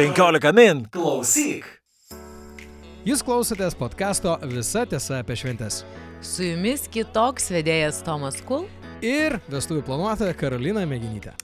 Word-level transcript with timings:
15 0.00 0.52
min. 0.56 0.78
Klausyk. 0.94 1.66
Jūs 3.04 3.20
klausotės 3.20 3.74
podkasto 3.76 4.38
Visa 4.48 4.86
tiesa 4.88 5.18
apie 5.20 5.34
šventes. 5.36 5.82
Su 6.24 6.46
jumis 6.46 6.86
kitoks 6.88 7.50
vedėjas 7.52 7.98
Tomas 8.06 8.38
Kul. 8.48 8.64
Ir 9.04 9.36
vestuvių 9.52 9.82
planuotoja 9.84 10.32
Karolina 10.40 10.86
Mėginytė. 10.88 11.34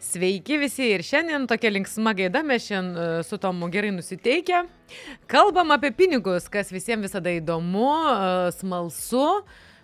Sveiki 0.00 0.56
visi 0.62 0.88
ir 0.94 1.04
šiandien 1.04 1.44
tokia 1.50 1.74
linksma 1.74 2.14
gaida 2.16 2.40
mes 2.40 2.64
šiandien 2.64 3.20
e, 3.20 3.20
su 3.28 3.36
Tomu 3.42 3.68
gerai 3.74 3.92
nusiteikę. 3.92 4.62
Kalbam 5.28 5.76
apie 5.76 5.92
pinigus, 5.92 6.48
kas 6.48 6.72
visiems 6.72 7.10
visada 7.10 7.36
įdomu, 7.36 7.90
e, 8.00 8.56
smalsu. 8.56 9.26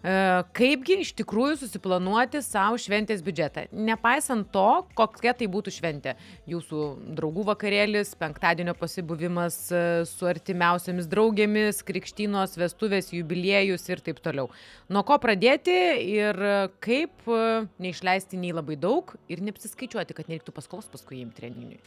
E, 0.02 0.12
kaipgi 0.58 0.96
iš 1.04 1.12
tikrųjų 1.20 1.60
susiplanuoti 1.60 2.40
savo 2.42 2.78
šventės 2.80 3.22
biudžetą. 3.22 3.68
Nepaisant 3.70 4.48
to, 4.54 4.82
kokia 4.98 5.34
tai 5.38 5.46
būtų 5.50 5.74
šventė. 5.76 6.16
Jūsų 6.50 6.86
draugų 7.18 7.44
vakarėlis, 7.52 8.16
penktadienio 8.18 8.74
pasibuvimas 8.78 9.58
e, 9.70 9.82
su 10.10 10.26
artimiausiamis 10.26 11.06
draugėmis, 11.10 11.84
krikštynos, 11.86 12.58
vestuvės, 12.58 13.12
jubiliejus 13.14 13.86
ir 13.92 14.02
taip 14.02 14.18
toliau. 14.24 14.50
Nuo 14.90 15.04
ko 15.06 15.20
pradėti 15.22 15.76
ir 16.10 16.40
kaip 16.82 17.30
e, 17.30 17.44
neišleisti 17.82 18.40
nei 18.42 18.50
labai 18.56 18.78
daug 18.80 19.14
ir 19.30 19.44
neapsiskaičiuoti, 19.46 20.18
kad 20.18 20.32
nereiktų 20.32 20.56
paskolos 20.56 20.90
paskui 20.90 21.22
imti 21.22 21.46
renginiui. 21.46 21.78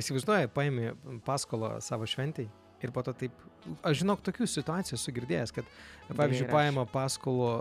Įsivaizduoju, 0.00 0.50
paėmė 0.56 0.96
paskolą 1.28 1.76
savo 1.84 2.08
šventai 2.08 2.48
ir 2.82 2.92
po 2.94 3.04
to 3.06 3.14
taip, 3.16 3.44
aš 3.86 4.02
žinok, 4.02 4.22
tokių 4.26 4.48
situacijų 4.50 4.98
esu 4.98 5.14
girdėjęs, 5.14 5.54
kad, 5.54 5.68
pavyzdžiui, 6.10 6.48
paima 6.50 6.86
paskolų 6.90 7.48
uh, 7.48 7.60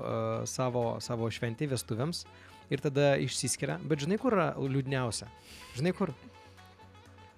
savo, 0.50 0.86
savo 1.04 1.30
šventį 1.32 1.72
vestuvėms 1.76 2.26
ir 2.72 2.84
tada 2.84 3.14
išsiskiria, 3.22 3.80
bet 3.84 4.06
žinai, 4.06 4.20
kur 4.22 4.38
yra 4.38 4.52
liūdniausia? 4.58 5.30
Žinai, 5.78 5.96
kur? 5.98 6.16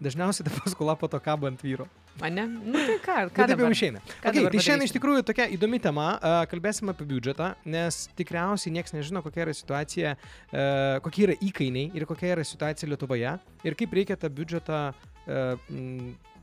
Dažniausiai 0.03 0.47
ta 0.47 0.55
paskola 0.61 0.95
po 0.99 1.09
to 1.11 1.19
kabo 1.23 1.49
ant 1.49 1.61
vyro. 1.63 1.87
Mane? 2.21 2.45
Nu 2.45 2.77
tai 2.85 2.97
ką, 3.01 3.15
ką 3.33 3.45
taip 3.49 3.61
jau 3.63 3.69
išeina. 3.73 4.01
Okay, 4.21 4.43
tai 4.53 4.61
šiandien 4.61 4.85
iš 4.85 4.93
tikrųjų 4.93 5.23
tokia 5.25 5.47
įdomi 5.55 5.79
tema. 5.81 6.11
Uh, 6.19 6.43
kalbėsim 6.51 6.91
apie 6.93 7.07
biudžetą, 7.09 7.53
nes 7.73 8.03
tikriausiai 8.19 8.73
niekas 8.75 8.93
nežino, 8.93 9.23
kokia 9.25 9.47
yra 9.47 9.55
situacija, 9.57 10.11
uh, 10.13 10.99
kokie 11.05 11.25
yra 11.25 11.37
įkainiai 11.41 11.89
ir 11.97 12.05
kokia 12.09 12.35
yra 12.35 12.45
situacija 12.45 12.91
Lietuvoje 12.91 13.33
ir 13.65 13.77
kaip 13.79 13.97
reikia 13.97 14.19
tą 14.21 14.29
biudžetą 14.29 14.83
uh, 14.93 15.73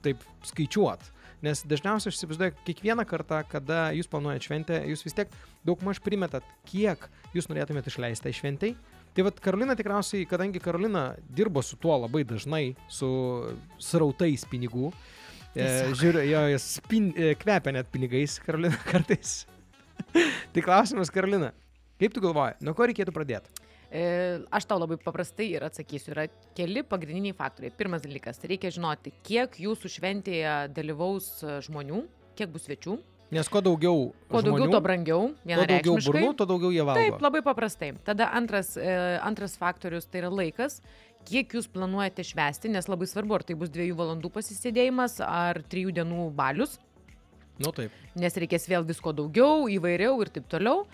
taip 0.05 0.23
skaičiuoti. 0.49 1.17
Nes 1.45 1.63
dažniausiai 1.65 2.13
aš 2.13 2.19
įsivaizduoju, 2.19 2.53
kiekvieną 2.67 3.07
kartą, 3.09 3.39
kada 3.49 3.89
jūs 3.97 4.09
planuojate 4.13 4.45
šventę, 4.45 4.81
jūs 4.91 5.07
vis 5.07 5.17
tiek 5.17 5.31
daug 5.65 5.81
maž 5.87 6.03
primetat, 6.05 6.45
kiek 6.69 7.07
jūs 7.33 7.49
norėtumėte 7.49 7.89
išleisti 7.89 8.27
tai 8.27 8.35
šventai. 8.37 8.73
Tai 9.17 9.25
vad 9.27 9.41
Karolina 9.43 9.75
tikriausiai, 9.79 10.27
kadangi 10.29 10.61
Karolina 10.63 11.15
dirbo 11.37 11.65
su 11.67 11.79
tuo 11.81 11.97
labai 11.99 12.23
dažnai, 12.29 12.75
su 12.93 13.09
srautais 13.83 14.45
pinigų, 14.53 14.93
e, 15.57 15.71
žiūriu, 15.99 16.23
jo, 16.29 16.45
jis 16.53 16.69
spin, 16.77 17.09
e, 17.17 17.33
kvepia 17.41 17.75
net 17.75 17.91
pinigais, 17.91 18.37
Karolina 18.45 18.77
kartais. 18.93 19.41
tai 20.53 20.63
klausimas, 20.63 21.11
Karolina, 21.11 21.51
kaip 21.99 22.15
tu 22.15 22.23
galvoji, 22.23 22.61
nuo 22.63 22.77
ko 22.77 22.87
reikėtų 22.87 23.17
pradėti? 23.17 23.60
E, 23.91 24.39
aš 24.55 24.69
tau 24.71 24.79
labai 24.79 24.97
paprastai 25.03 25.49
ir 25.57 25.65
atsakysiu. 25.67 26.13
Yra 26.15 26.29
keli 26.55 26.85
pagrindiniai 26.87 27.35
faktoriai. 27.35 27.73
Pirmas 27.75 28.03
dalykas- 28.05 28.39
reikia 28.51 28.71
žinoti, 28.71 29.13
kiek 29.27 29.51
jūsų 29.59 29.91
šventėje 29.97 30.53
dalyvaus 30.77 31.43
e, 31.43 31.59
žmonių, 31.67 32.05
kiek 32.39 32.53
bus 32.55 32.69
svečių. 32.69 32.99
Nes 33.31 33.47
kuo 33.49 33.61
daugiau, 33.63 34.13
Kuo 34.29 34.41
daugiau, 34.43 34.67
žmonių, 34.67 34.73
to 34.75 34.81
brangiau. 34.83 35.35
tuo 35.47 35.67
daugiau 35.67 35.95
burnų, 36.03 36.37
tuo 36.37 36.47
daugiau 36.47 36.71
jie 36.75 36.83
valgo. 36.87 37.01
Taip, 37.01 37.21
labai 37.23 37.43
paprastai. 37.43 37.93
Tada 38.05 38.31
antras, 38.35 38.77
e, 38.77 39.19
antras 39.23 39.57
faktorius 39.57 40.07
tai 40.07 40.21
yra 40.23 40.31
laikas. 40.31 40.81
Kiek 41.25 41.49
jūs 41.53 41.69
planuojate 41.69 42.25
švesti, 42.25 42.71
nes 42.71 42.87
labai 42.89 43.07
svarbu, 43.07 43.35
ar 43.35 43.43
tai 43.43 43.55
bus 43.55 43.69
dviejų 43.71 43.95
valandų 43.95 44.31
pasisėdėjimas, 44.33 45.21
ar 45.21 45.63
trijų 45.63 45.93
dienų 45.95 46.31
balius, 46.35 46.79
Nu 47.61 47.71
taip. 47.73 47.91
nes 48.17 48.35
reikės 48.35 48.67
vėl 48.67 48.85
visko 48.89 49.13
daugiau, 49.13 49.69
įvairiau 49.69 50.21
ir 50.23 50.31
taip 50.33 50.49
toliau. 50.49 50.87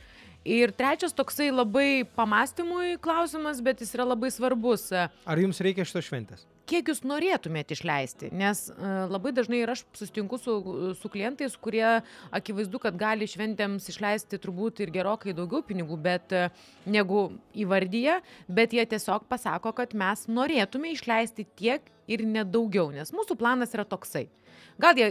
Ir 0.47 0.71
trečias 0.76 1.15
toksai 1.16 1.48
labai 1.50 2.04
pamastymui 2.15 3.00
klausimas, 3.03 3.59
bet 3.65 3.82
jis 3.82 3.97
yra 3.98 4.06
labai 4.06 4.31
svarbus. 4.31 4.93
E, 4.94 5.09
Ar 5.26 5.43
jums 5.43 5.59
reikia 5.65 5.87
šitos 5.88 6.06
šventės? 6.06 6.47
kiek 6.66 6.88
jūs 6.91 7.03
norėtumėte 7.06 7.76
išleisti, 7.76 8.31
nes 8.34 8.66
uh, 8.72 9.06
labai 9.10 9.32
dažnai 9.34 9.60
ir 9.62 9.72
aš 9.72 9.84
susitinku 9.97 10.38
su, 10.43 10.56
su 10.98 11.10
klientais, 11.12 11.54
kurie 11.62 11.84
akivaizdu, 12.34 12.81
kad 12.82 12.98
gali 12.98 13.28
šventėms 13.31 13.87
išleisti 13.93 14.41
turbūt 14.43 14.82
ir 14.84 14.93
gerokai 14.94 15.34
daugiau 15.37 15.62
pinigų, 15.66 15.98
bet 16.03 16.34
uh, 16.37 16.48
negu 16.91 17.28
įvardyje, 17.54 18.19
bet 18.50 18.75
jie 18.76 18.87
tiesiog 18.97 19.28
pasako, 19.31 19.75
kad 19.76 19.94
mes 19.94 20.26
norėtume 20.31 20.92
išleisti 20.94 21.47
tiek 21.59 21.87
ir 22.10 22.26
nedaugiau, 22.26 22.91
nes 22.94 23.15
mūsų 23.15 23.38
planas 23.38 23.75
yra 23.76 23.87
toksai. 23.88 24.26
Gal 24.82 24.98
jie 24.98 25.09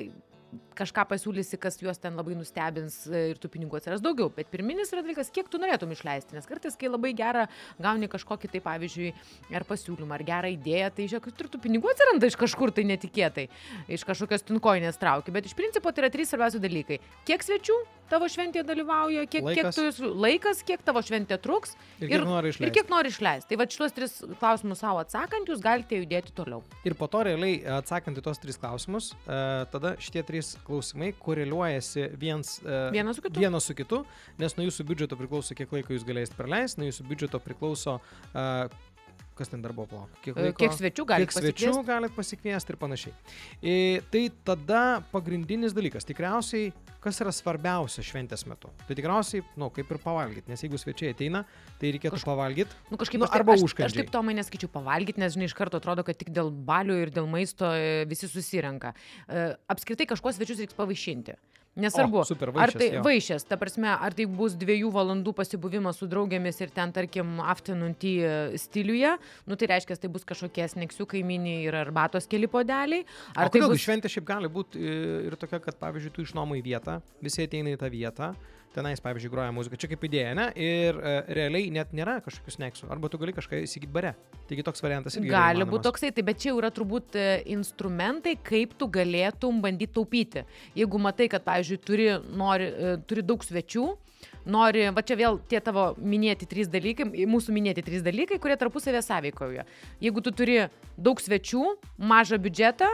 kažką 0.78 1.06
pasiūlysi, 1.10 1.60
kas 1.62 1.78
juos 1.82 2.00
ten 2.02 2.18
labai 2.18 2.36
nustebins 2.38 2.98
e, 3.08 3.22
ir 3.32 3.40
tų 3.42 3.52
pinigų 3.54 3.80
atsiras 3.80 4.04
daugiau. 4.04 4.30
Bet 4.34 4.52
pirminis 4.54 4.94
yra 4.94 5.04
dalykas, 5.06 5.32
kiek 5.34 5.50
tu 5.52 5.62
norėtum 5.62 5.94
išleisti. 5.96 6.36
Nes 6.38 6.48
kartais, 6.50 6.78
kai 6.80 6.92
labai 6.92 7.14
gerą 7.18 7.46
gauni 7.82 8.10
kažkokį, 8.12 8.52
tai 8.54 8.62
pavyzdžiui, 8.66 9.12
ar 9.56 9.68
pasiūlymą, 9.68 10.18
ar 10.18 10.26
gerą 10.28 10.54
idėją, 10.56 10.92
tai 10.96 11.10
žiūrėk, 11.12 11.32
ir 11.32 11.52
tų 11.54 11.62
pinigų 11.68 11.92
atsiranda 11.94 12.32
iš 12.32 12.40
kažkur 12.42 12.74
tai 12.76 12.88
netikėtai, 12.92 13.50
iš 13.92 14.08
kažkokios 14.08 14.46
tinkoinės 14.48 15.02
trauki. 15.02 15.34
Bet 15.36 15.50
iš 15.50 15.58
principo 15.58 15.92
tai 15.92 16.06
yra 16.06 16.14
trys 16.14 16.34
svarbiausi 16.34 16.64
dalykai. 16.64 17.02
Kiek 17.28 17.46
svečių 17.46 17.80
tavo 18.10 18.26
šventėje 18.30 18.64
dalyvauja, 18.68 19.24
kiek, 19.28 19.42
kiek 19.42 19.66
Laikas. 19.66 19.76
tu 19.76 19.82
esi- 19.90 20.10
laikas, 20.26 20.62
kiek 20.66 20.82
tavo 20.86 21.02
šventė 21.02 21.38
truks 21.42 21.76
Ir 22.00 22.10
kiek 22.10 22.24
nori 22.26 22.48
ir 22.50 22.54
išleisti? 22.54 22.74
kiek 22.80 22.90
nori 22.90 23.10
išleisti. 23.10 23.50
Tai 23.50 23.58
va 23.58 23.66
šitos 23.66 23.96
tris 23.96 24.14
klausimus 24.40 24.80
savo 24.84 25.00
atsakant, 25.04 25.48
jūs 25.50 25.62
galite 25.62 25.96
judėti 26.00 26.34
toliau. 26.38 26.62
Ir 26.86 26.94
po 26.96 27.08
to 27.08 27.24
realiai 27.24 27.62
atsakant 27.80 28.18
į 28.18 28.22
tos 28.24 28.38
tris 28.40 28.58
klausimus, 28.58 29.14
e, 29.26 29.66
tada 29.74 29.96
šitie 29.98 30.24
trys 30.24 30.56
klausimai 30.66 31.14
koreliuojasi 31.20 32.10
viens, 32.18 32.60
e, 32.66 32.92
Vienas 32.92 33.16
su 33.16 33.22
kitu? 33.22 33.40
vienas 33.40 33.64
su 33.64 33.74
kitu, 33.74 34.06
nes 34.38 34.56
nuo 34.58 34.66
jūsų 34.68 34.86
biudžeto 34.86 35.16
priklauso, 35.18 35.56
kiek 35.56 35.72
laiko 35.72 35.94
jūs 35.94 36.06
galėsite 36.06 36.36
praleisti, 36.38 36.80
nuo 36.82 36.88
jūsų 36.92 37.08
biudžeto 37.10 37.40
priklauso, 37.40 38.00
e, 38.34 38.70
kas 39.36 39.50
ten 39.52 39.62
darbo 39.64 39.84
plauk, 39.90 40.10
kiek, 40.24 40.36
E, 40.38 40.48
laiko, 40.50 40.60
Kiek 40.64 40.72
svečių 40.78 41.06
galite 41.10 41.32
kiek 41.34 41.36
svečių 41.44 41.84
galit 41.88 42.14
pasikviesti 42.16 42.72
ir 42.74 42.78
panašiai. 42.80 43.14
E, 43.62 43.74
tai 44.12 44.30
tada 44.48 45.02
pagrindinis 45.12 45.74
dalykas, 45.76 46.06
tikriausiai, 46.08 46.70
kas 47.04 47.20
yra 47.22 47.34
svarbiausia 47.36 48.02
šventės 48.02 48.46
metu. 48.50 48.72
Tai 48.88 48.96
tikriausiai, 48.98 49.44
na, 49.56 49.66
nu, 49.66 49.70
kaip 49.76 49.92
ir 49.94 50.00
pavalgyti, 50.02 50.50
nes 50.50 50.64
jeigu 50.64 50.80
svečiai 50.82 51.12
ateina, 51.14 51.44
tai 51.82 51.92
reikėtų 51.94 52.16
Kažk- 52.18 52.30
pavalgyti. 52.32 52.80
Nu, 52.90 52.98
kažkaip 52.98 53.20
Nu, 53.22 53.28
aš 53.28 53.36
arba 53.38 53.54
aš, 53.54 53.60
aš 53.62 53.68
užkandžiai. 53.70 54.00
taip 54.06 54.12
to 54.16 54.22
man 54.26 54.40
neskaičiu 54.40 54.70
pavalgyti, 54.74 55.20
nes, 55.22 55.36
žinai, 55.36 55.46
iš 55.52 55.54
karto 55.54 55.78
atrodo, 55.78 56.04
kad 56.08 56.18
tik 56.18 56.32
dėl 56.34 56.50
balių 56.50 56.98
ir 57.04 57.12
dėl 57.14 57.28
maisto 57.30 57.70
e, 57.76 58.06
visi 58.10 58.28
susirenka. 58.32 58.96
E, 59.30 59.52
Apskritai 59.70 60.08
kažkuos 60.10 60.40
svečius 60.40 60.64
reiks 60.64 60.74
pavaišinti. 60.74 61.36
Nesvarbu, 61.76 62.22
O, 62.22 62.24
super, 62.24 62.54
ar 62.56 62.72
vaišės, 62.72 62.80
tai 62.80 62.88
jo. 62.94 63.02
vaišės, 63.04 63.46
ta 63.50 63.58
prasme, 63.60 63.90
ar 63.92 64.16
tai 64.16 64.24
bus 64.32 64.54
dviejų 64.56 64.94
valandų 64.96 65.34
pasibuvimas 65.36 66.00
su 66.00 66.08
draugėmis 66.08 66.62
ir 66.64 66.72
ten, 66.72 66.94
tarkim, 66.96 67.34
afternoon 67.44 67.98
tea 68.00 68.56
stiliuje, 68.62 69.12
nu 69.44 69.58
tai 69.60 69.68
reiškia, 69.74 69.98
tai 70.00 70.12
bus 70.14 70.24
kažkokie 70.28 70.70
sneksiukai 70.72 71.20
mini 71.28 71.58
ir 71.66 71.76
arbatos 71.76 72.30
keli 72.32 72.48
podeliai. 72.48 73.04
Ar 73.36 73.50
Ar 73.50 73.52
tai 73.52 73.66
bus... 73.66 73.84
šventė 73.84 74.12
šiaip 74.14 74.28
gali 74.30 74.52
būti 74.52 74.80
ir 75.28 75.36
tokia, 75.42 75.60
kad, 75.68 75.76
pavyzdžiui, 75.84 76.14
tu 76.16 76.24
išnuomoji 76.24 76.64
vietą, 76.64 77.02
visi 77.20 77.44
ateina 77.44 77.76
į 77.76 77.82
tą 77.84 77.92
vietą, 77.92 78.32
tenais, 78.76 79.02
pavyzdžiui, 79.04 79.32
groja 79.32 79.54
muzika, 79.56 79.80
čia 79.80 79.90
kaip 79.92 80.04
idėja, 80.08 80.34
ne? 80.38 80.48
Ir 80.60 81.00
e, 81.00 81.16
realiai 81.38 81.72
net 81.74 81.94
nėra 81.96 82.18
kažkokių 82.26 82.56
sneksų, 82.58 82.90
arba 82.94 83.10
tu 83.12 83.20
gali 83.22 83.34
kažką 83.36 83.62
įsigyti 83.64 83.92
bare. 83.96 84.14
Taigi 84.50 84.66
toks 84.68 84.84
variantas 84.84 85.18
irgi. 85.18 85.32
Gali 85.34 85.68
būti 85.70 85.88
toksai, 85.88 86.12
tai 86.16 86.26
bet 86.28 86.42
čia 86.44 86.52
jau 86.52 86.60
yra 86.60 86.72
turbūt 86.76 87.18
e, 87.20 87.28
instrumentai, 87.56 88.36
kaip 88.46 88.76
tu 88.80 88.90
galėtum 88.92 89.62
bandyti 89.64 89.96
taupyti. 89.96 90.46
Jeigu 90.78 91.02
matai, 91.02 91.30
kad, 91.32 91.46
pavyzdžiui, 91.48 91.80
turi, 91.88 92.10
nori, 92.36 92.68
e, 92.70 92.98
turi 93.08 93.26
daug 93.26 93.46
svečių, 93.46 93.88
nori, 94.50 94.86
va 94.94 95.04
čia 95.06 95.18
vėl 95.20 95.40
tie 95.50 95.62
tavo 95.64 95.90
minėti 96.02 96.48
trys 96.50 96.70
dalykai, 96.72 97.08
mūsų 97.30 97.56
minėti 97.56 97.84
trys 97.86 98.06
dalykai, 98.06 98.40
kurie 98.42 98.58
tarpusavė 98.60 99.02
sąveikauja. 99.06 99.66
Jeigu 100.04 100.24
tu 100.26 100.34
turi 100.36 100.66
daug 100.98 101.22
svečių, 101.22 101.66
mažą 102.12 102.40
biudžetą, 102.42 102.92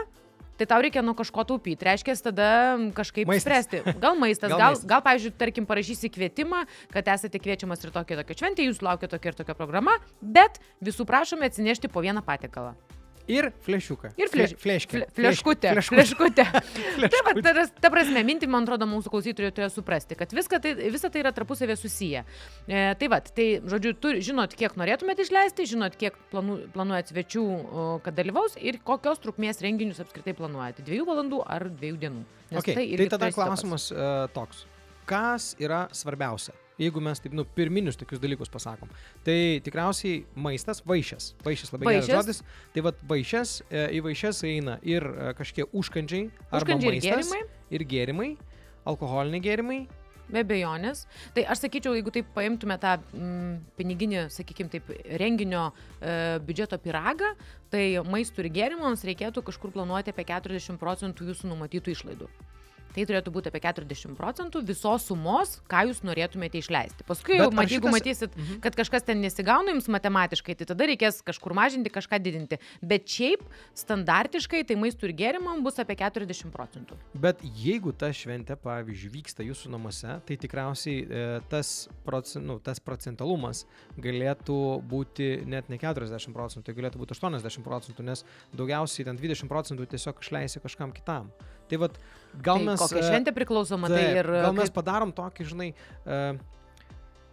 Tai 0.60 0.66
tau 0.68 0.82
reikia 0.84 1.02
nuo 1.02 1.14
kažko 1.16 1.44
taupyti. 1.48 1.84
Reiškia, 1.88 2.14
tada 2.28 2.48
kažkaip 2.94 3.26
Maistas. 3.30 3.46
spręsti. 3.46 3.96
Gal 4.02 4.18
maistas, 4.20 4.50
Gal 4.52 4.58
gal, 4.60 4.74
maistas. 4.76 4.88
gal, 4.90 5.02
pavyzdžiui, 5.06 5.34
tarkim, 5.40 5.66
parašysi 5.66 6.10
kvietimą, 6.12 6.64
kad 6.92 7.08
esate 7.14 7.40
kviečiamas 7.42 7.82
ir 7.86 7.94
tokia 7.94 8.20
tokia 8.20 8.36
šventė, 8.42 8.68
jūs 8.68 8.82
laukia 8.84 9.08
tokia 9.10 9.32
ir 9.32 9.38
tokia 9.40 9.56
programa, 9.58 9.96
bet 10.20 10.60
visų 10.84 11.08
prašome 11.08 11.48
atsinešti 11.48 11.88
po 11.90 12.04
vieną 12.04 12.22
patiekalą. 12.26 12.76
Ir 13.30 13.48
flešiuką. 13.62 14.12
Ir 14.18 14.30
fleš, 14.32 14.54
fleškę. 14.58 14.90
fle, 14.90 15.06
fleškutė. 15.14 15.72
Fleškutė. 15.76 16.00
Fleškutė. 16.02 16.46
Tai 17.12 17.20
va, 17.26 17.34
ta, 17.44 17.66
ta 17.84 17.90
prasme, 17.92 18.24
mintį, 18.26 18.48
man 18.50 18.66
atrodo, 18.66 18.88
mūsų 18.90 19.12
klausytojai 19.12 19.54
turėjo 19.54 19.70
suprasti, 19.76 20.18
kad 20.18 20.34
viską 20.34 20.58
tai, 20.64 20.74
visa 20.90 21.10
tai 21.12 21.22
yra 21.22 21.32
tarpusavė 21.36 21.76
susiję. 21.78 22.24
E, 22.66 22.82
tai 22.98 23.10
va, 23.12 23.20
tai, 23.22 23.46
žodžiu, 23.70 23.94
tu 24.02 24.14
žinot, 24.18 24.56
kiek 24.58 24.74
norėtumėte 24.80 25.26
išleisti, 25.26 25.68
žinot, 25.70 25.96
kiek 26.00 26.18
planu, 26.32 26.58
planuojat 26.74 27.14
svečių, 27.14 27.46
kad 28.02 28.18
dalyvaus 28.18 28.58
ir 28.58 28.80
kokios 28.82 29.22
trukmės 29.22 29.62
renginius 29.62 30.02
apskritai 30.02 30.34
planuojate. 30.38 30.84
Dviejų 30.86 31.06
valandų 31.12 31.42
ar 31.46 31.68
dviejų 31.70 32.02
dienų. 32.02 32.26
Nes 32.52 32.60
Okay, 32.62 32.76
tai, 32.76 32.86
tai 33.00 33.10
tada 33.14 33.32
klausimas 33.34 33.88
uh, 33.94 34.26
toks. 34.34 34.66
Kas 35.08 35.52
yra 35.62 35.86
svarbiausia? 35.96 36.54
Jeigu 36.80 37.02
mes 37.04 37.20
taip, 37.20 37.34
nu, 37.36 37.44
pirminius 37.56 37.98
tokius 38.00 38.18
dalykus 38.22 38.50
pasakom. 38.50 38.90
Tai 39.26 39.36
tikriausiai 39.62 40.22
maistas, 40.40 40.80
vaišės. 40.88 41.32
Vaišės 41.44 41.72
labai 41.74 41.92
geras 41.92 42.08
Vaišės. 42.08 42.16
žodis. 42.16 42.42
Tai 42.74 42.84
vad 42.88 43.02
vaišės, 43.10 43.54
e, 43.68 43.82
į 43.98 44.02
vaišės 44.08 44.40
eina 44.48 44.78
ir 44.82 45.04
e, 45.06 45.32
kažkiek 45.38 45.74
užkandžiai, 45.78 46.30
arba 46.50 46.62
Užkandžiai 46.64 46.94
ir 46.96 46.96
maistas, 46.96 47.28
gėrimai. 47.28 47.42
ir 47.76 47.84
gėrimai, 47.92 48.30
alkoholiniai 48.88 49.44
gėrimai. 49.44 49.80
Be 50.32 50.40
abejonės. 50.46 51.04
Tai 51.36 51.42
aš 51.52 51.66
sakyčiau, 51.66 51.92
jeigu 51.98 52.12
taip 52.14 52.30
paimtume 52.32 52.78
tą 52.80 52.94
mm, 53.12 53.50
piniginį, 53.76 54.22
sakykime, 54.32 54.70
taip, 54.72 54.88
renginio 55.20 55.66
e, 56.00 56.38
biudžeto 56.46 56.78
piragą, 56.80 57.34
tai 57.70 57.84
maistų 58.06 58.46
ir 58.46 58.48
gėrimams 58.56 59.04
reikėtų 59.04 59.44
kažkur 59.44 59.74
planuoti 59.76 60.14
apie 60.14 60.24
40 60.30 60.80
procentų 60.80 61.28
jūsų 61.28 61.52
numatytų 61.52 61.92
išlaidų. 61.92 62.30
Tai 62.92 63.04
turėtų 63.08 63.32
būti 63.32 63.48
apie 63.48 63.60
40 63.64 64.16
procentų 64.18 64.60
visos 64.68 65.06
sumos, 65.08 65.60
ką 65.70 65.86
jūs 65.88 66.02
norėtumėte 66.04 66.58
išleisti. 66.60 67.06
Paskui, 67.08 67.38
Bet 67.38 67.52
mat, 67.56 67.68
jeigu 67.72 67.88
šitas- 67.88 67.96
matysit, 67.96 68.36
Mhm. 68.36 68.60
kad 68.60 68.76
kažkas 68.76 69.04
ten 69.04 69.20
nesigauna 69.22 69.72
jums 69.72 69.88
matematiškai, 69.88 70.56
tai 70.58 70.66
tada 70.66 70.84
reikės 70.86 71.22
kažkur 71.24 71.54
mažinti, 71.54 71.88
kažką 71.90 72.20
didinti. 72.22 72.58
Bet 72.82 73.06
šiaip 73.06 73.40
standartiškai 73.74 74.62
tai 74.66 74.76
maistų 74.76 75.08
ir 75.08 75.14
gėrimam 75.16 75.62
bus 75.64 75.78
apie 75.82 75.96
40 75.96 76.50
procentų. 76.52 76.96
Bet 77.14 77.40
jeigu 77.42 77.92
ta 77.96 78.10
šventė, 78.12 78.56
pavyzdžiui, 78.56 79.10
vyksta 79.16 79.44
jūsų 79.46 79.70
namuose, 79.72 80.20
tai 80.26 80.36
tikriausiai 80.36 81.06
e, 81.08 81.40
tas, 81.48 81.88
procent, 82.04 82.44
nu, 82.46 82.58
tas 82.58 82.78
procentalumas 82.78 83.64
galėtų 83.98 84.82
būti 84.88 85.44
net 85.46 85.68
ne 85.68 85.78
40 85.78 86.32
procentų, 86.34 86.64
tai 86.68 86.74
galėtų 86.74 87.00
būti 87.02 87.16
80 87.16 87.64
procentų, 87.64 88.04
nes 88.04 88.24
daugiausiai 88.54 89.04
ten 89.08 89.16
20 89.16 89.48
procentų 89.48 89.86
tiesiog 89.88 90.20
išleisi 90.22 90.60
kažkam 90.62 90.92
kitam. 90.92 91.30
Tai 91.72 91.78
vad, 91.80 91.94
gal 92.44 92.58
tai 92.60 92.66
mes... 92.68 92.80
kokia 92.82 93.00
e, 93.00 93.04
šventė 93.08 93.32
priklausoma, 93.32 93.88
tai 93.88 94.00
Taip, 94.02 94.16
ir... 94.20 94.26
gal 94.44 94.56
mes 94.58 94.68
kaip- 94.68 94.76
padarom 94.76 95.12
tokį, 95.16 95.46
žinai, 95.48 95.68
uh, 96.04 96.34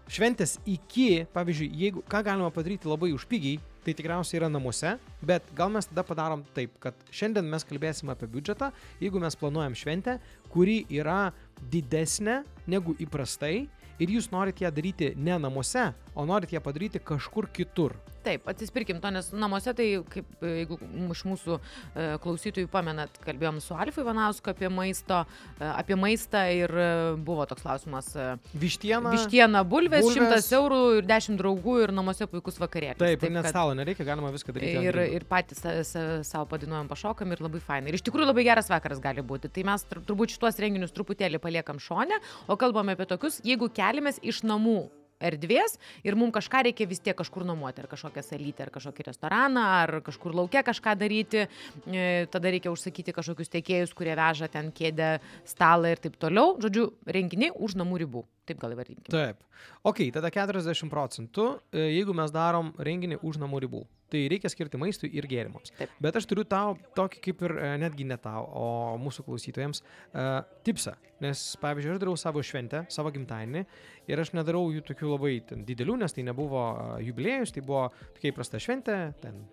šventės 0.09 0.55
iki, 0.63 1.25
pavyzdžiui, 1.35 1.67
jeigu 1.83 2.03
ką 2.07 2.21
galima 2.23 2.47
padaryti 2.55 2.87
labai 2.87 3.11
užpigiai, 3.17 3.59
tai 3.83 3.93
tikriausiai 3.97 4.39
yra 4.39 4.49
namuose, 4.51 4.93
bet 5.25 5.51
gal 5.57 5.71
mes 5.73 5.87
tada 5.91 6.05
padarom 6.07 6.45
taip, 6.55 6.71
kad 6.79 6.95
šiandien 7.11 7.51
mes 7.51 7.67
kalbėsim 7.67 8.11
apie 8.13 8.29
biudžetą, 8.31 8.71
jeigu 9.03 9.19
mes 9.19 9.35
planuojam 9.39 9.75
šventę, 9.75 10.15
kuri 10.53 10.81
yra 11.01 11.33
didesnė 11.73 12.41
negu 12.71 12.95
įprastai 13.03 13.67
ir 13.99 14.15
jūs 14.15 14.31
norit 14.31 14.63
ją 14.63 14.71
daryti 14.71 15.11
ne 15.19 15.35
namuose, 15.35 15.89
o 16.15 16.25
norit 16.27 16.55
ją 16.55 16.63
padaryti 16.63 17.03
kažkur 17.03 17.51
kitur. 17.51 17.97
Taip, 18.23 18.47
atsispirkim 18.51 18.97
to, 18.99 19.09
nes 19.15 19.29
namuose 19.31 19.71
tai, 19.77 19.85
kaip 20.11 20.41
jeigu 20.43 20.75
iš 21.13 21.21
mūsų 21.23 21.55
e, 21.55 22.07
klausytojų 22.19 22.67
pamenat, 22.71 23.15
kalbėjom 23.23 23.61
su 23.63 23.77
Alfu 23.79 24.01
Ivanausku 24.03 24.51
apie 24.51 24.67
maisto, 24.69 25.21
e, 25.55 25.63
apie 25.69 25.95
maistą 25.95 26.41
ir 26.51 26.73
e, 26.75 26.87
buvo 27.15 27.45
toks 27.47 27.63
klausimas. 27.63 28.09
e, 28.19 28.25
Vištiena. 28.59 29.13
Vištiena, 29.15 29.61
bulvės, 29.63 30.03
bulvės. 30.03 30.43
100 30.49 30.57
eurų 30.59 30.81
ir 30.99 31.07
10 31.07 31.39
draugų 31.39 31.77
ir 31.85 31.93
namuose 31.95 32.27
puikus 32.27 32.59
vakarėlis. 32.59 32.99
Taip, 32.99 33.23
taip 33.23 33.31
net 33.31 33.47
kad- 33.47 33.55
stalo 33.55 33.73
nereikia, 33.79 34.03
galima 34.11 34.33
viską 34.35 34.51
daryti. 34.57 34.83
Ir, 34.91 34.99
ir 35.15 35.27
patys 35.31 35.63
sa- 35.63 35.77
sa- 35.87 36.19
savo 36.27 36.45
padinuojam 36.51 36.91
pašokam 36.91 37.31
ir 37.31 37.39
labai 37.47 37.63
fainai. 37.63 37.93
Ir 37.93 38.01
iš 38.01 38.05
tikrųjų 38.09 38.27
labai 38.33 38.43
geras 38.51 38.67
vakaras 38.69 38.99
gali 38.99 39.23
būti. 39.23 39.47
Tai 39.47 39.63
mes 39.71 39.87
tur- 39.87 40.03
turbūt 40.03 40.35
šituos 40.35 40.59
renginius 40.59 40.91
truputėlį 40.91 41.39
paliekam 41.39 41.79
šone, 41.79 42.19
o 42.51 42.57
kalbame 42.59 42.97
apie 42.99 43.07
tokius, 43.07 43.39
jeigu 43.47 43.71
keliamės 43.71 44.19
iš 44.21 44.43
namų 44.43 44.89
erdvės 45.19 45.77
ir 46.03 46.17
mums 46.19 46.33
kažką 46.35 46.63
reikia 46.69 46.87
vis 46.89 47.03
tiek 47.03 47.17
kažkur 47.17 47.45
nuomoti, 47.47 47.83
ar 47.83 47.89
kažkokią 47.91 48.23
salytę, 48.25 48.65
ar 48.65 48.73
kažkokį 48.73 49.07
restoraną, 49.09 49.65
ar 49.83 49.99
kažkur 50.05 50.35
laukia 50.35 50.63
kažką 50.65 50.95
daryti, 50.99 51.45
e, 51.45 52.25
tada 52.31 52.51
reikia 52.51 52.73
užsakyti 52.73 53.15
kažkokius 53.15 53.53
tiekėjus, 53.55 53.95
kurie 53.97 54.15
veža 54.19 54.49
ten 54.51 54.71
kėdę, 54.75 55.17
stalą 55.47 55.93
ir 55.93 56.03
taip 56.03 56.19
toliau. 56.19 56.57
Žodžiu, 56.61 56.89
renginiai 57.05 57.53
už 57.55 57.77
namų 57.79 58.03
ribų. 58.05 58.25
Taip 58.49 58.59
gal 58.61 58.73
įvardinkime. 58.73 59.13
Taip. 59.13 59.43
Ok, 59.85 60.01
tada 60.15 60.31
40 60.33 60.89
procentų, 60.89 61.47
e, 61.69 61.85
jeigu 61.93 62.15
mes 62.17 62.33
darom 62.33 62.71
renginį 62.81 63.19
už 63.25 63.37
namų 63.41 63.61
ribų. 63.65 63.85
Tai 64.09 64.23
reikia 64.31 64.49
skirti 64.49 64.79
maistui 64.81 65.11
ir 65.13 65.27
gėrimams. 65.29 65.69
Taip. 65.77 65.91
Bet 66.01 66.17
aš 66.17 66.25
turiu 66.31 66.47
tau 66.49 66.73
tokį 66.97 67.21
kaip 67.27 67.43
ir 67.45 67.53
e, 67.59 67.69
netgi 67.83 68.07
ne 68.09 68.17
tau, 68.17 68.47
o 68.57 68.69
mūsų 69.03 69.27
klausytojams 69.27 69.83
uh, 69.83 70.39
tipsą. 70.65 70.95
Nes, 71.21 71.43
pavyzdžiui, 71.61 71.93
aš 71.93 72.01
darau 72.01 72.15
savo 72.17 72.41
šventę, 72.45 72.85
savo 72.89 73.11
gimtadienį 73.13 73.65
ir 74.09 74.23
aš 74.23 74.33
nedarau 74.33 74.65
jų 74.73 74.81
tokių 74.87 75.13
labai 75.13 75.35
didelių, 75.51 75.99
nes 76.01 76.15
tai 76.15 76.25
nebuvo 76.25 76.63
jubiliejus, 77.05 77.53
tai 77.53 77.65
buvo 77.65 77.89
tokia 78.15 78.31
įprasta 78.33 78.61
šventė, 78.63 78.97
ten 79.21 79.43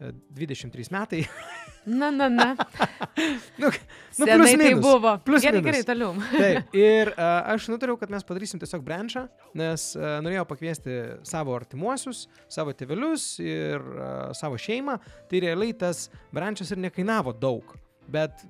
23 0.00 0.90
metai. 0.90 1.24
Na, 1.84 2.10
na, 2.10 2.28
na. 2.28 2.56
nu, 3.58 3.66
nu, 4.18 4.26
Senai 4.26 4.56
tai 4.56 4.56
minus. 4.56 4.80
buvo. 4.84 5.18
Plius 5.24 5.42
gerai, 5.42 5.60
minus. 5.60 5.70
gerai, 5.70 5.84
toliau. 5.88 6.14
Taip, 6.32 6.74
ir 6.76 7.12
uh, 7.12 7.52
aš 7.54 7.68
nutariau, 7.72 7.96
kad 8.00 8.12
mes 8.12 8.24
padarysim 8.26 8.60
tiesiog 8.60 8.84
branšą, 8.84 9.26
nes 9.56 9.86
uh, 9.96 10.18
norėjau 10.24 10.46
pakviesti 10.50 10.96
savo 11.28 11.56
artimuosius, 11.56 12.26
savo 12.52 12.74
tėvelius 12.76 13.30
ir 13.44 13.80
uh, 13.80 14.08
savo 14.36 14.60
šeimą. 14.60 14.98
Tai 15.30 15.44
realiai 15.46 15.76
tas 15.76 16.08
branšas 16.36 16.74
ir 16.74 16.82
nekainavo 16.84 17.32
daug, 17.36 17.76
bet 18.12 18.44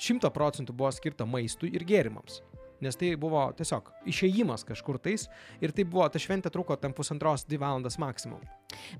šimto 0.00 0.28
procentų 0.34 0.76
buvo 0.76 0.92
skirta 0.92 1.28
maistui 1.28 1.72
ir 1.72 1.88
gėrimams. 1.88 2.42
Nes 2.84 2.98
tai 3.00 3.14
buvo 3.16 3.46
tiesiog 3.56 3.86
išėjimas 4.10 4.66
kažkur 4.68 4.98
tais 5.00 5.28
ir 5.64 5.72
tai 5.72 5.86
buvo, 5.88 6.04
ta 6.12 6.20
šventė 6.20 6.52
truko 6.52 6.76
ten 6.76 6.92
pusantros, 6.92 7.46
dvi 7.48 7.60
valandas 7.62 7.96
maksimum. 8.02 8.42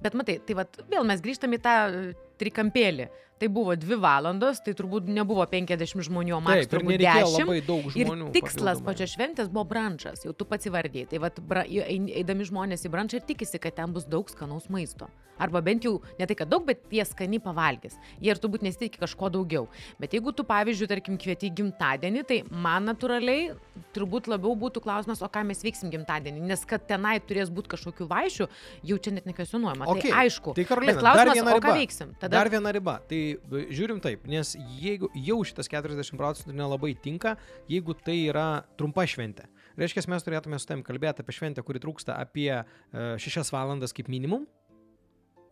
Bet 0.03 0.17
matai, 0.19 0.39
tai 0.47 0.57
vat, 0.59 0.81
vėl 0.91 1.07
mes 1.09 1.23
grįžtame 1.25 1.59
į 1.59 1.63
tą 1.65 1.77
e, 1.89 2.03
trikampėlį. 2.41 3.11
Tai 3.35 3.49
buvo 3.51 3.75
dvi 3.75 3.97
valandos, 3.99 4.61
tai 4.63 4.77
turbūt 4.79 5.09
nebuvo 5.11 5.43
50 5.51 6.07
žmonių, 6.07 6.37
o 6.39 6.55
ir 6.55 6.69
turbūt 6.71 6.95
nereikėjo 6.95 7.33
10. 7.33 7.41
labai 7.43 7.57
daug 7.67 7.97
Ir 7.99 8.13
tikslas 8.37 8.79
pačios 8.87 9.11
šventės 9.17 9.51
buvo 9.51 9.67
brančas, 9.73 10.23
jau 10.23 10.31
tu 10.39 10.47
pats 10.47 10.71
įvardėjai. 10.71 11.09
Tai 11.11 11.21
vat, 11.27 11.41
bra, 11.43 11.65
eidami 11.67 12.47
žmonės 12.47 12.87
į 12.87 12.93
brančą 12.95 13.19
ir 13.19 13.27
tikisi, 13.27 13.59
kad 13.59 13.75
ten 13.81 13.93
bus 13.97 14.07
daug 14.07 14.31
skanaus 14.31 14.71
maisto. 14.71 15.11
Arba 15.35 15.59
bent 15.67 15.83
jau 15.83 15.97
ne 16.19 16.29
tai, 16.31 16.37
kad 16.39 16.51
daug, 16.51 16.63
bet 16.67 16.85
jie 16.95 17.03
skani 17.09 17.41
pavalgys. 17.43 17.97
Jie 18.23 18.31
ir 18.31 18.39
turbūt 18.39 18.63
nesitikė 18.63 19.03
kažko 19.03 19.33
daugiau. 19.35 19.67
Bet 19.99 20.15
jeigu 20.15 20.31
tu, 20.31 20.47
pavyzdžiui, 20.47 20.89
tarkim, 20.93 21.19
kvieti 21.19 21.51
gimtadienį, 21.59 22.23
tai 22.29 22.39
man 22.51 22.87
natūraliai 22.87 23.51
turbūt 23.97 24.31
labiau 24.31 24.55
būtų 24.59 24.85
klausimas, 24.85 25.25
o 25.27 25.31
ką 25.35 25.43
mes 25.49 25.65
veiksim 25.67 25.91
gimtadienį. 25.91 26.45
Nes 26.53 26.63
kad 26.71 26.87
tenai 26.87 27.17
turės 27.19 27.51
būti 27.51 27.75
kažkokių 27.75 28.07
vaišių, 28.15 28.49
jau 28.87 29.01
čia 29.03 29.17
net 29.17 29.27
nekvesionuojama. 29.65 29.87
Okei, 29.95 30.11
Tai 30.11 30.21
aišku. 30.25 30.55
Tai 30.55 30.65
Karolina, 30.69 30.93
bet 30.93 31.03
dar 31.03 31.15
klausimas, 31.15 31.35
viena 31.39 31.55
riba. 31.55 31.69
ką 31.69 31.75
veiksim? 31.79 32.09
Tada 32.21 32.37
Dar 32.37 32.49
viena 32.53 32.73
riba. 32.73 32.95
Tai 33.09 33.21
b- 33.51 33.67
žiūrim 33.71 34.01
taip, 34.05 34.27
nes 34.27 34.55
jeigu 34.81 35.09
jau 35.15 35.39
šitas 35.45 35.69
40 35.73 36.17
procentų 36.21 36.53
nelabai 36.55 36.95
tinka, 37.01 37.37
jeigu 37.69 37.95
tai 38.05 38.19
yra 38.31 38.65
trumpa 38.77 39.03
šventė. 39.07 39.47
Reiškia, 39.77 40.05
mes 40.09 40.23
turėtume 40.23 40.59
su 40.61 40.67
tam 40.67 40.83
kalbėti 40.87 41.21
apie 41.25 41.33
šventę, 41.35 41.63
kuri 41.67 41.81
trūksta 41.83 42.15
apie 42.21 42.63
6 42.93 43.51
valandas 43.53 43.93
kaip 43.93 44.09
minimum. 44.09 44.47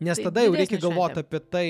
Nes 0.02 0.18
Tai 0.18 0.24
tada 0.30 0.42
jau 0.46 0.52
reikia 0.54 0.78
galvoti 0.82 1.20
apie 1.22 1.40
tai, 1.50 1.66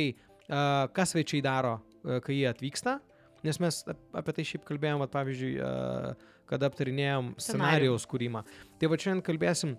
e, 0.48 0.60
ką 0.92 1.04
svečiai 1.06 1.42
daro, 1.44 1.80
e, 2.04 2.20
kai 2.20 2.34
jie 2.40 2.48
atvyksta. 2.48 2.98
Nes 3.44 3.58
mes 3.60 3.82
ap- 3.88 4.16
apie 4.16 4.32
tai 4.32 4.44
šiaip 4.44 4.64
kalbėjom, 4.64 4.98
vat, 5.02 5.10
pavyzdžiui, 5.12 5.56
e, 5.60 6.14
kada 6.46 6.68
aptarinėjom 6.70 7.34
scenarijaus 7.40 8.06
kūrimą. 8.06 8.44
Tai 8.78 8.86
va 8.88 8.96
šiandien 8.96 9.22
kalbėsim 9.24 9.76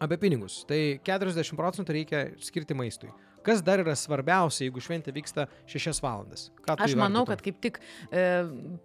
apie 0.00 0.18
pinigus. 0.20 0.62
Tai 0.68 0.80
40 1.06 1.56
procentų 1.58 1.96
reikia 1.96 2.24
skirti 2.44 2.76
maistui. 2.78 3.10
Kas 3.48 3.62
dar 3.64 3.80
yra 3.80 3.94
svarbiausia, 3.96 4.66
jeigu 4.66 4.82
šventė 4.84 5.12
vyksta 5.16 5.46
6 5.72 6.02
valandas? 6.04 6.50
Aš 6.68 6.92
manau, 7.00 7.22
kad 7.24 7.40
kaip 7.40 7.56
tik 7.64 7.78
e, 8.12 8.24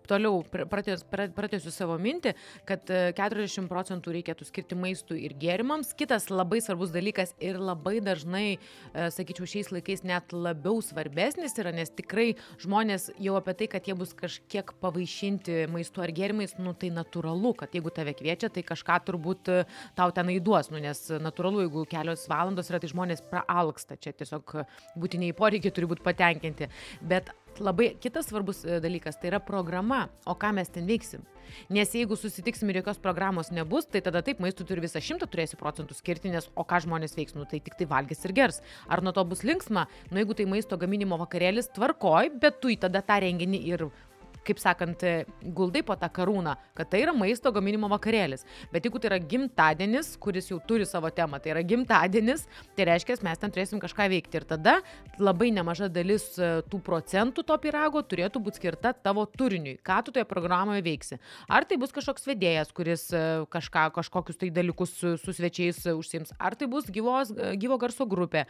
toliau 0.08 0.38
pr- 0.48 0.64
pratęs- 0.72 1.04
pra- 1.12 1.28
pratęsiu 1.36 1.72
savo 1.76 1.98
mintį, 2.00 2.32
kad 2.70 2.88
e, 2.88 3.02
40 3.18 3.68
procentų 3.68 4.14
reikėtų 4.16 4.48
skirti 4.48 4.78
maistui 4.80 5.20
ir 5.28 5.36
gėrimams. 5.42 5.92
Kitas 6.00 6.30
labai 6.32 6.62
svarbus 6.64 6.94
dalykas 6.96 7.34
ir 7.44 7.60
labai 7.60 7.98
dažnai, 8.06 8.46
e, 8.56 9.10
sakyčiau, 9.12 9.50
šiais 9.52 9.74
laikais 9.76 10.06
net 10.08 10.32
labiau 10.32 10.80
svarbesnis 10.80 11.58
yra, 11.60 11.74
nes 11.76 11.92
tikrai 11.92 12.30
žmonės 12.64 13.10
jau 13.20 13.36
apie 13.42 13.58
tai, 13.60 13.68
kad 13.76 13.92
jie 13.92 13.98
bus 14.00 14.16
kažkiek 14.16 14.72
pavaišinti 14.80 15.66
maistu 15.76 16.06
ar 16.08 16.16
gėrimais, 16.16 16.56
nu 16.64 16.72
tai 16.72 16.94
natūralu, 16.96 17.52
kad 17.60 17.76
jeigu 17.76 17.92
tave 17.92 18.16
kviečia, 18.16 18.48
tai 18.48 18.64
kažką 18.64 19.02
turbūt 19.12 19.52
e, 19.52 19.60
tau 20.00 20.16
tenai 20.16 20.40
duos, 20.40 20.72
nu, 20.72 20.80
nes 20.80 21.04
natūralu, 21.20 21.66
jeigu 21.68 21.84
kelios 21.92 22.30
valandos 22.32 22.72
yra, 22.72 22.80
tai 22.80 22.94
žmonės 22.96 23.28
praalksta, 23.28 24.00
čia 24.00 24.16
tiesiog 24.16 24.53
būtiniai 25.00 25.36
poreikiai 25.38 25.74
turi 25.74 25.90
būti 25.90 26.06
patenkinti. 26.06 26.70
Bet 27.02 27.32
labai 27.60 27.94
kitas 28.02 28.30
svarbus 28.30 28.64
e, 28.66 28.80
dalykas 28.82 29.20
tai 29.20 29.30
yra 29.32 29.40
programa, 29.44 30.08
o 30.26 30.36
ką 30.40 30.54
mes 30.58 30.72
ten 30.74 30.88
veiksim. 30.90 31.26
Nes 31.74 31.92
jeigu 31.94 32.16
susitiksim 32.18 32.70
ir 32.72 32.80
jokios 32.82 33.02
programos 33.04 33.52
nebus, 33.54 33.86
tai 33.86 34.02
tada 34.06 34.24
taip 34.26 34.40
maistų 34.42 34.66
turi 34.70 34.86
visą 34.86 35.02
šimtą 35.04 35.28
turėsi 35.30 35.60
procentų 35.60 35.98
skirti, 35.98 36.32
nes 36.34 36.50
o 36.56 36.66
ką 36.66 36.82
žmonės 36.86 37.18
veiks, 37.18 37.36
nu 37.38 37.46
tai 37.50 37.60
tik 37.64 37.78
tai 37.80 37.90
valgys 37.90 38.24
ir 38.26 38.34
gers. 38.34 38.62
Ar 38.88 39.04
nuo 39.06 39.14
to 39.14 39.26
bus 39.28 39.44
linksma, 39.46 39.86
nu 40.10 40.22
jeigu 40.22 40.38
tai 40.40 40.48
maisto 40.50 40.80
gaminimo 40.80 41.20
vakarėlis 41.22 41.70
tvarkoj, 41.76 42.34
bet 42.42 42.62
tu 42.64 42.74
į 42.74 42.80
tada 42.88 43.04
tą 43.06 43.20
renginį 43.26 43.62
ir 43.70 43.88
kaip 44.48 44.60
sakant, 44.62 45.04
e, 45.04 45.26
guldai 45.56 45.84
po 45.86 45.96
tą 46.00 46.10
karūną, 46.14 46.56
kad 46.78 46.90
tai 46.92 47.04
yra 47.06 47.14
maisto 47.16 47.52
gaminimo 47.56 47.90
vakarėlis. 47.92 48.46
Bet 48.74 48.88
jeigu 48.88 49.02
tai 49.02 49.12
yra 49.12 49.20
gimtadienis, 49.20 50.14
kuris 50.22 50.50
jau 50.52 50.60
turi 50.68 50.88
savo 50.90 51.12
temą, 51.14 51.40
tai 51.44 51.54
yra 51.56 51.64
gimtadienis, 51.68 52.46
tai 52.78 52.88
reiškia, 52.90 53.20
mes 53.26 53.42
ten 53.42 53.54
turėsim 53.54 53.82
kažką 53.84 54.10
veikti. 54.14 54.40
Ir 54.42 54.48
tada 54.50 54.80
labai 55.22 55.52
nemaža 55.56 55.90
dalis 55.94 56.26
e, 56.38 56.52
tų 56.70 56.82
procentų 56.84 57.46
to 57.48 57.58
pirago 57.64 58.04
turėtų 58.04 58.42
būti 58.44 58.62
skirta 58.62 58.94
tavo 58.94 59.26
turiniui, 59.30 59.78
ką 59.84 60.00
tu 60.06 60.16
toje 60.16 60.26
programoje 60.30 60.84
veiksi. 60.86 61.20
Ar 61.48 61.68
tai 61.70 61.78
bus 61.82 61.94
kažkoks 61.96 62.28
vedėjas, 62.30 62.74
kuris 62.76 63.08
e, 63.14 63.24
kažką, 63.54 63.88
kažkokius 63.98 64.42
tai 64.42 64.52
dalykus 64.54 64.96
su, 65.00 65.16
su 65.22 65.36
svečiais 65.36 65.84
užsims, 65.94 66.34
ar 66.40 66.58
tai 66.60 66.68
bus 66.72 66.90
gyvos, 66.94 67.34
gyvo 67.60 67.78
garso 67.82 68.08
grupė, 68.10 68.46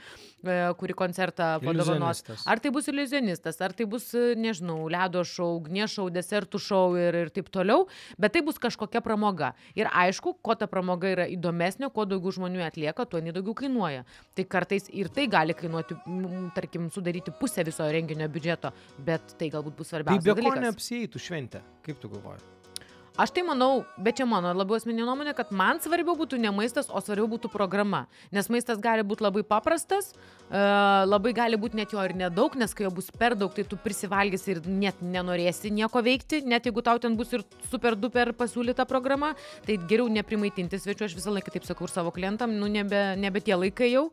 kuri 0.80 0.96
koncertą 0.98 1.58
padovanos, 1.64 2.24
ar 2.50 2.62
tai 2.64 2.72
bus 2.74 2.88
iliuzionistas, 2.92 3.60
ar 3.64 3.76
tai 3.76 3.88
bus, 3.90 4.10
nežinau, 4.40 4.86
ledo 4.92 5.24
šou, 5.28 5.58
ugnies 5.84 5.94
šou, 5.94 6.10
desertų 6.14 6.60
šou 6.60 6.96
ir, 6.98 7.16
ir 7.26 7.30
taip 7.34 7.50
toliau, 7.54 7.88
bet 8.18 8.34
tai 8.34 8.42
bus 8.42 8.58
kažkokia 8.62 9.02
pramoga. 9.04 9.54
Ir 9.76 9.88
aišku, 9.92 10.36
kuo 10.42 10.56
ta 10.56 10.68
pramoga 10.68 11.08
yra 11.12 11.28
įdomesnė, 11.28 11.92
kuo 11.94 12.06
daugiau 12.06 12.32
žmonių 12.32 12.64
atlieka, 12.66 13.06
tuo 13.06 13.20
jinai 13.20 13.34
daugiau 13.36 13.54
kainuoja. 13.54 14.06
Tai 14.36 14.46
kartais 14.46 14.90
ir 14.94 15.10
tai 15.14 15.28
gali 15.28 15.54
kainuoti, 15.54 15.96
tarkim, 16.56 16.90
sudaryti 16.94 17.34
pusę 17.40 17.64
viso 17.68 17.84
renginio 17.92 18.28
biudžeto, 18.30 18.72
bet 19.00 19.36
tai 19.40 19.50
galbūt 19.54 19.76
bus 19.78 19.90
Tai 19.90 19.98
svarbiausia. 20.00 20.24
be 20.34 20.42
ko 20.42 20.50
dalykas. 20.50 20.64
neapsijeitų 20.68 21.20
šventė, 21.20 21.62
kaip 21.84 22.00
tu 22.00 22.10
galvoji? 22.10 22.42
Aš 23.14 23.30
tai 23.30 23.44
manau, 23.46 23.84
bet 24.02 24.18
čia 24.18 24.26
mano 24.26 24.50
labiau 24.58 24.80
asmeninė 24.80 25.04
nuomonė, 25.06 25.36
kad 25.38 25.52
man 25.54 25.78
svarbiau 25.78 26.16
būtų 26.18 26.40
ne 26.42 26.50
maistas, 26.50 26.88
o 26.90 26.98
svarbiau 26.98 27.28
būtų 27.30 27.52
programa. 27.54 28.08
Nes 28.34 28.48
maistas 28.50 28.80
gali 28.82 29.04
būti 29.06 29.22
labai 29.22 29.44
paprastas, 29.46 30.08
e, 30.50 30.62
labai 31.06 31.30
gali 31.38 31.60
būti 31.62 31.78
net 31.78 31.94
jo 31.94 32.02
ir 32.02 32.16
nedaug, 32.18 32.58
nes 32.58 32.74
kai 32.74 32.88
jo 32.88 32.90
bus 32.98 33.12
per 33.14 33.36
daug, 33.38 33.54
tai 33.54 33.68
tu 33.70 33.78
prisivalgysi 33.78 34.56
ir 34.56 34.62
net 34.66 35.04
nenorėsi 35.06 35.70
nieko 35.70 36.02
veikti, 36.02 36.42
net 36.42 36.66
jeigu 36.66 36.82
tau 36.82 36.98
ten 36.98 37.14
bus 37.20 37.36
ir 37.38 37.46
super 37.70 37.94
duper 37.94 38.34
pasiūlyta 38.34 38.88
programa, 38.90 39.36
tai 39.68 39.78
geriau 39.78 40.10
neprimaitinti 40.10 40.82
svečių, 40.82 41.06
aš 41.06 41.18
visą 41.20 41.36
laiką 41.38 41.54
taip 41.54 41.70
sakau 41.70 41.86
ir 41.86 41.94
savo 41.94 42.10
klientam, 42.18 42.58
nu 42.58 42.66
nebe, 42.66 43.12
nebe 43.22 43.46
tie 43.46 43.54
laikai 43.54 43.92
jau. 43.94 44.08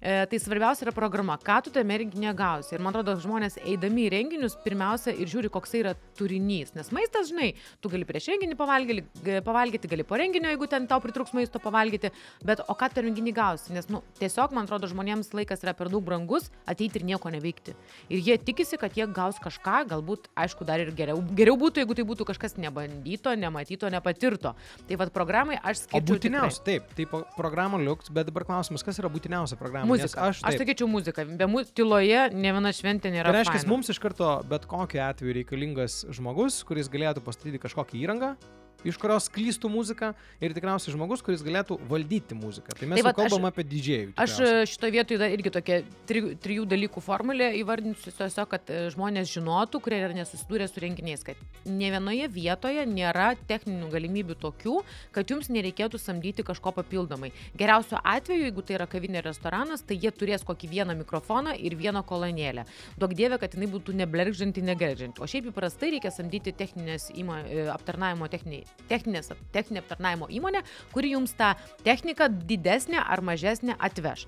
E, 0.00 0.26
tai 0.26 0.38
svarbiausia 0.40 0.86
yra 0.86 0.94
programa, 0.96 1.36
ką 1.36 1.58
tu 1.66 1.70
tame 1.74 1.98
renginėje 2.00 2.32
gausi. 2.38 2.72
Ir 2.72 2.80
man 2.80 2.94
atrodo, 2.94 3.18
žmonės 3.20 3.58
eidami 3.60 4.06
į 4.06 4.12
renginius 4.14 4.54
pirmiausia 4.64 5.12
ir 5.12 5.28
žiūri, 5.28 5.50
koks 5.52 5.74
yra 5.76 5.92
turinys. 6.16 6.72
Nes 6.72 6.88
maistas, 6.96 7.28
žinai, 7.28 7.50
tu 7.84 7.90
gali 7.92 8.06
prieš 8.08 8.30
renginį 8.32 8.56
pavalgyti, 8.56 9.34
pavalgyti 9.44 9.90
gali 9.92 10.06
po 10.08 10.16
renginio, 10.16 10.48
jeigu 10.54 10.68
ten 10.72 10.86
tau 10.88 11.02
pritruks 11.04 11.34
maisto 11.36 11.60
pavalgyti, 11.60 12.12
bet 12.48 12.62
o 12.64 12.76
ką 12.80 12.88
tu 12.94 13.04
renginį 13.04 13.34
gausi? 13.36 13.74
Nes, 13.76 13.90
nu, 13.92 14.00
tiesiog, 14.16 14.54
man 14.56 14.64
atrodo, 14.64 14.88
žmonėms 14.88 15.34
laikas 15.36 15.66
yra 15.66 15.76
per 15.76 15.92
daug 15.92 16.00
brangus 16.06 16.48
ateiti 16.64 17.02
ir 17.02 17.04
nieko 17.12 17.28
neveikti. 17.36 17.76
Ir 18.08 18.24
jie 18.24 18.38
tikisi, 18.40 18.80
kad 18.80 18.96
jie 18.96 19.04
gaus 19.04 19.36
kažką, 19.44 19.82
galbūt, 19.92 20.30
aišku, 20.32 20.64
dar 20.64 20.80
ir 20.80 20.94
geriau. 20.96 21.20
Geriau 21.36 21.60
būtų, 21.60 21.84
jeigu 21.84 21.98
tai 22.00 22.08
būtų 22.08 22.28
kažkas 22.32 22.56
nebandyto, 22.56 23.36
nematyto, 23.36 23.92
nepatirto. 23.92 24.54
Tai 24.88 25.00
vad 25.04 25.12
programai 25.12 25.60
aš 25.60 25.84
O 25.84 25.84
skirčiau. 25.84 26.08
būtiniausia, 26.14 26.64
taip, 26.64 26.88
tai 26.96 27.04
programa 27.36 27.76
liuks, 27.84 28.08
bet 28.08 28.32
dabar 28.32 28.48
klausimas, 28.48 28.84
kas 28.86 28.96
yra 29.02 29.12
būtiniausia 29.12 29.60
programa? 29.60 29.89
Muzika. 29.90 30.28
Aš, 30.30 30.40
Aš, 30.40 30.42
aš 30.42 30.56
taip, 30.56 30.62
sakyčiau 30.64 30.88
muzika. 30.90 31.24
Be 31.26 31.48
mu 31.50 31.64
tyloje 31.64 32.28
ne 32.36 32.54
viena 32.56 32.72
šventė 32.74 33.12
nėra. 33.14 33.30
Tai 33.30 33.40
reiškia, 33.40 33.66
mums 33.70 33.90
iš 33.92 34.00
karto 34.02 34.30
bet 34.50 34.66
kokiu 34.70 35.02
atveju 35.04 35.36
reikalingas 35.40 36.04
žmogus, 36.14 36.62
kuris 36.68 36.90
galėtų 36.92 37.24
pastatyti 37.26 37.60
kažkokią 37.62 38.00
įrangą, 38.04 38.34
iš 38.84 38.96
kurios 39.00 39.28
klystų 39.32 39.70
muzika 39.72 40.12
ir 40.40 40.54
tikriausiai 40.56 40.94
žmogus, 40.94 41.22
kuris 41.24 41.42
galėtų 41.44 41.78
valdyti 41.90 42.36
muziką. 42.38 42.74
Tai 42.78 42.88
mes 42.90 43.00
Tai 43.00 43.06
vat 43.08 43.18
aš- 43.18 43.30
kalbam 43.30 43.48
apie 43.50 43.64
didžėjų. 43.64 44.12
Aš 44.16 44.36
e, 44.40 44.50
šitoje 44.70 44.92
vietoje 44.96 45.30
irgi 45.36 45.50
tokia 45.54 45.80
tri, 46.08 46.22
trijų 46.40 46.66
dalykų 46.70 47.02
formulė 47.04 47.50
įvardinsiu 47.60 48.12
tiesiog, 48.16 48.48
kad 48.50 48.70
e, 48.70 48.80
žmonės 48.94 49.30
žinotų, 49.34 49.80
kurie 49.84 50.00
yra 50.00 50.14
nesusidūrę 50.16 50.68
su 50.70 50.80
renginiais, 50.82 51.24
kad 51.26 51.36
ne 51.66 51.90
vienoje 51.92 52.28
vietoje 52.32 52.86
nėra 52.88 53.34
techninių 53.48 53.90
galimybių 53.92 54.36
tokių, 54.40 54.80
kad 55.12 55.30
jums 55.30 55.50
nereikėtų 55.52 56.00
samdyti 56.00 56.44
kažko 56.46 56.72
papildomai. 56.76 57.32
Geriausiu 57.58 57.98
atveju, 58.02 58.46
jeigu 58.48 58.62
tai 58.66 58.78
yra 58.78 58.86
kavinė 58.90 59.22
restoranas, 59.26 59.82
tai 59.86 59.98
jie 60.00 60.10
turės 60.14 60.44
kokį 60.46 60.70
vieną 60.72 60.96
mikrofoną 61.02 61.54
ir 61.58 61.76
vieną 61.78 62.02
kolonėlę. 62.06 62.64
Duok 63.00 63.14
dievė, 63.18 63.38
kad 63.42 63.54
jinai 63.56 63.68
būtų 63.72 63.94
neblergžinti, 64.00 64.62
negeržinti. 64.64 65.20
O 65.22 65.28
šiaip 65.30 65.50
įprastai 65.52 65.92
reikia 65.96 66.12
samdyti 66.14 66.52
techninės 66.56 67.10
įmo, 67.14 67.40
e, 67.44 67.66
aptarnavimo 67.72 68.28
techninį, 68.32 68.62
techninės, 68.90 69.30
techninę 69.54 69.84
aptarnavimo 69.84 70.28
įmonę, 70.30 70.62
kuri 70.94 71.14
jums 71.14 71.34
tą 71.38 71.54
techniką 71.86 72.28
didesnę 72.50 73.02
ar 73.04 73.22
mažesnę 73.22 73.76
atveš. 73.78 74.26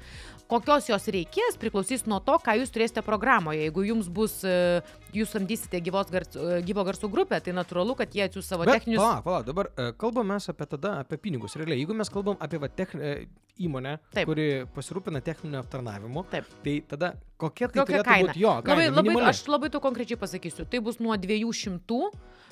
Kokios 0.53 0.91
jos 0.91 1.07
reikės 1.15 1.57
priklausys 1.61 2.05
nuo 2.11 2.19
to, 2.25 2.35
ką 2.45 2.59
jūs 2.61 2.73
turėsite 2.75 3.01
programoje. 3.07 3.63
Jeigu 3.65 3.87
jums 3.89 4.11
bus, 4.13 4.35
e, 4.45 4.83
jūs 5.17 5.33
samdysite 5.33 5.81
gyvos 5.85 6.13
gars, 6.13 6.37
e, 6.37 6.59
gyvo 6.67 6.85
garso 6.85 7.09
grupę, 7.13 7.39
tai 7.41 7.55
natūralu, 7.57 7.97
kad 7.97 8.13
jie 8.13 8.27
atsiūs 8.27 8.53
savo 8.53 8.67
Bet, 8.69 8.83
techninius... 8.83 9.01
pala, 9.01 9.23
pala, 9.25 9.41
dabar 9.47 9.71
e, 9.73 9.89
kalbam 9.97 10.29
mes 10.35 10.51
apie 10.53 10.69
tada, 10.75 10.99
apie 11.07 11.17
pinigus. 11.23 11.57
Realiai, 11.57 11.81
jeigu 11.81 11.97
mes 11.97 12.13
kalbam 12.13 12.37
apie 12.45 12.61
va, 12.61 12.69
techn... 12.69 13.01
e, 13.01 13.15
įmonę, 13.61 13.97
Taip. 14.15 14.29
kuri 14.29 14.47
pasirūpina 14.75 15.21
techniniu 15.25 15.61
aptarnavimu, 15.61 16.25
Taip. 16.33 16.49
tai 16.65 16.77
tada 16.89 17.13
kokia 17.41 17.69
tai 17.69 17.83
Kokia 17.83 18.03
kaina? 18.07 18.29
būti 18.31 18.43
jo 18.43 18.53
kaina? 18.65 18.91
Labai, 18.95 19.13
labai, 19.13 19.25
aš 19.29 19.43
labai 19.51 19.71
to 19.73 19.81
konkrečiai 19.83 20.21
pasakysiu. 20.21 20.67
Tai 20.71 20.81
bus 20.85 21.01
nuo 21.03 21.17
200, 21.21 21.99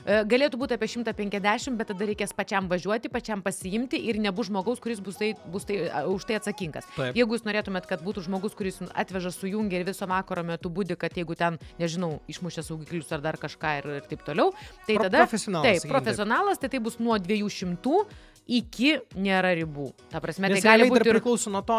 e, 0.05 0.19
galėtų 0.31 0.61
būti 0.61 0.77
apie 0.77 0.91
150, 0.93 1.79
bet 1.81 1.91
tada 1.93 2.09
reikės 2.11 2.35
pačiam 2.37 2.69
važiuoti, 2.71 3.13
pačiam 3.13 3.45
pasiimti 3.45 4.01
ir 4.11 4.21
nebus 4.23 4.51
žmogaus, 4.51 4.83
kuris 4.83 5.01
bus, 5.05 5.19
tai, 5.21 5.33
bus 5.51 5.69
tai, 5.69 5.81
už 6.11 6.29
tai 6.29 6.41
atsakingas. 6.41 6.89
Taip. 6.97 7.17
Jeigu 7.17 7.39
jūs 7.39 7.47
norėtumėt, 7.49 7.89
kad 7.91 8.05
būtų 8.07 8.25
žmogus, 8.29 8.55
kuris 8.59 8.81
atveža 8.95 9.33
sujungia 9.35 9.81
ir 9.81 9.87
viso 9.89 10.07
vakaro 10.11 10.45
metu 10.47 10.71
būdi, 10.73 10.97
kad 11.01 11.17
jeigu 11.19 11.37
ten, 11.39 11.59
nežinau, 11.81 12.21
išmušė 12.31 12.65
saugiklius 12.67 13.11
ar 13.17 13.25
dar 13.25 13.39
kažką 13.41 13.77
ir, 13.81 13.91
ir 14.01 14.09
taip 14.11 14.25
toliau, 14.27 14.55
tai 14.87 14.97
Pro- 14.97 15.09
tada... 15.09 15.25
profesionalas, 15.25 15.85
taip. 15.85 15.93
profesionalas, 15.93 16.63
tai 16.63 16.71
tai 16.73 16.83
bus 16.83 17.01
nuo 17.03 17.19
200 17.19 17.97
iki 18.51 18.97
nėra 19.15 19.53
ribų. 19.55 19.91
Ta 20.11 20.19
prasme, 20.23 20.49
Nes 20.51 20.59
tai 20.63 20.73
gali 20.79 20.89
būti 20.91 21.07
ir... 21.07 21.15
priklauso 21.19 21.51
nuo 21.53 21.61
to, 21.67 21.77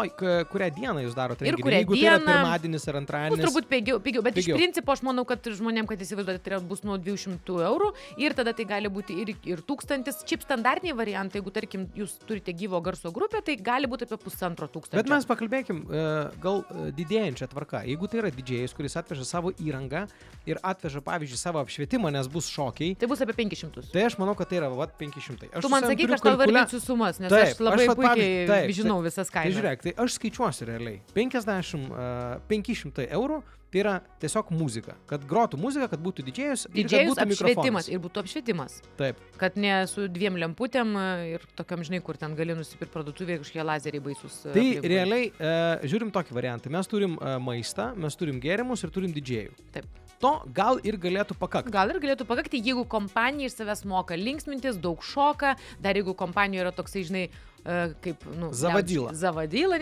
kurią 0.52 0.68
dieną 0.76 1.02
jūs 1.04 1.16
darote. 1.16 1.44
Ir 1.46 1.56
kurią 1.60 1.82
Jeigu 1.82 1.96
tai 1.96 2.04
yra 2.06 2.18
dieną. 2.18 2.26
pirmadienis 2.32 2.86
ar 2.88 2.94
Bus 2.94 3.00
antradienis. 3.02 3.44
turbūt 3.44 3.68
pigiau, 3.68 3.98
pigiau, 4.00 4.22
bet 4.24 4.34
Pigiau. 4.38 4.56
iš 4.56 4.60
principo 4.62 4.92
aš 4.94 5.02
manau, 5.04 5.24
kad 5.28 5.44
žmonėm, 5.44 5.86
kad 5.90 6.00
įsivaizduoti, 6.00 6.40
tai 6.46 6.60
bus 6.64 6.82
nuo 6.86 6.96
200 6.96 7.58
eurų 7.68 7.90
ir 8.24 8.32
tada 8.38 8.54
tai 8.56 8.64
gali 8.64 8.88
būti 8.88 9.18
ir, 9.20 9.34
ir 9.44 9.62
tūkstantis. 9.68 10.22
Šiaip 10.24 10.46
standartiniai 10.46 10.96
variantai, 10.96 11.40
jeigu 11.42 11.52
tarkim 11.52 11.86
jūs 11.98 12.16
turite 12.26 12.54
gyvo 12.56 12.80
garso 12.80 13.12
grupę, 13.12 13.42
tai 13.44 13.56
gali 13.60 13.86
būti 13.90 14.08
apie 14.08 14.16
pusantro 14.22 14.68
tūkstančio. 14.68 14.96
Bet 15.02 15.12
mes 15.12 15.28
pakalbėkim 15.28 15.84
e, 15.92 16.06
gal 16.40 16.62
e, 16.72 16.88
didėjančią 16.96 17.50
tvarką. 17.52 17.84
Jeigu 17.90 18.08
tai 18.08 18.22
yra 18.22 18.32
didžėjus, 18.32 18.72
kuris 18.76 18.96
atveža 18.96 19.26
savo 19.28 19.52
įrangą 19.60 20.06
ir 20.48 20.58
atveža, 20.62 21.02
pavyzdžiui, 21.04 21.38
savo 21.40 21.60
apšvietimą, 21.62 22.10
nes 22.14 22.28
bus 22.32 22.48
šokiai, 22.50 22.96
Tai 22.98 23.08
bus 23.10 23.20
apie 23.24 23.34
500. 23.44 23.90
tai 23.92 24.06
aš 24.08 24.16
manau, 24.18 24.34
kad 24.38 24.48
tai 24.48 24.58
yra 24.62 24.70
vat, 24.72 24.96
500. 24.98 25.50
Aš 25.52 25.62
tu 25.62 25.68
man 25.72 25.82
sakyk, 25.84 26.10
aš 26.16 26.20
tau 26.22 26.32
kalkulia- 26.32 26.51
vardinsiu 26.52 26.82
sumas, 26.84 27.18
nes 27.22 27.32
Taip, 27.32 27.54
aš 27.54 27.64
labai 27.64 27.88
aš 27.88 27.96
puikiai 27.98 28.44
taip, 28.50 28.76
žinau 28.76 29.00
visas 29.04 29.28
Tai 29.30 29.40
kainas. 29.40 29.56
žiūrėk, 29.58 29.82
tai 29.88 29.96
aš 30.04 30.18
skaičiuosiu 30.20 30.68
realiai. 30.70 31.02
50, 31.16 31.90
uh, 31.90 32.38
500 32.52 33.08
eurų 33.10 33.42
tai 33.72 33.80
yra 33.80 33.94
tiesiog 34.20 34.50
muzika. 34.52 34.94
Kad 35.08 35.24
grotų 35.28 35.56
muzika, 35.60 35.88
kad 35.88 36.02
būtų 36.04 36.26
didžėjus. 36.26 36.66
Didžėjus 36.74 37.14
būtų 37.14 37.24
apšvietimas 37.24 37.56
mikrofonas. 37.56 37.88
ir 37.88 38.02
būtų 38.04 38.22
apšvietimas. 38.22 38.74
Taip. 38.98 39.22
Kad 39.40 39.56
ne 39.56 39.72
su 39.88 40.04
dviem 40.12 40.36
lemputėm 40.42 40.92
ir 41.30 41.46
tokiam, 41.56 41.84
žinai, 41.86 42.02
kur 42.04 42.20
ten 42.20 42.36
gali 42.36 42.56
nusipirkti 42.58 42.92
parduotuvėje 42.92 43.40
kažkokie 43.46 43.64
lazeriai 43.64 44.04
baisus. 44.04 44.42
Tai 44.44 44.52
aplinkui. 44.52 44.92
realiai 44.92 45.30
uh, 45.32 45.88
žiūrim 45.88 46.12
tokį 46.12 46.36
variantą. 46.36 46.72
Mes 46.74 46.92
turim 46.92 47.16
uh, 47.16 47.38
maistą, 47.40 47.94
mes 47.96 48.20
turim 48.20 48.42
gėrimus 48.44 48.84
ir 48.84 48.92
turim 48.92 49.16
didžėjų. 49.16 49.56
Taip. 49.72 49.88
To 50.22 50.32
gal 50.54 50.78
ir 50.86 50.96
galėtų 51.02 51.34
pakakti. 51.38 51.72
Gal 51.74 51.90
ir 51.90 51.98
galėtų 52.02 52.26
pakakti, 52.28 52.60
jeigu 52.62 52.84
kompanija 52.86 53.50
iš 53.50 53.56
savęs 53.58 53.84
moka 53.90 54.14
linksmintis, 54.14 54.78
daug 54.78 55.02
šoka, 55.02 55.56
dar 55.82 55.98
jeigu 55.98 56.14
kompanija 56.14 56.62
yra 56.62 56.72
toksai, 56.72 57.02
žinai, 57.08 57.24
e, 57.26 57.94
kaip, 58.04 58.22
nu, 58.38 58.52
Zavadyla. 58.54 59.10
liaudiškai- 59.10 59.18
Zavadyla, 59.18 59.78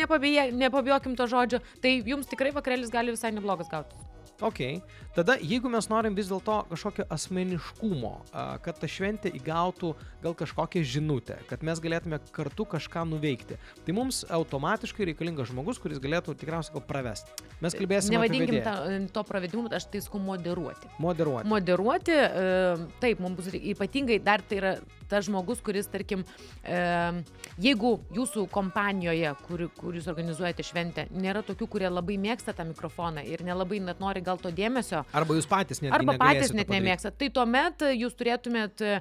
nepabijokim 0.64 1.16
to 1.16 1.26
žodžio, 1.28 1.60
tai 1.82 2.00
jums 2.02 2.26
tikrai 2.26 2.52
vakarėlis 2.56 2.90
gali 2.90 3.12
visai 3.12 3.32
neblogas 3.36 3.68
gauti. 3.68 3.94
Ok. 4.40 4.60
Tada, 5.14 5.34
jeigu 5.42 5.68
mes 5.68 5.88
norim 5.90 6.14
vis 6.14 6.28
dėlto 6.30 6.60
kažkokio 6.70 7.04
asmeniškumo, 7.12 8.12
kad 8.64 8.78
ta 8.78 8.88
šventė 8.88 9.32
įgautų 9.36 9.90
gal 10.22 10.36
kažkokią 10.38 10.84
žinutę, 10.86 11.40
kad 11.50 11.64
mes 11.66 11.82
galėtume 11.82 12.20
kartu 12.32 12.66
kažką 12.76 13.02
nuveikti, 13.10 13.58
tai 13.84 13.96
mums 13.96 14.22
automatiškai 14.30 15.10
reikalingas 15.10 15.50
žmogus, 15.50 15.80
kuris 15.82 16.00
galėtų 16.02 16.36
tikriausiai 16.38 16.78
gal 16.78 16.86
pravesti. 16.86 17.34
Mes 17.60 17.76
kalbėsime 17.76 18.16
Nevadinkim 18.16 18.62
ta, 18.64 18.76
to 19.12 19.26
pravedimu, 19.26 19.66
aš 19.76 19.90
tai 19.90 20.00
sakau 20.04 20.22
moderuoti. 20.22 20.88
moderuoti. 21.02 21.50
Moderuoti, 21.50 22.16
e, 22.16 22.88
taip, 23.02 23.20
mums 23.20 23.42
bus 23.42 23.52
ypatingai 23.52 24.20
dar 24.24 24.46
tai 24.46 24.62
yra 24.62 24.72
tas 25.10 25.26
žmogus, 25.26 25.58
kuris, 25.64 25.88
tarkim, 25.90 26.22
e, 26.62 26.78
jeigu 27.58 27.96
jūsų 28.14 28.46
kompanijoje, 28.54 29.32
kur, 29.48 29.66
kur 29.74 29.98
jūs 29.98 30.06
organizuojate 30.10 30.64
šventę, 30.66 31.06
nėra 31.10 31.42
tokių, 31.46 31.66
kurie 31.74 31.90
labai 31.90 32.14
mėgsta 32.22 32.54
tą 32.54 32.68
mikrofoną 32.68 33.24
ir 33.26 33.42
nelabai 33.46 33.82
net 33.82 33.98
nori 34.02 34.22
gal 34.22 34.29
to 34.38 34.52
dėmesio, 34.54 35.02
Arba 35.16 35.34
jūs 35.34 35.48
patys 35.50 35.82
net 35.82 35.94
arba 35.96 36.14
patys 36.20 36.54
net 36.54 36.70
nemėgstat, 36.70 37.16
tai 37.18 37.30
tuomet 37.34 37.82
jūs 37.96 38.14
turėtumėt 38.18 38.84
e, 38.86 39.00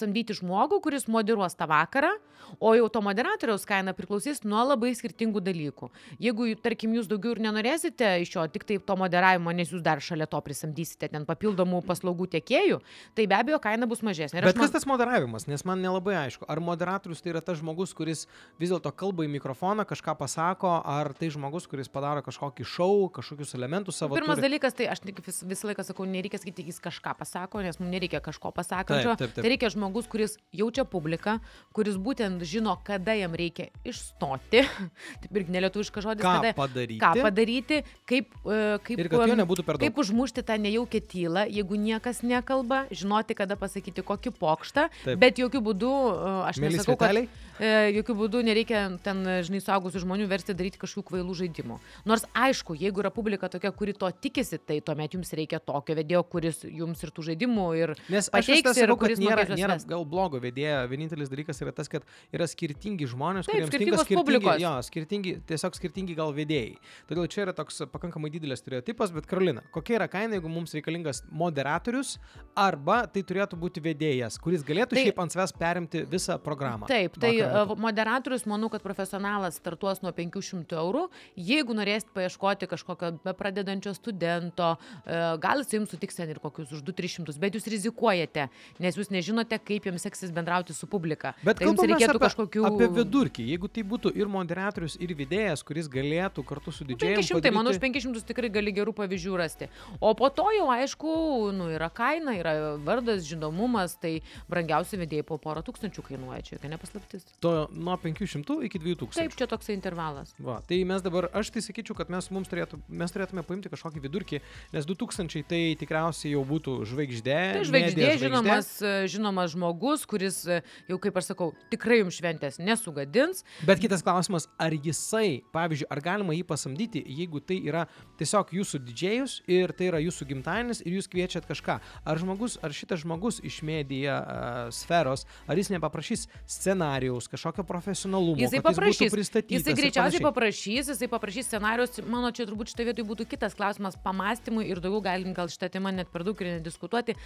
samdyti 0.00 0.36
žmogų, 0.40 0.80
kuris 0.84 1.08
moderuos 1.10 1.56
tą 1.58 1.68
vakarą, 1.70 2.14
O 2.60 2.72
jau 2.76 2.88
to 2.92 3.02
moderatoriaus 3.04 3.66
kaina 3.68 3.94
priklausys 3.96 4.42
nuo 4.46 4.62
labai 4.66 4.92
skirtingų 4.96 5.42
dalykų. 5.44 5.90
Jeigu, 6.22 6.48
tarkim, 6.62 6.94
jūs 6.96 7.08
daugiau 7.10 7.34
ir 7.36 7.42
nenorėsite 7.46 8.12
iš 8.22 8.34
jo 8.36 8.46
tik 8.52 8.66
tai 8.68 8.78
to 8.78 8.96
moderavimo, 8.98 9.52
nes 9.56 9.72
jūs 9.72 9.84
dar 9.84 10.02
šalia 10.02 10.28
to 10.30 10.40
prisamdysite 10.44 11.10
ten 11.12 11.26
papildomų 11.28 11.82
paslaugų 11.86 12.28
tiekėjų, 12.36 12.80
tai 13.16 13.26
be 13.28 13.38
abejo 13.38 13.60
kaina 13.62 13.88
bus 13.90 14.02
mažesnė. 14.06 14.40
Ir 14.40 14.48
Bet 14.48 14.56
aš 14.56 14.66
kas 14.66 14.76
tas 14.78 14.88
moderavimas, 14.88 15.48
nes 15.50 15.64
man 15.68 15.82
nelabai 15.84 16.16
aišku. 16.24 16.46
Ar 16.48 16.62
moderatorius 16.62 17.22
tai 17.24 17.34
yra 17.34 17.42
tas 17.44 17.60
žmogus, 17.60 17.94
kuris 17.96 18.26
vis 18.60 18.72
dėlto 18.72 18.92
kalba 18.96 19.26
į 19.26 19.30
mikrofoną, 19.36 19.86
kažką 19.88 20.16
pasako, 20.18 20.76
ar 20.86 21.12
tai 21.18 21.30
žmogus, 21.34 21.68
kuris 21.70 21.90
padaro 21.92 22.24
kažkokį 22.26 22.66
šou, 22.66 23.08
kažkokius 23.16 23.56
elementus 23.58 24.00
savo. 24.00 24.16
Pirmas 24.18 24.40
turi? 24.40 24.48
dalykas, 24.48 24.76
tai 24.76 24.88
aš 24.92 25.02
vis, 25.06 25.42
visą 25.46 25.70
laiką 25.70 25.84
sakau, 25.86 26.06
nereikia 26.08 26.40
sakyti, 26.40 26.66
jis 26.70 26.80
kažką 26.82 27.16
pasako, 27.18 27.62
nes 27.64 27.80
mums 27.80 27.92
nereikia 27.92 28.20
kažko 28.24 28.52
pasakančio. 28.56 29.14
Taip, 29.14 29.22
taip, 29.22 29.34
taip. 29.36 29.44
Tai 29.44 29.52
reikia 29.52 29.72
žmogus, 29.72 30.08
kuris 30.10 30.36
jaučia 30.56 30.86
publiką, 30.88 31.38
kuris 31.76 31.98
būtent 32.00 32.35
žino, 32.44 32.76
kada 32.84 33.14
jam 33.16 33.34
reikia 33.36 33.68
išstoti. 33.86 34.62
Taip 35.22 35.38
irgi 35.40 35.54
nelietuviškas 35.54 36.04
žodis, 36.04 36.24
Ką 36.24 36.34
kada, 36.40 36.52
padaryti? 36.56 37.00
ką 37.02 37.12
padaryti, 37.22 37.80
kaip, 38.08 38.32
e, 38.44 38.78
kaip, 38.84 39.02
kad 39.10 39.34
daug. 39.36 39.80
kaip 39.80 40.00
užmušti 40.02 40.44
tą 40.46 40.58
nejaukę 40.60 41.00
tylą, 41.00 41.46
jeigu 41.48 41.78
niekas 41.80 42.22
nekalba, 42.26 42.84
žinoti, 42.90 43.36
kada 43.38 43.56
pasakyti 43.56 44.04
kokį 44.06 44.34
pokštą, 44.36 44.88
Taip. 45.04 45.18
bet 45.22 45.40
jokių 45.42 45.62
būdų, 45.70 45.92
e, 46.12 46.32
aš 46.50 46.60
Mėly 46.62 46.80
nesakau, 46.80 46.96
kad 47.00 47.12
sveteliai? 47.12 47.28
e, 47.58 47.72
jokių 48.00 48.16
būdų 48.22 48.42
nereikia 48.50 48.84
ten, 49.04 49.22
žinai, 49.46 49.62
suaugusių 49.64 50.02
žmonių 50.04 50.28
versti 50.30 50.56
daryti 50.56 50.80
kažkokių 50.82 51.06
kvailų 51.12 51.36
žaidimų. 51.42 51.78
Nors 52.08 52.26
aišku, 52.36 52.76
jeigu 52.78 53.02
yra 53.04 53.10
publika 53.14 53.48
tokia, 53.52 53.72
kuri 53.72 53.94
to 53.96 54.10
tikisi, 54.10 54.58
tai 54.58 54.80
tuomet 54.84 55.14
jums 55.16 55.32
reikia 55.36 55.60
tokio 55.60 55.96
vedėjo, 55.98 56.22
kuris 56.30 56.62
jums 56.64 57.02
ir 57.04 57.12
tų 57.14 57.26
žaidimų 57.30 57.66
ir 57.80 57.94
Nes 58.12 58.28
aš 58.28 58.46
pateiks 58.46 58.76
ir 58.76 58.86
sakau, 58.86 58.98
kad 59.00 59.18
nėra, 59.20 59.46
nėra 59.56 59.78
gal 59.86 60.04
blogo 60.08 60.40
vedėjo, 60.42 60.82
vienintelis 60.90 61.30
dalykas 61.32 61.60
yra 61.64 61.72
tas, 61.76 61.88
kad 61.92 62.04
yra 62.34 62.46
skirtingi 62.50 63.06
žmonės, 63.10 63.46
Taip, 63.46 63.54
kuriems 63.56 63.72
tinka 63.72 64.00
skirtingi, 64.02 64.54
jo, 64.62 64.72
skirtingi, 64.86 65.34
tiesiog 65.48 65.76
skirtingi 65.78 66.16
gal 66.18 66.32
vedėjai. 66.36 66.76
Todėl 67.08 67.28
čia 67.30 67.44
yra 67.46 67.54
toks 67.56 67.84
pakankamai 67.92 68.30
didelis 68.34 68.62
stereotipas, 68.62 69.12
bet 69.14 69.28
Karolina, 69.30 69.62
kokia 69.74 69.98
yra 70.00 70.08
kaina, 70.10 70.36
jeigu 70.38 70.50
mums 70.50 70.74
reikalingas 70.76 71.22
moderatorius 71.30 72.16
arba 72.58 73.02
tai 73.10 73.22
turėtų 73.26 73.58
būti 73.60 73.82
vedėjas, 73.84 74.38
kuris 74.42 74.64
galėtų 74.66 74.96
Tai- 74.96 75.04
šiaip 75.06 75.22
ant 75.22 75.36
savęs 75.36 75.54
perimti 75.56 76.04
visą 76.10 76.38
programą? 76.42 76.88
Taip, 76.90 77.18
tai 77.22 77.34
e, 77.38 77.64
moderatorius, 77.86 78.46
manau, 78.50 78.70
kad 78.72 78.84
profesionalas 78.84 79.60
startuos 79.60 80.02
nuo 80.04 80.12
500 80.16 80.76
eurų. 80.80 81.06
Jeigu 81.36 81.76
norėsit 81.76 82.10
paieškoti 82.16 82.68
kažkokio 82.70 83.12
pradedančio 83.38 83.94
studento, 83.96 84.74
e, 85.04 85.20
gal 85.42 85.62
jis 85.62 85.76
jums 85.78 85.94
sutiks 85.94 86.18
ten 86.18 86.32
ir 86.32 86.40
kokius 86.42 86.72
už 86.74 86.82
2-300, 86.86 87.38
bet 87.42 87.58
jūs 87.58 87.68
rizikuojate, 87.70 88.48
nes 88.82 88.98
jūs 88.98 89.12
nežinote, 89.14 89.58
kaip 89.62 89.86
jums 89.88 90.06
seksis 90.06 90.32
bendrauti 90.34 90.74
su 90.76 90.88
publika. 90.90 91.34
Bet 91.44 91.60
tai 91.60 91.68
jums 91.68 91.80
kalbame 91.80 92.15
reikėtų 92.16 92.24
apie, 92.24 92.26
kažkokių... 92.26 92.64
apie 92.68 92.88
vidurkį. 92.96 93.46
Jeigu 93.52 93.68
tai 93.68 93.84
būtų 93.86 94.12
ir 94.16 94.30
moderatorius, 94.30 94.96
ir 95.00 95.12
vedėjas, 95.16 95.62
kuris 95.66 95.88
galėtų 95.88 96.44
kartu 96.46 96.72
su 96.72 96.86
didžiai... 96.88 97.16
500, 97.20 97.52
manau, 97.54 97.72
už 97.74 97.80
500 97.82 98.24
tikrai 98.26 98.50
gali 98.52 98.72
gerų 98.74 98.94
pavyzdžių 98.96 99.36
rasti. 99.38 99.68
O 100.00 100.12
po 100.18 100.30
to 100.30 100.48
jau, 100.54 100.68
aišku, 100.72 101.12
nu, 101.56 101.68
yra 101.74 101.88
kaina, 101.92 102.36
yra 102.38 102.76
vardas, 102.82 103.24
žinomumas, 103.28 103.96
tai 104.00 104.20
brangiausi 104.50 105.00
vedėjai 105.00 105.26
po 105.26 105.38
porą 105.42 105.64
tūkstančių 105.66 106.04
kainuoja, 106.10 106.42
čia 106.46 106.56
jokia 106.56 106.72
nepaslaptis. 106.72 107.26
To 107.44 107.54
nuo 107.72 107.96
500 108.00 108.58
iki 108.68 108.82
2000. 108.82 109.16
Taip, 109.16 109.36
čia 109.38 109.50
toksai 109.50 109.76
intervalas. 109.76 110.34
Va, 110.38 110.60
tai 110.66 110.82
mes 110.88 111.04
dabar, 111.04 111.30
aš 111.36 111.52
tai 111.54 111.64
sakyčiau, 111.64 111.96
kad 111.98 112.12
mes, 112.12 112.30
mums 112.34 112.50
turėtų, 112.52 112.80
mes 112.88 113.14
turėtume 113.14 113.44
paimti 113.46 113.72
kažkokį 113.72 114.04
vidurkį, 114.06 114.42
nes 114.74 114.88
2000 114.88 115.44
tai 115.46 115.62
tikriausiai 115.78 116.34
jau 116.34 116.44
būtų 116.46 116.78
žvaigždė. 116.90 117.38
Tai 117.56 117.64
žvaigždė, 117.68 118.06
medija 118.06 118.16
žinomas, 118.20 118.70
žinomas 119.12 119.52
žmogus, 119.54 120.04
kuris, 120.08 120.42
e, 120.48 120.60
jau 120.90 120.98
kaip 121.02 121.18
aš 121.18 121.32
sakau, 121.32 121.52
tikrai 121.72 122.00
jums 122.06 122.16
šventės 122.20 122.58
nesugadins. 122.62 123.42
Bet 123.66 123.82
kitas 123.82 124.02
klausimas, 124.06 124.46
ar 124.62 124.72
jisai, 124.72 125.42
pavyzdžiui, 125.54 125.88
ar 125.92 126.00
galima 126.04 126.34
jį 126.36 126.44
pasamdyti, 126.48 127.02
jeigu 127.18 127.40
tai 127.44 127.58
yra 127.66 127.86
tiesiog 128.20 128.54
jūsų 128.56 128.80
didžėjus 128.86 129.36
ir 129.50 129.74
tai 129.76 129.90
yra 129.90 130.00
jūsų 130.04 130.28
gimtadienis 130.30 130.80
ir 130.86 130.96
jūs 131.00 131.10
kviečiat 131.12 131.46
kažką. 131.50 131.78
Ar 132.06 132.20
žmogus, 132.22 132.56
ar 132.64 132.72
šitas 132.72 133.02
žmogus 133.02 133.40
iš 133.44 133.60
medija 133.66 134.16
uh, 134.22 134.72
sferos, 134.74 135.26
ar 135.50 135.58
jis 135.58 135.70
nepaprašys 135.74 136.26
scenarijaus, 136.46 137.28
kažkokio 137.28 137.64
profesionalumo, 137.66 138.38
Jisai 138.40 138.60
jis 138.60 138.66
paprašys. 138.66 139.12
pristatytas 139.12 139.60
Jisai 139.60 139.74
greičiausiai 139.78 140.22
paprašys, 140.24 140.90
jisai 140.92 141.08
paprašys 141.12 141.50
scenarius. 141.50 142.00
Mano 142.06 142.30
čia 142.34 142.46
turbūt 142.48 142.70
šitą 142.72 142.86
vietoj 142.90 143.06
būtų 143.10 143.26
kitas 143.34 143.54
klausimas 143.58 143.96
pamastymui 144.04 144.66
ir 144.70 144.80
daugiau 144.80 145.02
galim 145.04 145.34
gal 145.36 145.50
šitą 145.50 145.68
temą 145.74 145.92
net 145.94 146.10
per 146.12 146.24
daug 146.26 146.38
ir 146.44 146.56
nediskutuoti. 146.58 147.16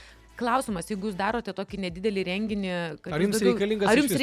Klausimas, 0.41 0.89
jeigu 0.89 1.11
jūs 1.11 1.17
darote 1.19 1.53
tokį 1.53 1.81
nedidelį 1.87 2.23
renginį, 2.31 2.73
kad 3.05 3.13
Ar 3.13 3.21
jums 3.25 3.37
daugiau- 3.37 3.57
reikalingas 3.59 3.91
ar 3.93 4.01
jums 4.01 4.09
viso? 4.15 4.21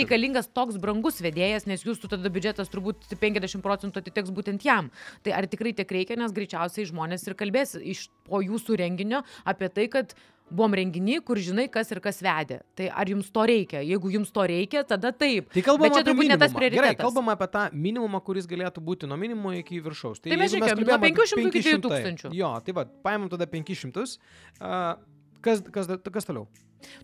Reikalingas 0.48 0.54
toks 0.54 0.78
brangus 0.80 1.22
vedėjas, 1.22 1.68
nes 1.68 1.84
jūsų 1.84 2.10
tada 2.10 2.30
biudžetas 2.30 2.70
turbūt 2.70 3.08
50 3.20 3.62
procentų 3.62 4.02
atiteks 4.02 4.32
būtent 4.32 4.64
jam. 4.64 4.92
Tai 5.24 5.34
ar 5.34 5.48
tikrai 5.48 5.74
tiek 5.74 5.90
reikia, 5.90 6.18
nes 6.18 6.32
greičiausiai 6.32 6.88
žmonės 6.88 7.28
ir 7.28 7.36
kalbės 7.36 7.76
iš 7.76 8.10
po 8.28 8.42
jūsų 8.42 8.78
renginio 8.78 9.24
apie 9.46 9.70
tai, 9.70 9.88
kad 9.88 10.14
buvom 10.50 10.74
renginy, 10.74 11.20
kur 11.20 11.38
žinai, 11.38 11.68
kas 11.68 11.92
ir 11.92 12.00
kas 12.00 12.22
vedė. 12.22 12.62
Tai 12.74 12.88
ar 12.90 13.08
jums 13.10 13.30
to 13.30 13.44
reikia? 13.44 13.82
Jeigu 13.84 14.10
jums 14.10 14.32
to 14.32 14.46
reikia, 14.48 14.86
tada 14.88 15.12
taip. 15.12 15.50
Tai 15.52 15.62
kalbam 15.62 15.90
Bet 15.90 15.98
čia 15.98 16.04
apie 16.04 16.12
turbūt 16.14 16.30
ne 16.32 16.38
tas 16.38 16.54
minimumą. 16.54 16.62
Gerai, 16.62 16.70
prioritetas. 16.72 17.04
kalbam 17.04 17.32
apie 17.34 17.48
tą 17.52 17.64
minimumą, 17.74 18.22
kuris 18.24 18.48
galėtų 18.48 18.84
būti 18.84 19.10
nuo 19.12 19.18
minimumo 19.20 19.52
iki 19.60 19.82
viršaus. 19.84 20.24
Tai 20.24 20.32
mes 20.32 20.56
jeigu 20.56 20.64
žiūrėkime, 20.64 20.88
nuo 20.88 20.96
kalbėjom 20.96 21.04
apie 21.04 21.12
500 21.20 21.44
iki 21.50 21.66
500, 21.68 21.84
2000. 21.90 22.32
Jo, 22.40 22.54
tai 22.64 22.78
va, 22.80 22.88
paimam 23.04 23.28
tada 23.34 23.50
500. 23.52 24.08
Uh, 24.08 24.96
kas, 25.44 25.66
kas, 25.68 25.92
kas 26.08 26.32
toliau? 26.32 26.48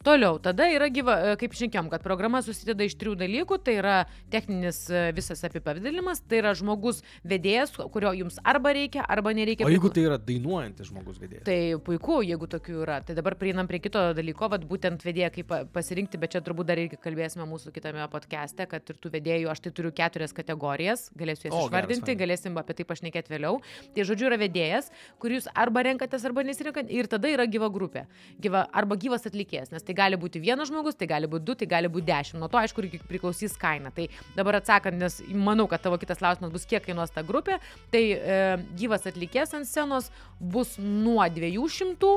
Toliau, 0.05 0.38
tada 0.43 0.67
yra 0.69 0.88
gyva, 0.93 1.15
e, 1.33 1.36
kaip 1.41 1.55
šnekėjom, 1.57 1.88
kad 1.91 2.03
programa 2.05 2.41
susideda 2.45 2.86
iš 2.86 2.95
trijų 2.99 3.15
dalykų. 3.19 3.57
Tai 3.65 3.73
yra 3.79 3.95
techninis 4.33 4.83
e, 4.93 5.12
visas 5.15 5.41
apipavydalimas, 5.47 6.21
tai 6.29 6.41
yra 6.41 6.51
žmogus 6.57 7.01
vedėjas, 7.27 7.73
kurio 7.93 8.12
jums 8.17 8.38
arba 8.43 8.73
reikia, 8.75 9.05
arba 9.09 9.33
nereikia. 9.36 9.65
O 9.67 9.71
jeigu 9.73 9.89
tai 9.93 10.05
yra 10.07 10.17
dainuojantis 10.21 10.89
žmogus 10.91 11.19
vedėjas? 11.21 11.45
Tai 11.47 11.57
puiku, 11.88 12.19
jeigu 12.25 12.49
tokių 12.51 12.77
yra. 12.86 12.99
Tai 13.07 13.15
dabar 13.17 13.36
prieinam 13.39 13.67
prie 13.69 13.79
kito 13.83 14.01
dalyko, 14.17 14.49
vad 14.53 14.67
būtent 14.69 15.03
vedėją 15.05 15.31
kaip 15.39 15.49
pa- 15.49 15.63
pasirinkti, 15.73 16.19
bet 16.21 16.36
čia 16.36 16.43
turbūt 16.45 16.69
dar 16.69 16.81
irgi 16.83 16.99
kalbėsime 17.01 17.47
mūsų 17.49 17.73
kitame 17.75 18.05
podcast'e, 18.13 18.67
kad 18.69 18.93
ir 18.93 18.99
tų 19.01 19.13
vedėjų, 19.17 19.49
aš 19.53 19.63
tai 19.65 19.71
turiu 19.79 19.91
keturias 19.95 20.33
kategorijas, 20.36 21.07
galėsiu 21.17 21.47
jas 21.49 21.53
O, 21.53 21.57
geras, 21.57 21.69
išvardinti, 21.71 22.05
fainai. 22.12 22.19
galėsim 22.23 22.57
apie 22.62 22.77
tai 22.77 22.86
pašnekėti 22.89 23.33
vėliau. 23.33 23.59
Tai 23.95 24.05
žodžiu 24.09 24.27
yra 24.29 24.38
vedėjas, 24.41 24.91
kurį 25.23 25.39
jūs 25.39 25.47
arba 25.55 25.83
renkatės, 25.88 26.25
arba 26.29 26.43
nesirenkat, 26.43 26.91
ir 26.91 27.07
tada 27.12 27.31
yra 27.31 27.45
gyva 27.47 27.69
grupė. 27.73 28.05
Gyva, 28.43 28.65
arba 28.73 28.97
gyvas 28.99 29.25
atlikėjas, 29.29 29.62
nes 29.71 29.84
tai 29.86 29.95
gali 29.95 30.17
būti 30.19 30.41
vienas 30.43 30.67
žmogus, 30.71 30.97
tai 30.99 31.08
gali 31.08 31.30
būti 31.30 31.45
du, 31.47 31.56
tai 31.56 31.67
gali 31.69 31.88
būti 31.88 32.08
dešimt. 32.10 32.39
Nuo 32.41 32.49
to, 32.52 32.60
aišku, 32.60 32.84
priklausys 33.08 33.56
kaina. 33.60 33.91
Tai 33.95 34.10
dabar 34.36 34.60
atsakant, 34.60 34.97
nes 34.99 35.21
manau, 35.32 35.67
kad 35.71 35.84
tavo 35.86 35.99
kitas 36.02 36.19
klausimas 36.19 36.52
bus, 36.52 36.65
kiek 36.67 36.84
kainuos 36.86 37.13
ta 37.13 37.23
grupė, 37.23 37.60
tai 37.93 38.04
e, 38.13 38.39
gyvas 38.80 39.08
atlikėjas 39.10 39.54
ant 39.60 39.69
scenos 39.69 40.10
bus 40.39 40.76
nuo 40.82 41.23
200 41.23 42.13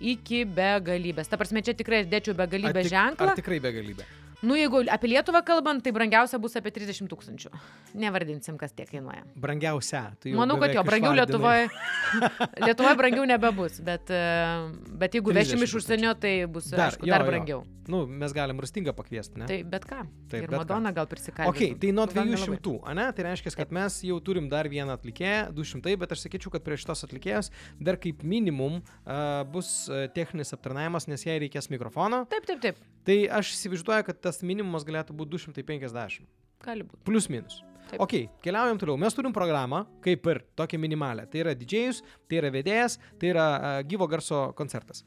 iki 0.00 0.44
begalybės. 0.46 1.28
Ta 1.30 1.38
prasme, 1.40 1.62
čia 1.62 1.74
tikrai 1.78 2.04
aš 2.04 2.10
dėčiau 2.10 2.36
begalybę 2.38 2.82
tik- 2.82 2.92
ženklą. 2.94 3.34
Tikrai 3.38 3.60
begalybė? 3.62 4.06
Nu, 4.42 4.54
jeigu 4.54 4.84
apie 4.86 5.10
Lietuvą 5.10 5.40
kalbant, 5.42 5.82
tai 5.82 5.90
brangiausia 5.94 6.38
bus 6.38 6.54
apie 6.58 6.70
30 6.74 7.08
tūkstančių. 7.10 7.50
Nevardinsim, 7.98 8.58
kas 8.60 8.74
tiek 8.76 8.86
kainuoja. 8.90 9.24
Brangiausia. 9.34 10.04
Jau 10.22 10.38
Manau, 10.38 10.60
kad 10.62 10.76
jo, 10.76 10.84
brangiau. 10.86 11.14
Lietuvoje. 11.18 11.66
Lietuvoje 12.66 13.00
brangiau 13.00 13.26
nebebus, 13.26 13.80
bet, 13.82 14.12
e, 14.14 14.22
bet 15.00 15.18
jeigu 15.18 15.34
30 15.34 15.42
vešim 15.42 15.66
iš 15.66 15.74
užsienio, 15.80 16.14
tai 16.22 16.36
bus 16.46 16.70
Dar, 16.70 16.92
aišku, 16.92 17.08
jo, 17.08 17.16
dar 17.16 17.26
jo. 17.26 17.32
brangiau. 17.32 17.64
Nu, 17.88 18.02
mes 18.06 18.34
galim 18.36 18.60
rastingą 18.60 18.92
pakviesti, 18.92 19.40
ne? 19.40 19.46
Tai 19.48 19.56
bet 19.72 19.86
ką. 19.88 20.02
Taip, 20.28 20.44
ir. 20.44 20.52
Madonna 20.52 20.92
gal 20.94 21.08
prisikalbė. 21.08 21.48
Ok, 21.48 21.78
tai 21.80 21.92
nuo 21.96 22.04
200, 22.10 22.74
ne? 22.98 23.06
Tai 23.16 23.24
reiškia, 23.30 23.54
kad 23.56 23.72
mes 23.74 23.96
jau 24.04 24.18
turim 24.24 24.50
dar 24.52 24.68
vieną 24.68 24.92
atlikėją, 24.98 25.48
200, 25.56 25.96
bet 26.04 26.12
aš 26.12 26.26
sakyčiau, 26.26 26.52
kad 26.52 26.66
prie 26.66 26.76
šitos 26.78 27.06
atlikėjos 27.08 27.48
dar 27.80 27.96
kaip 27.98 28.20
minimum 28.28 28.82
uh, 28.82 29.40
bus 29.48 29.88
uh, 29.88 30.04
techninis 30.12 30.52
aptarnavimas, 30.52 31.08
nes 31.08 31.24
jai 31.24 31.38
reikės 31.40 31.72
mikrofono. 31.72 32.26
Taip, 32.28 32.44
taip, 32.50 32.60
taip. 32.66 32.84
Tai 33.06 33.16
aš 33.38 33.54
įsivaizduoju, 33.54 34.06
kad 34.08 34.20
tas 34.28 34.42
minimumas 34.46 34.86
galėtų 34.88 35.16
būti 35.16 35.36
250. 35.36 36.26
Gali 36.64 36.86
būti. 36.86 37.02
Plius 37.06 37.28
minus. 37.32 37.62
Taip. 37.88 38.02
Ok, 38.04 38.14
keliaujam 38.44 38.76
toliau. 38.80 38.98
Mes 39.00 39.14
turim 39.16 39.32
programą, 39.32 39.86
kaip 40.04 40.26
ir 40.28 40.42
tokią 40.58 40.80
minimalę. 40.82 41.24
Tai 41.32 41.40
yra 41.40 41.54
didžėjus, 41.56 42.02
tai 42.28 42.42
yra 42.42 42.50
vedėjas, 42.52 42.98
tai 43.20 43.30
yra 43.32 43.46
uh, 43.54 43.78
gyvo 43.88 44.08
garso 44.10 44.48
koncertas. 44.58 45.06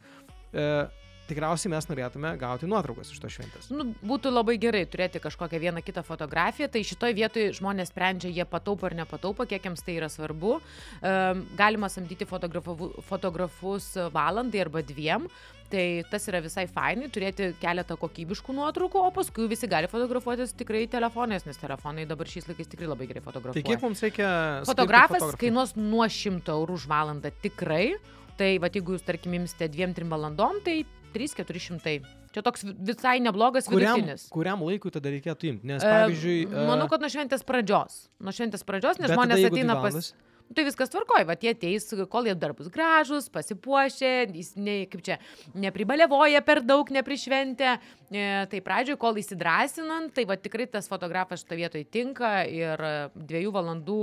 Uh, 0.50 0.88
tikriausiai 1.32 1.72
mes 1.74 1.88
norėtume 1.90 2.34
gauti 2.42 2.70
nuotraukas 2.70 3.14
iš 3.16 3.22
to 3.24 3.32
šventės. 3.32 3.70
Nu, 3.74 3.88
būtų 4.06 4.32
labai 4.34 4.58
gerai 4.62 4.84
turėti 4.92 5.22
kažkokią 5.24 5.62
vieną 5.64 5.84
kitą 5.86 6.04
fotografiją, 6.08 6.68
tai 6.72 6.84
šitoje 6.88 7.16
vietoje 7.18 7.56
žmonės 7.58 7.90
sprendžia, 7.94 8.30
jie 8.36 8.46
pataupo 8.46 8.90
ar 8.90 8.98
nepataupo, 9.02 9.48
kiek 9.50 9.66
jiems 9.70 9.82
tai 9.88 9.98
yra 9.98 10.12
svarbu. 10.12 10.60
Um, 10.60 11.46
galima 11.60 11.90
samdyti 11.92 12.28
fotografu- 12.30 12.92
fotografus 13.08 13.94
valandai 14.14 14.62
arba 14.68 14.84
dviem. 14.86 15.28
Tai 15.72 16.04
tas 16.12 16.26
yra 16.28 16.42
visai 16.44 16.66
fainai, 16.68 17.08
turėti 17.08 17.54
keletą 17.62 17.96
kokybiškų 17.96 18.56
nuotraukų, 18.58 19.06
o 19.08 19.12
paskui 19.16 19.46
visi 19.48 19.70
gali 19.72 19.88
fotografuotis 19.88 20.52
tikrai 20.60 20.82
telefonais, 20.92 21.46
nes 21.48 21.56
telefonai 21.62 22.04
dabar 22.10 22.28
šiais 22.28 22.50
laikais 22.50 22.68
tikrai 22.74 22.90
labai 22.92 23.08
gerai 23.08 23.22
Tai 23.24 23.30
fotografuoja. 23.30 23.64
kiek 23.70 23.86
mums 23.86 24.04
reikia... 24.04 24.32
Fotografas 24.68 25.24
kainuos 25.40 25.78
nuo 25.80 26.04
100 26.04 26.52
eurų 26.52 26.76
už 26.76 26.90
valandą 26.92 27.32
tikrai. 27.46 27.94
Tai 28.36 28.50
va, 28.60 28.68
jeigu 28.74 28.98
jūs, 28.98 29.06
tarkim, 29.08 29.38
imsite 29.40 29.70
2-3 29.72 30.12
valandom, 30.12 30.60
tai 30.66 30.82
3-400. 31.14 32.00
Čia 32.32 32.44
toks 32.46 32.64
vi- 32.66 32.76
visai 32.92 33.20
neblogas 33.24 33.68
Kuriam, 33.70 34.00
vidutinis. 34.00 34.28
kuriam 34.34 34.64
laikui 34.66 34.92
tada 34.94 35.12
reikėtų 35.14 35.54
imti? 35.54 35.68
Nes, 35.68 35.84
pavyzdžiui... 35.86 36.36
e, 36.48 36.66
Manau, 36.70 36.88
kad 36.92 37.04
nuo 37.04 37.12
šventės 37.12 37.46
pradžios. 37.48 38.06
Nuo 38.24 38.34
šventės 38.36 38.66
pradžios, 38.68 39.00
nes 39.04 39.12
žmonės 39.14 39.48
ateina 39.52 39.78
pas... 39.78 39.90
valandas? 39.92 40.14
Nu, 40.16 40.28
Tai 40.52 40.66
viskas 40.68 40.90
tvarkoja, 40.92 41.24
va 41.30 41.38
tie 41.40 41.54
ateis, 41.54 41.86
kol 42.12 42.26
jie 42.28 42.34
dar 42.36 42.52
bus 42.52 42.68
gražus, 42.68 43.30
pasipuošę, 43.32 44.10
jis 44.36 44.50
ne, 44.60 44.82
kaip 44.92 45.04
čia, 45.06 45.16
nepribalevoja 45.56 46.42
per 46.44 46.60
daug, 46.60 46.90
neprišventę. 46.92 47.78
E, 48.12 48.26
tai 48.52 48.60
pradžioj, 48.66 48.98
kol 49.00 49.16
įsidrasinant, 49.22 50.12
tai 50.12 50.26
va 50.28 50.36
tikrai 50.36 50.68
tas 50.68 50.92
fotografas 50.92 51.46
šito 51.46 51.56
vietoj 51.56 51.86
tinka 51.88 52.42
ir 52.52 52.84
dviejų 53.16 53.54
valandų 53.56 54.02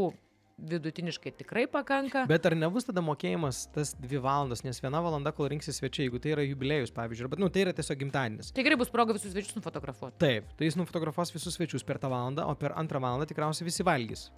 vidutiniškai 0.59 1.31
tikrai 1.39 1.67
pakanka. 1.71 2.25
Bet 2.29 2.47
ar 2.49 2.57
nebus 2.59 2.87
tada 2.89 3.03
mokėjimas 3.05 3.65
tas 3.75 3.93
dvi 3.99 4.19
valandas, 4.23 4.65
nes 4.67 4.81
viena 4.83 5.01
valanda, 5.05 5.31
kol 5.37 5.49
rinksis 5.53 5.79
svečiai, 5.79 6.09
jeigu 6.09 6.19
tai 6.23 6.33
yra 6.35 6.45
jubiliejus, 6.47 6.91
pavyzdžiui, 6.97 7.31
bet, 7.31 7.43
nu, 7.43 7.49
tai 7.55 7.63
yra 7.67 7.75
tiesiog 7.79 8.01
gimtadienis. 8.03 8.51
Tikrai 8.57 8.79
bus 8.81 8.91
proga 8.91 9.15
visus 9.17 9.31
svečius 9.35 9.55
nufotografuoti. 9.59 10.19
Taip, 10.23 10.51
tai 10.59 10.69
jis 10.71 10.79
nufotografuos 10.81 11.31
visus 11.35 11.55
svečius 11.59 11.87
per 11.87 12.01
tą 12.03 12.11
valandą, 12.13 12.47
o 12.51 12.57
per 12.59 12.75
antrą 12.81 13.01
valandą 13.05 13.29
tikriausiai 13.31 13.69
visi 13.71 13.87
valgys. 13.87 14.29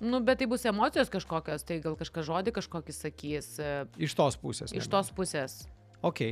Nu, 0.00 0.20
bet 0.24 0.40
tai 0.40 0.48
bus 0.48 0.64
emocijos 0.68 1.12
kažkokios, 1.12 1.64
tai 1.68 1.80
gal 1.84 1.96
kažką 2.00 2.24
žodį 2.30 2.56
kažkokį 2.56 2.96
sakys 2.96 3.52
e, 3.60 3.72
Iš 4.08 4.16
tos 4.16 4.36
pusės. 4.40 4.72
iš 4.72 4.84
nebent. 4.86 4.94
tos 4.96 5.12
pusės. 5.16 5.58
Ok, 6.04 6.24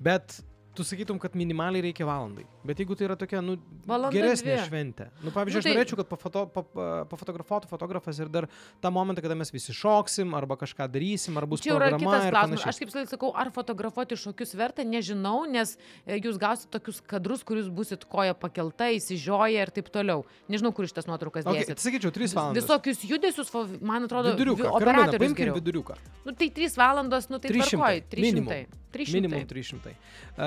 bet 0.00 0.40
tu 0.78 0.84
sakytum, 0.86 1.18
kad 1.18 1.34
minimaliai 1.34 1.82
reikia 1.88 2.06
valandai. 2.06 2.44
Bet 2.64 2.78
jeigu 2.78 2.94
tai 2.96 3.08
yra 3.08 3.16
tokia, 3.18 3.40
nu, 3.42 3.56
Valanda 3.88 4.14
geresnė 4.14 4.54
dvi. 4.54 4.66
šventė. 4.68 5.08
Nu, 5.24 5.32
pavyzdžiui, 5.34 5.58
Nu, 5.58 5.62
aš 5.62 5.66
tai- 5.66 5.74
norėčiau, 5.74 5.96
kad 5.98 6.08
pafoto, 6.12 6.44
pa, 6.54 6.62
pa, 6.62 6.86
pafotografuotų 7.10 7.68
fotografas 7.68 8.18
ir 8.22 8.28
dar 8.30 8.46
tą 8.80 8.92
momentą, 8.94 9.20
kada 9.26 9.34
mes 9.34 9.50
visi 9.50 9.74
šoksim, 9.74 10.30
arba 10.38 10.56
kažką 10.56 10.86
darysim, 10.88 11.36
ar 11.36 11.46
bus 11.50 11.60
Čia 11.66 11.74
programa 11.74 11.98
kitas 11.98 12.30
klausimas. 12.30 12.66
Aš 12.70 12.78
kaip 12.78 12.94
sakau, 13.10 13.32
ar 13.34 13.50
fotografuoti 13.50 14.14
šokius 14.16 14.54
verta, 14.54 14.84
nežinau, 14.86 15.44
nes 15.50 15.76
e, 16.06 16.20
jūs 16.20 16.38
gausite 16.38 16.70
tokius 16.78 17.02
kadrus, 17.02 17.42
kur 17.42 17.56
jūs 17.58 17.68
busit 17.74 18.04
koja 18.08 18.34
pakelta, 18.38 18.88
įsižioję 18.94 19.62
ir 19.66 19.70
taip 19.74 19.88
toliau. 19.90 20.24
Nežinau, 20.48 20.72
kur 20.72 20.86
šitas 20.86 21.06
nuotraukas 21.10 21.44
Okay, 21.48 21.64
dėsit. 21.64 21.80
sakyčiau, 21.82 22.12
3 22.12 22.34
valandas. 22.36 22.62
Visokius 22.64 23.02
judesius, 23.08 23.50
man 23.80 24.04
atrodo, 24.04 24.36
Viduriuką. 24.36 24.70
operatorius 24.78 25.32
viduriuką. 25.58 25.96
Nu, 26.24 26.32
tai 26.32 26.50
3 26.50 26.76
valandos, 26.76 27.28
nu 27.30 27.38
tai 27.38 27.48
300, 27.50 27.76
tvarkoj, 27.76 28.02
300. 28.10 28.20
minimum. 28.20 28.66
300. 28.92 29.12
Minimum 29.20 29.46
300. 29.46 29.90
Uh, 30.38 30.44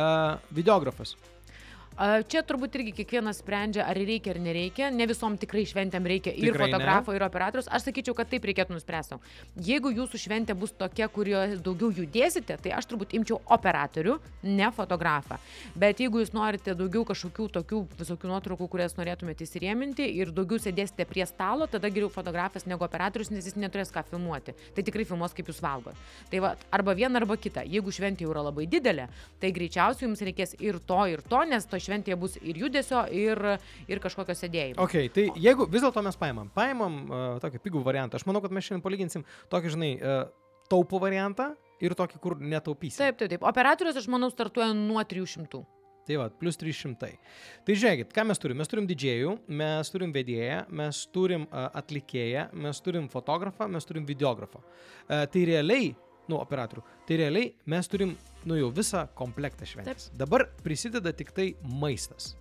videografas. 0.50 1.18
Čia 2.00 2.40
turbūt 2.48 2.78
irgi 2.80 2.94
kiekvienas 3.02 3.42
sprendžia, 3.44 3.84
ar 3.86 3.98
reikia 4.00 4.32
ar 4.32 4.40
nereikia. 4.42 4.88
Ne 4.96 5.06
visom 5.10 5.36
tikrai 5.38 5.66
šventėm 5.68 6.08
reikia 6.08 6.32
ir 6.32 6.48
Tikrai 6.48 6.70
ne. 6.70 6.72
fotografo, 6.72 7.14
ir 7.14 7.26
operatorius. 7.26 7.68
Aš 7.68 7.90
sakyčiau, 7.90 8.16
kad 8.18 8.30
taip 8.32 8.46
reikėtų 8.48 8.74
nuspręsti. 8.74 9.20
Jeigu 9.62 9.92
jūsų 9.94 10.22
šventė 10.24 10.56
bus 10.58 10.72
tokia, 10.72 11.10
kurioje 11.12 11.60
daugiau 11.62 11.92
judėsite, 11.92 12.56
tai 12.64 12.72
aš 12.78 12.88
turbūt 12.90 13.14
imčiau 13.20 13.42
operatorių, 13.52 14.16
ne 14.48 14.70
fotografą. 14.72 15.38
Bet 15.76 16.00
jeigu 16.00 16.24
jūs 16.24 16.32
norite 16.34 16.74
daugiau 16.80 17.04
kažkokių 17.12 17.50
tokių 17.60 17.84
visokių 18.00 18.32
nuotraukų, 18.32 18.70
kurias 18.72 18.96
norėtumėte 18.98 19.46
įsirėminti 19.46 20.08
ir 20.16 20.32
daugiau 20.32 20.62
sėdėsite 20.64 21.06
prie 21.12 21.28
stalo, 21.30 21.68
tada 21.68 21.92
geriau 21.92 22.10
fotografas 22.10 22.66
negu 22.66 22.88
operatorius, 22.88 23.34
nes 23.36 23.46
jis 23.52 23.60
neturės 23.60 23.92
ką 23.92 24.06
filmuoti. 24.10 24.56
Tai 24.78 24.88
tikrai 24.88 25.06
filmuos, 25.06 25.36
kaip 25.36 25.52
jūs 25.52 25.62
valgot. 25.62 26.00
Tai 26.32 26.42
va, 26.48 26.56
arba 26.72 26.96
viena, 26.98 27.20
arba 27.20 27.36
kita. 27.38 27.68
Jeigu 27.68 27.92
šventė 27.94 28.26
jau 28.26 28.34
yra 28.34 28.48
labai 28.48 28.66
didelė, 28.72 29.10
tai 29.44 29.52
greičiausiai 29.52 30.08
jums 30.08 30.24
reikės 30.24 30.56
ir 30.64 30.80
to, 30.88 31.04
ir 31.12 31.22
to, 31.28 31.44
nes 31.52 31.68
to 31.68 31.81
šventėje 31.84 32.18
bus 32.22 32.38
ir 32.42 32.62
judesio, 32.64 33.04
ir, 33.12 33.42
ir 33.92 34.04
kažkokio 34.04 34.36
sėdėjimo. 34.38 34.80
Ok, 34.84 34.98
tai 35.16 35.28
jeigu 35.42 35.68
vis 35.72 35.84
dėlto 35.84 36.04
mes 36.06 36.20
paimam, 36.20 36.52
paimam 36.56 37.02
uh, 37.08 37.26
tokį 37.44 37.64
pigų 37.66 37.84
variantą, 37.86 38.22
aš 38.22 38.28
manau, 38.30 38.44
kad 38.44 38.54
mes 38.56 38.68
šiandien 38.68 38.86
palyginsim 38.86 39.28
tokį, 39.52 39.76
žinai, 39.76 39.92
uh, 40.00 40.24
taupų 40.72 41.02
variantą 41.04 41.52
ir 41.84 41.96
tokį, 41.98 42.22
kur 42.24 42.38
netaupysim. 42.40 43.02
Taip, 43.02 43.20
taip, 43.20 43.34
taip. 43.34 43.46
Operatorius, 43.48 44.00
aš 44.00 44.10
manau, 44.12 44.32
startuoja 44.34 44.72
nuo 44.78 45.04
300. 45.04 45.64
Tai 46.08 46.18
va, 46.18 46.28
plus 46.34 46.58
300. 46.58 47.10
Tai 47.66 47.76
žiūrėkit, 47.78 48.14
ką 48.16 48.26
mes 48.28 48.42
turim? 48.42 48.58
Mes 48.62 48.70
turim 48.70 48.88
didžėjų, 48.90 49.36
mes 49.62 49.92
turim 49.94 50.14
vedėją, 50.16 50.64
mes 50.80 51.02
turim 51.14 51.46
uh, 51.46 51.68
atlikėją, 51.78 52.48
mes 52.64 52.82
turim 52.82 53.10
fotografą, 53.12 53.68
mes 53.72 53.86
turim 53.88 54.08
videografą. 54.08 54.64
Uh, 54.64 55.28
tai 55.32 55.46
realiai, 55.52 55.92
nu, 56.32 56.40
operatorių, 56.40 56.84
tai 57.08 57.20
realiai 57.22 57.52
mes 57.70 57.92
turim, 57.92 58.16
nu, 58.46 58.58
jau 58.60 58.72
visą 58.74 59.06
komplektą 59.18 59.66
šventės. 59.70 60.10
Dabar 60.18 60.48
prisideda 60.66 61.14
tik 61.14 61.32
tai 61.36 61.54
maistas. 61.64 62.34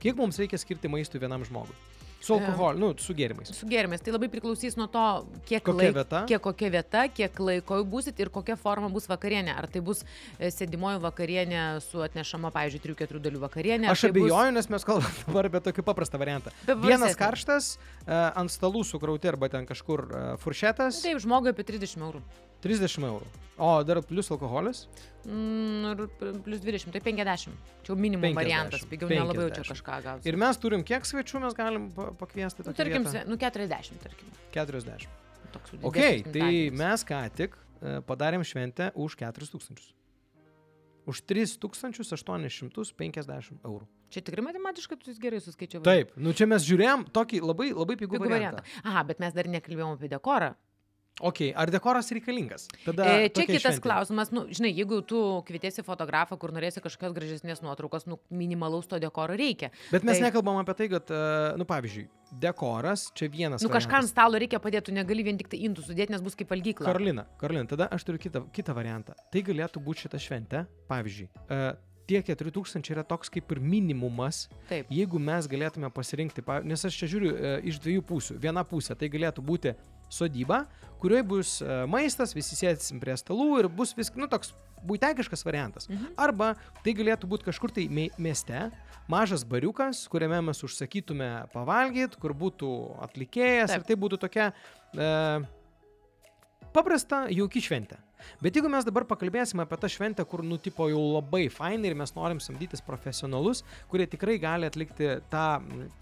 Kiek 0.00 0.16
mums 0.16 0.38
reikia 0.40 0.58
skirti 0.60 0.88
maistui 0.88 1.20
vienam 1.20 1.42
žmogui? 1.44 1.74
Su 2.20 2.34
alkoholiu, 2.36 2.76
nu, 2.82 2.88
su 3.00 3.14
gėrimais. 3.16 3.48
Su 3.56 3.64
gėrimais. 3.64 4.02
Tai 4.04 4.12
labai 4.12 4.28
priklausys 4.28 4.74
nuo 4.76 4.84
to, 4.92 5.02
kiek, 5.48 5.62
Kokia 5.64 5.86
laik- 5.88 5.94
vieta? 5.96 6.18
kiek 6.28 6.42
kokia 6.44 6.68
vieta, 6.74 7.04
kiek 7.08 7.38
laiko 7.40 7.78
būsit 7.88 8.20
ir 8.20 8.28
kokia 8.28 8.58
forma 8.60 8.90
bus 8.92 9.06
vakarienė. 9.08 9.54
Ar 9.56 9.64
tai 9.72 9.80
bus 9.80 10.02
e, 10.38 10.50
sėdimoji 10.52 11.00
vakarienė 11.00 11.62
su 11.80 12.02
atnešama, 12.04 12.50
pavyzdžiui, 12.52 12.82
3-4 12.92 13.22
dalių 13.24 13.40
vakarienė. 13.46 13.88
ar 13.88 13.96
Aš 13.96 14.02
tai 14.04 14.10
bus- 14.12 14.28
abejoju, 14.28 14.52
nes 14.52 14.68
mes 14.68 14.84
kalbame 14.84 15.14
dabar 15.30 15.48
apie 15.48 15.62
tokį 15.70 15.86
paprastą 15.88 16.20
variantą. 16.20 16.52
Vienas 16.84 17.16
karštas, 17.16 17.70
uh, 18.04 18.36
ant 18.36 18.52
stalų 18.52 18.84
sukrauti 18.84 19.32
arba 19.32 19.48
ten 19.48 19.64
kažkur 19.64 20.04
uh, 20.12 20.36
furšetas, 20.44 21.00
Taip, 21.00 21.24
žmogui 21.24 21.54
apie 21.56 21.64
30 21.72 22.04
eurų. 22.04 22.20
30 22.64 23.04
eurų. 23.08 23.26
O 23.60 23.70
dar 23.84 23.98
plus 24.08 24.30
alkoholis? 24.32 24.78
Mm, 25.28 26.08
plus 26.44 26.60
20, 26.64 26.88
tai 26.94 27.00
50. 27.04 27.52
Čia 27.84 27.90
jau 27.92 27.96
minimum 28.00 28.24
50, 28.30 28.38
variantas, 28.40 28.80
pigiau 28.88 29.08
nelabai 29.12 29.42
jau 29.44 29.50
čia 29.58 29.64
50. 29.66 29.74
kažką 29.74 29.98
gausi. 30.06 30.24
Ir 30.30 30.36
mes 30.40 30.54
turim 30.62 30.80
kiek 30.88 31.02
svečių 31.04 31.36
mes 31.44 31.52
galim 31.58 31.90
pa- 31.92 32.08
pakviesti? 32.22 32.64
Nu, 32.64 32.72
tarkim, 32.72 33.04
vietą? 33.04 33.26
nu 33.28 33.36
40, 33.36 34.00
tarkim. 34.00 34.26
40. 34.56 35.04
Toks 35.52 35.68
Ok, 35.82 35.92
tai 35.98 36.22
gimtadienis. 36.22 36.78
mes 36.78 37.04
ką 37.04 37.20
tik 37.36 37.52
e, 37.82 38.00
padarėm 38.08 38.40
šventę 38.48 38.92
už 38.96 39.16
4000. 39.20 39.92
Už 41.10 41.16
3850 41.26 43.60
eurų. 43.64 43.86
Čia 44.10 44.20
tikrai 44.26 44.42
matematiškai 44.46 44.96
tu 45.00 45.12
gerai 45.22 45.38
suskaičiavai. 45.42 45.84
Taip, 45.86 46.10
nu 46.18 46.32
čia 46.34 46.46
mes 46.50 46.64
žiūrėjom 46.66 47.04
tokį 47.14 47.40
labai, 47.44 47.68
labai 47.74 47.96
pigų 48.00 48.16
Pigų 48.18 48.26
variantą. 48.30 48.62
variantą. 48.64 48.88
Aha, 48.90 49.04
bet 49.06 49.20
mes 49.22 49.34
dar 49.36 49.46
nekalbėjom 49.52 49.92
apie 49.98 50.08
dekorą. 50.10 50.48
Ok, 51.20 51.40
ar 51.54 51.68
dekoras 51.70 52.08
reikalingas? 52.10 52.66
Tada 52.84 53.04
E, 53.04 53.28
čia 53.28 53.44
kitas 53.44 53.62
šventei. 53.76 53.82
klausimas, 53.84 54.30
nu, 54.32 54.46
žinai, 54.48 54.70
jeigu 54.72 55.02
tu 55.04 55.18
kvietiesi 55.46 55.82
fotografą, 55.84 56.38
kur 56.40 56.50
norėsi 56.56 56.80
kažkokios 56.80 57.12
gražesnės 57.12 57.60
nuotraukos, 57.62 58.06
nu, 58.08 58.18
minimalaus 58.30 58.86
to 58.88 58.98
dekoro 58.98 59.36
reikia. 59.36 59.68
Bet 59.92 60.02
mes 60.02 60.18
Tai- 60.18 60.30
nekalbam 60.30 60.56
apie 60.62 60.74
tai, 60.74 60.88
kad, 60.88 61.10
e, 61.10 61.56
nu 61.60 61.64
pavyzdžiui, 61.68 62.08
dekoras 62.40 63.10
čia 63.14 63.28
vienas. 63.28 63.62
Nu, 63.62 63.68
kažką 63.68 64.00
ant 64.00 64.08
stalo 64.08 64.38
reikia 64.40 64.60
padėti, 64.62 64.88
tu 64.88 64.92
negali 64.96 65.22
vien 65.26 65.36
tik 65.36 65.48
tai 65.52 65.58
indų 65.66 65.84
sudėti, 65.84 66.10
nes 66.14 66.22
bus 66.24 66.34
kaip 66.38 66.48
valgykla. 66.48 66.86
Karolina, 66.88 67.26
Karolina, 67.40 67.66
tada 67.68 67.88
aš 67.92 68.04
turiu 68.08 68.18
kitą, 68.22 68.44
kitą 68.54 68.74
variantą. 68.74 69.14
Tai 69.32 69.42
galėtų 69.42 69.82
būti 69.84 70.06
šita 70.06 70.18
šventė, 70.18 70.64
pavyzdžiui. 70.88 71.28
e, 71.50 71.74
Tie 72.10 72.18
4000 72.26 72.90
yra 72.90 73.04
toks 73.06 73.30
kaip 73.30 73.52
ir 73.54 73.60
minimumas, 73.62 74.48
Taip. 74.66 74.88
jeigu 74.90 75.20
mes 75.22 75.46
galėtume 75.46 75.86
pasirinkti, 75.94 76.42
pa- 76.42 76.58
nes 76.66 76.82
aš 76.88 76.96
čia 76.98 77.06
žiūriu 77.12 77.30
e, 77.36 77.52
iš 77.70 77.78
dviejų 77.84 78.02
pusių. 78.08 78.38
Viena 78.42 78.64
pusė 78.66 78.96
tai 78.98 79.06
galėtų 79.12 79.44
būti 79.46 79.76
sodyba, 80.10 80.64
kurioje 80.98 81.22
bus 81.30 81.52
e, 81.62 81.68
maistas, 81.86 82.34
visi 82.34 82.58
sėsim 82.58 82.98
prie 82.98 83.14
stalų 83.20 83.46
ir 83.60 83.68
bus 83.70 83.94
vis, 83.94 84.10
nu, 84.18 84.26
toks 84.26 84.50
būtekiškas 84.82 85.44
variantas. 85.46 85.86
Mhm. 85.92 86.14
Arba 86.18 86.54
tai 86.82 86.96
galėtų 86.98 87.28
būti 87.30 87.46
kažkur 87.46 87.70
tai 87.76 87.86
mie- 87.92 88.10
mieste, 88.18 88.70
mažas 89.12 89.44
bariukas, 89.46 90.02
kuriame 90.10 90.40
mes 90.50 90.64
užsakytume 90.66 91.30
pavalgyti, 91.54 92.18
kur 92.18 92.34
būtų 92.34 92.72
atlikėjas 93.06 93.70
Taip. 93.76 93.84
ir 93.84 93.86
tai 93.92 93.98
būtų 94.02 94.18
tokia 94.26 94.50
e, 94.50 95.10
paprasta, 96.74 97.24
jauki 97.32 97.62
šventė. 97.64 97.98
Bet 98.44 98.52
jeigu 98.56 98.68
mes 98.68 98.84
dabar 98.84 99.06
pakalbėsime 99.08 99.64
apie 99.64 99.78
tą 99.80 99.88
šventę, 99.88 100.24
kur 100.28 100.42
nutipo 100.44 100.86
jau 100.90 101.00
labai 101.16 101.46
fainai 101.52 101.88
ir 101.88 101.96
mes 101.96 102.12
norim 102.12 102.40
samdytis 102.42 102.82
profesionalus, 102.84 103.62
kurie 103.88 104.04
tikrai 104.12 104.36
gali 104.42 104.68
atlikti 104.68 105.08
tą, 105.32 105.44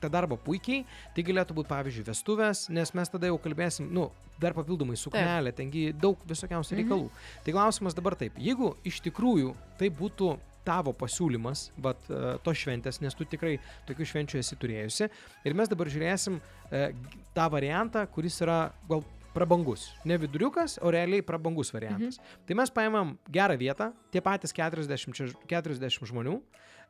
tą 0.03 0.11
darbą 0.11 0.39
puikiai, 0.43 0.83
tai 1.15 1.23
galėtų 1.29 1.55
būti 1.61 1.71
pavyzdžiui 1.71 2.09
vestuvės, 2.11 2.65
nes 2.75 2.93
mes 2.99 3.13
tada 3.15 3.31
jau 3.31 3.39
kalbėsim, 3.39 3.87
nu, 3.95 4.09
dar 4.43 4.55
papildomai 4.57 4.99
suknelė, 4.99 5.55
tengi 5.55 5.93
daug 5.95 6.19
visokiausių 6.27 6.75
Mhm. 6.75 6.83
reikalų. 6.83 7.09
Tai 7.47 7.55
klausimas 7.55 7.95
dabar 7.95 8.19
taip, 8.19 8.35
jeigu 8.39 8.75
iš 8.85 9.01
tikrųjų 9.07 9.55
tai 9.79 9.89
būtų 9.91 10.37
tavo 10.69 10.93
pasiūlymas, 10.93 11.71
bet 11.81 11.97
to 12.45 12.53
šventės, 12.53 13.01
nes 13.01 13.15
tu 13.17 13.25
tikrai 13.25 13.55
tokių 13.89 14.05
švenčių 14.11 14.39
esi 14.43 14.57
turėjusi. 14.61 15.09
Ir 15.49 15.55
mes 15.57 15.71
dabar 15.71 15.87
žiūrėsim 15.89 16.37
uh, 16.37 16.91
tą 17.33 17.47
variantą, 17.55 18.03
kuris 18.13 18.37
yra 18.45 18.73
gal 18.91 19.01
prabangus. 19.35 19.93
Ne 20.05 20.17
viduriukas, 20.19 20.79
o 20.83 20.91
realiai 20.91 21.23
prabangus 21.23 21.71
variantas. 21.73 22.19
Mhm. 22.19 22.47
Tai 22.47 22.55
mes 22.55 22.71
paimam 22.71 23.19
gerą 23.31 23.57
vietą, 23.59 23.93
tie 24.11 24.21
patys 24.21 24.53
40, 24.53 25.13
čia- 25.15 25.35
40 25.47 26.07
žmonių. 26.07 26.41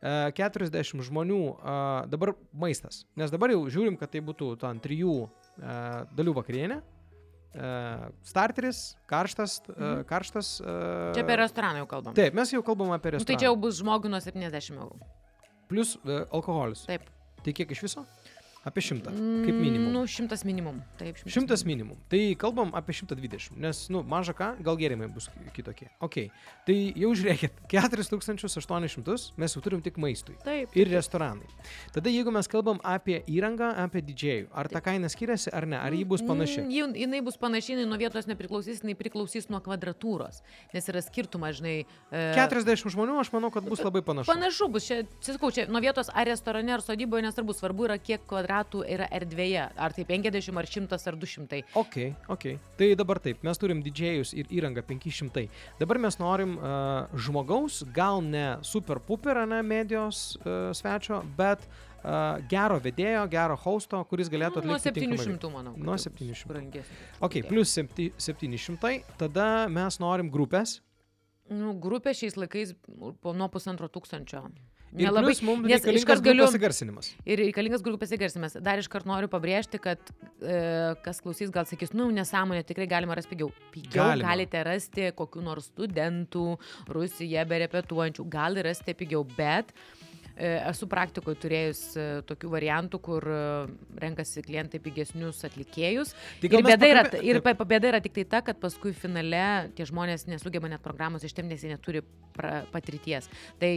e, 0.01 0.31
40 0.33 1.03
žmonių 1.03 1.57
a, 1.63 2.05
dabar 2.07 2.35
maistas. 2.55 3.05
Nes 3.17 3.31
dabar 3.31 3.51
jau 3.51 3.65
žiūrim, 3.67 3.99
kad 3.99 4.11
tai 4.13 4.21
būtų 4.21 4.57
ten 4.61 4.79
trijų 4.81 5.29
a, 5.61 6.07
dalių 6.15 6.35
vakarienė. 6.35 6.83
Starteris, 8.23 8.95
karštas, 9.09 9.61
Mhm. 9.69 10.05
karštas. 10.07 10.61
Čia 11.15 11.23
apie 11.25 11.37
restoraną 11.37 11.79
jau 11.83 11.87
kalbam. 11.87 12.15
Taip, 12.15 12.35
mes 12.35 12.51
jau 12.53 12.63
kalbam 12.63 12.93
apie 12.93 13.11
Nu, 13.11 13.19
restoraną. 13.19 13.27
tai 13.27 13.37
čia 13.37 13.49
jau 13.49 13.57
bus 13.57 13.81
žmogui 13.81 14.09
nuo 14.11 14.21
70 14.21 14.77
eurų. 14.79 15.01
Plus 15.69 15.97
alkoholis. 16.33 16.87
Taip. 16.87 17.03
Tai 17.43 17.53
kiek 17.53 17.71
iš 17.71 17.81
viso? 17.83 18.05
Apie 18.69 18.83
šimtą, 18.85 19.13
kaip 19.47 19.57
minimum. 19.57 19.89
Nu, 19.95 20.03
šimtas 20.11 20.43
minimum. 20.45 20.83
Taip, 21.01 21.17
šimtas. 21.17 21.33
Šimtas 21.35 21.65
minimum. 21.65 21.97
Tai 22.13 22.21
kalbam 22.41 22.75
apie 22.77 22.93
120, 22.99 23.57
nes, 23.57 23.85
nu, 23.89 24.03
maža 24.05 24.35
ką, 24.37 24.51
gal 24.67 24.77
gėrimai 24.77 25.09
bus 25.15 25.31
kitokie. 25.57 25.89
Ok, 26.05 26.19
tai 26.69 26.77
jau 27.01 27.15
žiūrėkit, 27.17 27.63
4800 27.73 29.33
mes 29.41 29.55
jau 29.57 29.63
turim 29.65 29.81
tik 29.85 29.97
maistui. 30.01 30.37
Taip. 30.45 30.75
Ir 30.77 30.91
restoranai. 30.93 31.47
Tada 31.95 32.11
jeigu 32.13 32.33
mes 32.35 32.49
kalbam 32.51 32.81
apie 32.87 33.23
įrangą, 33.31 33.71
apie 33.87 34.03
didžėjų, 34.05 34.49
ar 34.53 34.69
ta 34.73 34.83
kaina 34.85 35.09
skiriasi 35.13 35.53
ar 35.55 35.67
ne, 35.71 35.79
ar 35.81 35.95
ji 35.97 36.05
bus 36.09 36.23
panaši? 36.27 36.61
Mm, 36.67 36.75
ji- 36.75 37.05
jinai 37.07 37.23
bus 37.25 37.39
panaši, 37.41 37.73
jinai 37.77 37.87
nuo 37.89 37.99
vietos 38.01 38.29
nepriklausys, 38.29 38.83
jinai 38.85 38.97
priklausys 38.99 39.49
nuo 39.49 39.61
kvadratūros. 39.65 40.43
Nes 40.75 40.89
yra 40.93 41.03
skirtumas, 41.05 41.57
žinai. 41.63 41.87
e, 42.13 42.35
40 42.37 42.93
žmonių, 42.93 43.17
aš 43.23 43.33
manau, 43.33 43.51
kad 43.55 43.65
bus 43.65 43.81
labai 43.85 44.03
panašu. 44.05 44.29
Panašu 44.33 44.69
bus, 44.73 44.87
čia, 44.89 45.03
čia 45.25 45.37
sakau, 45.39 45.51
čia 45.55 45.67
nuo 45.71 45.81
vietos 45.81 46.11
ar 46.13 46.27
restorane, 46.29 46.73
ar 46.75 46.81
sodyboje, 46.85 47.23
nesvarbu, 47.29 47.55
svarbu 47.57 47.89
yra, 47.89 47.97
kiek 47.99 48.21
kvadratų 48.29 48.58
yra 48.85 49.07
erdvėje. 49.15 49.65
Ar 49.77 49.93
tai 49.93 50.05
50, 50.09 50.57
ar 50.59 50.67
100, 50.67 50.99
ar 51.11 51.17
200. 51.17 51.61
Ok, 51.79 51.97
ok. 52.29 52.47
Tai 52.79 52.89
dabar 52.99 53.19
taip, 53.25 53.43
mes 53.47 53.59
turim 53.61 53.83
didžėjus 53.85 54.33
ir 54.39 54.47
įrangą 54.59 54.83
500. 54.89 55.49
Dabar 55.81 55.99
mes 55.99 56.19
norim 56.19 56.57
uh, 56.59 57.07
žmogaus, 57.15 57.83
gal 57.95 58.23
ne 58.23 58.57
super 58.63 58.99
puper, 59.01 59.45
ne 59.47 59.61
medijos 59.63 60.37
uh, 60.41 60.71
svečio, 60.77 61.23
bet 61.39 61.65
uh, 61.69 62.39
gero 62.51 62.81
vedėjo, 62.83 63.27
gero 63.31 63.57
hosto, 63.57 64.01
kuris 64.11 64.29
galėtų 64.33 64.65
Nuo 64.65 64.77
atlikti. 64.79 65.01
tinkamai 65.07 65.25
700, 65.25 65.53
manau. 65.55 65.77
Nuo 65.77 65.95
tai 65.97 66.11
bus 66.11 66.11
700. 66.11 66.49
brangesnis 66.49 67.23
Ok, 67.25 67.41
plus 67.49 67.73
septy- 67.79 68.13
700, 68.19 69.03
tada 69.21 69.69
mes 69.69 69.99
norim 70.03 70.31
grupės. 70.31 70.81
Nu, 71.49 71.73
grupė 71.81 72.13
šiais 72.13 72.35
laikais 72.37 72.75
po 73.23 73.33
nuo 73.33 73.47
pusantro 73.49 73.89
tūkstančio. 73.89 74.43
Nelabai, 74.93 75.35
mums 75.45 75.69
nes 75.69 75.83
reikalingas 75.85 76.23
galiu- 76.25 76.47
grupės 76.47 76.57
įgarsinimas. 76.59 77.11
Ir 77.29 77.43
reikalingas 77.43 77.83
grupės 77.85 78.13
įgarsimas. 78.17 78.57
Dar 78.65 78.81
iškart 78.81 79.05
noriu 79.09 79.29
pabrėžti, 79.29 79.81
kad 79.85 80.01
e, 80.41 80.95
kas 81.05 81.21
klausys, 81.21 81.53
gal 81.53 81.69
sakys, 81.69 81.93
nu, 81.93 82.09
nesąmonė, 82.15 82.65
tikrai 82.65 82.89
galima 82.89 83.15
rasti 83.19 83.35
pigiau. 83.35 83.53
Pigiau 83.75 84.15
Galima. 84.15 84.31
galite 84.31 84.65
rasti 84.65 85.11
kokiu 85.19 85.45
nors 85.45 85.69
studentų, 85.73 86.47
Rusija 86.89 87.45
be 87.49 87.61
repetuojančių, 87.67 88.29
gali 88.33 88.65
rasti 88.65 88.95
pigiau, 88.97 89.27
bet 89.37 89.75
e, 90.39 90.57
esu 90.71 90.89
praktikoje 90.89 91.37
turėjus 91.45 91.85
e, 91.99 92.09
tokių 92.25 92.55
variantų, 92.57 93.01
kur 93.05 93.29
e, 93.29 93.39
renkasi 94.01 94.43
klientai 94.47 94.81
pigesnius 94.81 95.45
atlikėjus. 95.45 96.15
Tai 96.41 96.49
Ir 96.49 96.65
bėda, 96.65 96.93
yra, 96.95 97.05
ir 97.21 97.43
bėda 97.45 97.93
yra 97.93 98.01
tik 98.01 98.17
tai 98.17 98.25
ta, 98.25 98.41
kad 98.47 98.57
paskui 98.63 98.97
finale 98.97 99.69
tie 99.77 99.85
žmonės 99.85 100.25
nesugeba 100.33 100.73
net 100.73 100.81
programos 100.81 101.29
ištemti, 101.29 101.53
nes 101.53 101.65
jie 101.67 101.75
neturi 101.77 102.05
patirties. 102.73 103.29
Tai 103.61 103.73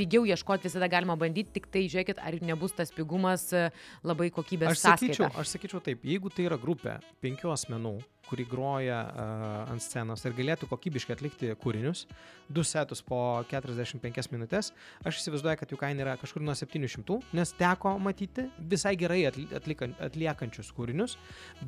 pigiau 0.00 0.24
ieškoti 0.28 0.68
visada 0.68 0.88
galima 0.90 1.16
bandyti, 1.20 1.52
tik 1.58 1.68
tai 1.72 1.84
žiūrėkit, 1.90 2.22
ar 2.24 2.38
nebus 2.44 2.74
tas 2.76 2.92
pigumas 2.94 3.50
e, 3.52 3.66
labai 4.06 4.30
kokybės 4.32 4.74
Aš 4.74 4.84
sakyčiau, 4.86 5.26
sąskaita. 5.28 5.44
aš 5.44 5.54
sakyčiau 5.56 5.84
taip, 5.84 6.06
jeigu 6.08 6.32
tai 6.32 6.48
yra 6.48 6.58
grupė 6.60 6.96
penkių 7.24 7.52
asmenų, 7.52 7.98
kuri 8.28 8.44
groja 8.48 9.00
uh, 9.08 9.72
ant 9.72 9.82
scenos 9.82 10.22
ir 10.26 10.36
galėtų 10.36 10.68
kokybiškai 10.70 11.16
atlikti 11.16 11.50
kūrinius, 11.60 12.04
du 12.50 12.62
setus 12.66 13.02
po 13.06 13.40
45 13.50 14.30
minutės, 14.34 14.72
aš 15.06 15.22
įsivaizduoju, 15.22 15.60
kad 15.62 15.72
jų 15.72 15.78
kaina 15.80 16.04
yra 16.04 16.16
kažkur 16.20 16.44
nuo 16.44 16.54
700, 16.58 17.20
nes 17.36 17.54
teko 17.58 17.96
matyti 18.02 18.46
visai 18.70 18.94
gerai 19.00 19.22
atli 19.30 19.46
atlikan, 19.56 19.96
atliekančius 20.02 20.70
kūrinius, 20.76 21.16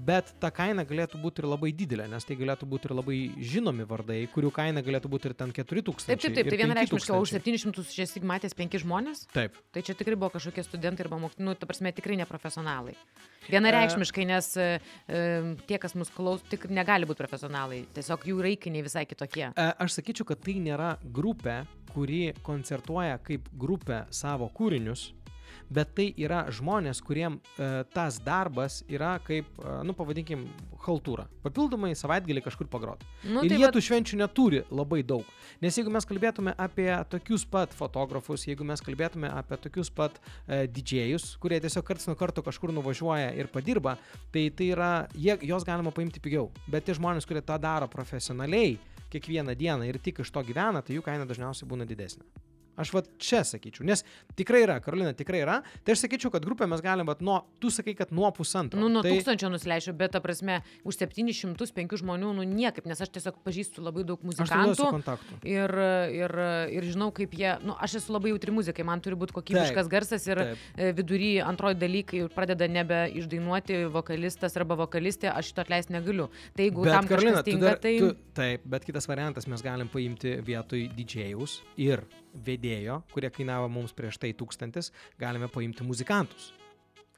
bet 0.07 0.35
ta 0.43 0.53
kaina 0.55 0.87
galėtų 0.87 1.23
būti 1.23 1.43
ir 1.43 1.51
labai 1.51 1.73
didelė, 1.75 2.07
nes 2.13 2.29
tai 2.29 2.39
galėtų 2.39 2.69
būti 2.71 2.91
ir 2.91 2.97
labai 2.99 3.19
žinomi 3.53 3.89
vardai, 3.89 4.21
kurių 4.35 4.53
kaina 4.55 4.85
galėtų 4.87 5.11
būti 5.13 5.31
ir 5.31 5.39
ten 5.39 5.55
4000. 5.55 6.07
Taip, 6.07 6.23
taip, 6.23 6.37
taip, 6.39 6.53
tai 6.53 6.63
vienareikšmiškai, 6.63 7.23
už 7.23 7.37
5000. 7.39 7.73
700 7.73 7.95
šis 7.95 8.15
tik 8.17 8.27
matęs 8.27 8.57
penki 8.57 8.81
žmonės, 8.83 9.27
Taip. 9.33 9.57
tai 9.75 9.83
čia 9.87 9.95
tikrai 9.99 10.17
buvo 10.19 10.33
kažkokie 10.35 10.65
studentai 10.67 11.07
arba 11.07 11.19
mokytojai, 11.23 11.47
nu, 11.47 11.55
ta 11.59 11.69
prasme, 11.69 11.93
tikrai 11.95 12.19
neprofesionalai. 12.21 12.95
Vienareikšmiškai, 13.51 14.27
nes 14.29 14.51
e, 14.61 14.67
tie, 15.67 15.79
kas 15.83 15.97
mus 15.99 16.13
klaus, 16.15 16.42
tik 16.51 16.69
negali 16.71 17.07
būti 17.09 17.23
profesionalai, 17.23 17.83
tiesiog 17.95 18.27
jų 18.29 18.43
raikiniai 18.47 18.85
visai 18.87 19.07
kitokie. 19.09 19.49
E, 19.55 19.69
Aš 19.83 19.99
sakyčiau, 19.99 20.27
kad 20.29 20.43
tai 20.45 20.59
nėra 20.63 20.97
grupė, 21.03 21.63
kuri 21.93 22.33
koncertuoja 22.45 23.19
kaip 23.25 23.49
grupė 23.59 24.05
savo 24.15 24.49
kūrinius, 24.55 25.11
bet 25.71 25.95
tai 25.97 26.09
yra 26.17 26.47
žmonės, 26.51 27.01
kuriem 27.05 27.39
e, 27.59 27.85
tas 27.95 28.19
darbas 28.23 28.81
yra 28.91 29.19
kaip, 29.25 29.47
e, 29.63 29.77
nu 29.87 29.95
pavadinkim, 29.95 30.47
haltūra. 30.83 31.29
Papildomai 31.45 31.93
savaitgalį 31.95 32.43
kažkur 32.43 32.67
pagroti. 32.71 33.07
Nu, 33.23 33.45
Ir 33.45 33.53
tai 33.53 33.59
jie 33.61 33.67
vat- 33.69 33.77
tų 33.77 33.83
švenčių 33.87 34.19
neturi 34.19 34.63
labai 34.75 35.03
daug. 35.07 35.23
Nes 35.63 35.77
jeigu 35.79 35.93
mes 35.95 36.05
kalbėtume 36.09 36.55
apie 36.59 36.89
tokius 37.13 37.45
pat 37.47 37.71
fotografus, 37.79 38.47
jeigu 38.49 38.65
mes 38.67 38.83
kalbėtume 38.83 39.31
apie 39.31 39.57
tokius 39.63 39.91
pat 39.95 40.19
e, 40.49 40.67
didžėjus, 40.67 41.37
kurie 41.39 41.61
tiesiog 41.63 41.87
karts 41.87 42.09
nuo 42.11 42.17
karto 42.19 42.43
kažkur 42.43 42.73
nuvažiuoja 42.75 43.31
ir 43.39 43.47
padirba, 43.53 43.97
tai 44.35 44.49
tai 44.51 44.73
yra, 44.75 44.93
jie, 45.15 45.37
jos 45.47 45.63
galima 45.65 45.93
paimti 45.95 46.19
pigiau. 46.21 46.51
Bet 46.67 46.85
tie 46.89 46.95
žmonės, 46.99 47.27
kurie 47.31 47.43
tą 47.47 47.61
daro 47.63 47.87
profesionaliai 47.89 48.79
kiekvieną 49.13 49.55
dieną 49.55 49.87
ir 49.87 49.99
tik 50.03 50.19
iš 50.25 50.31
to 50.33 50.43
gyvena, 50.43 50.83
tai 50.83 50.97
jų 50.97 51.03
kaina 51.05 51.27
dažniausiai 51.29 51.69
būna 51.69 51.87
didesnė. 51.87 52.25
Aš 52.81 52.93
va 52.95 53.03
čia 53.21 53.43
sakyčiau, 53.45 53.85
nes 53.85 54.01
tikrai 54.39 54.63
yra, 54.65 54.79
Karolina, 54.81 55.13
tikrai 55.17 55.43
yra. 55.45 55.59
Tai 55.85 55.93
aš 55.93 56.07
sakyčiau, 56.07 56.31
kad 56.33 56.45
grupę 56.47 56.65
mes 56.71 56.81
galim, 56.85 57.05
bet 57.09 57.21
nuo, 57.25 57.43
tu 57.61 57.69
sakai, 57.73 57.93
kad 57.99 58.15
nuo 58.17 58.31
pusantro. 58.33 58.81
Nu, 58.81 58.89
nuo 58.93 59.03
tai, 59.05 59.13
tūkstančio 59.13 59.51
nusileidžiu, 59.53 59.93
bet, 59.99 60.15
ta 60.15 60.23
prasme, 60.25 60.63
už 60.89 60.97
705 61.03 61.99
žmonių, 62.01 62.33
nu, 62.39 62.47
niekaip, 62.49 62.89
nes 62.89 63.03
aš 63.05 63.13
tiesiog 63.13 63.43
pažįstu 63.45 63.85
labai 63.85 64.07
daug 64.09 64.25
muzikantų. 64.25 64.89
Ir, 65.45 65.75
ir, 66.17 66.37
ir 66.79 66.89
žinau, 66.89 67.11
kaip 67.15 67.37
jie, 67.37 67.51
nu, 67.67 67.77
aš 67.77 67.99
esu 68.01 68.17
labai 68.17 68.33
jautri 68.33 68.57
muzikai, 68.57 68.87
man 68.89 69.05
turi 69.05 69.21
būti 69.21 69.37
kokybiškas 69.37 69.85
Taip, 69.85 69.93
garsas 69.93 70.27
ir 70.31 70.41
taip. 70.41 70.65
e, 70.77 70.91
vidury 70.97 71.31
antroji 71.45 71.77
dalykai 71.81 72.25
pradeda 72.33 72.71
nebe 72.73 73.03
išdainuoti 73.21 73.83
vokalistas 73.93 74.57
arba 74.57 74.81
vokalistė, 74.81 75.29
aš 75.33 75.53
šito 75.53 75.67
atleisti 75.67 75.97
negaliu. 75.99 76.31
Tai 76.57 76.69
jeigu 76.69 76.89
Bet, 76.89 76.97
tam 76.97 77.13
Karolina, 77.13 77.45
tinka, 77.47 77.67
dar, 77.69 77.81
tai... 77.83 77.95
tu, 78.01 78.13
taip, 78.37 78.65
bet 78.65 78.89
kitas 78.89 79.09
variantas, 79.11 79.49
mes 79.51 79.65
galim 79.65 79.93
paimti 79.93 80.39
vietoj 80.47 80.89
didžėjus 80.97 81.61
ir 81.83 82.07
vedėjo, 82.35 83.03
kurie 83.13 83.31
kainavo 83.31 83.69
mums 83.69 83.93
prieš 83.93 84.19
tai 84.19 84.33
tūkstantis, 84.33 84.93
galime 85.21 85.49
paimti 85.53 85.85
muzikantus, 85.85 86.53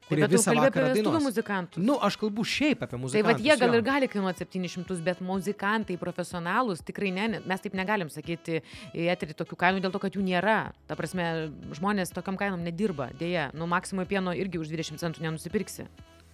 Taip, 0.04 0.08
kurie 0.10 0.24
bet 0.26 0.32
tu 0.34 0.36
visą 0.36 0.52
vakarą 0.58 0.88
dainuos. 0.92 1.22
muzikantus. 1.24 1.80
Nu, 1.80 1.94
aš 2.04 2.18
kalbu 2.20 2.44
šiaip 2.44 2.82
apie 2.84 2.90
Tai 2.96 3.00
muzikantus. 3.00 3.30
vad 3.32 3.40
jie 3.46 3.56
gal 3.56 3.70
jo. 3.72 3.78
ir 3.78 3.82
gali 3.86 4.08
kainuoti 4.12 4.44
700, 4.44 4.98
bet 5.06 5.20
muzikantai 5.24 5.96
profesionalūs 5.96 6.82
tikrai 6.84 7.08
ne, 7.16 7.28
ne- 7.28 7.40
mes 7.46 7.60
taip 7.64 7.72
negalim 7.78 8.10
sakyti 8.12 8.60
į 8.92 9.06
eterį 9.14 9.32
tokių 9.38 9.56
kainų 9.56 9.80
dėl 9.80 9.92
to, 9.94 9.98
kad 10.02 10.12
jų 10.12 10.20
nėra. 10.26 10.72
Ta 10.86 10.94
prasme, 10.98 11.48
žmonės 11.72 12.12
tokiam 12.12 12.36
kainom 12.36 12.60
nedirba, 12.60 13.08
dėja. 13.16 13.48
Nu, 13.54 13.64
maksimui 13.66 14.04
pieno 14.04 14.34
irgi 14.36 14.58
už 14.60 14.68
20 14.68 15.00
centų 15.00 15.24
nenusipirksi. 15.24 15.86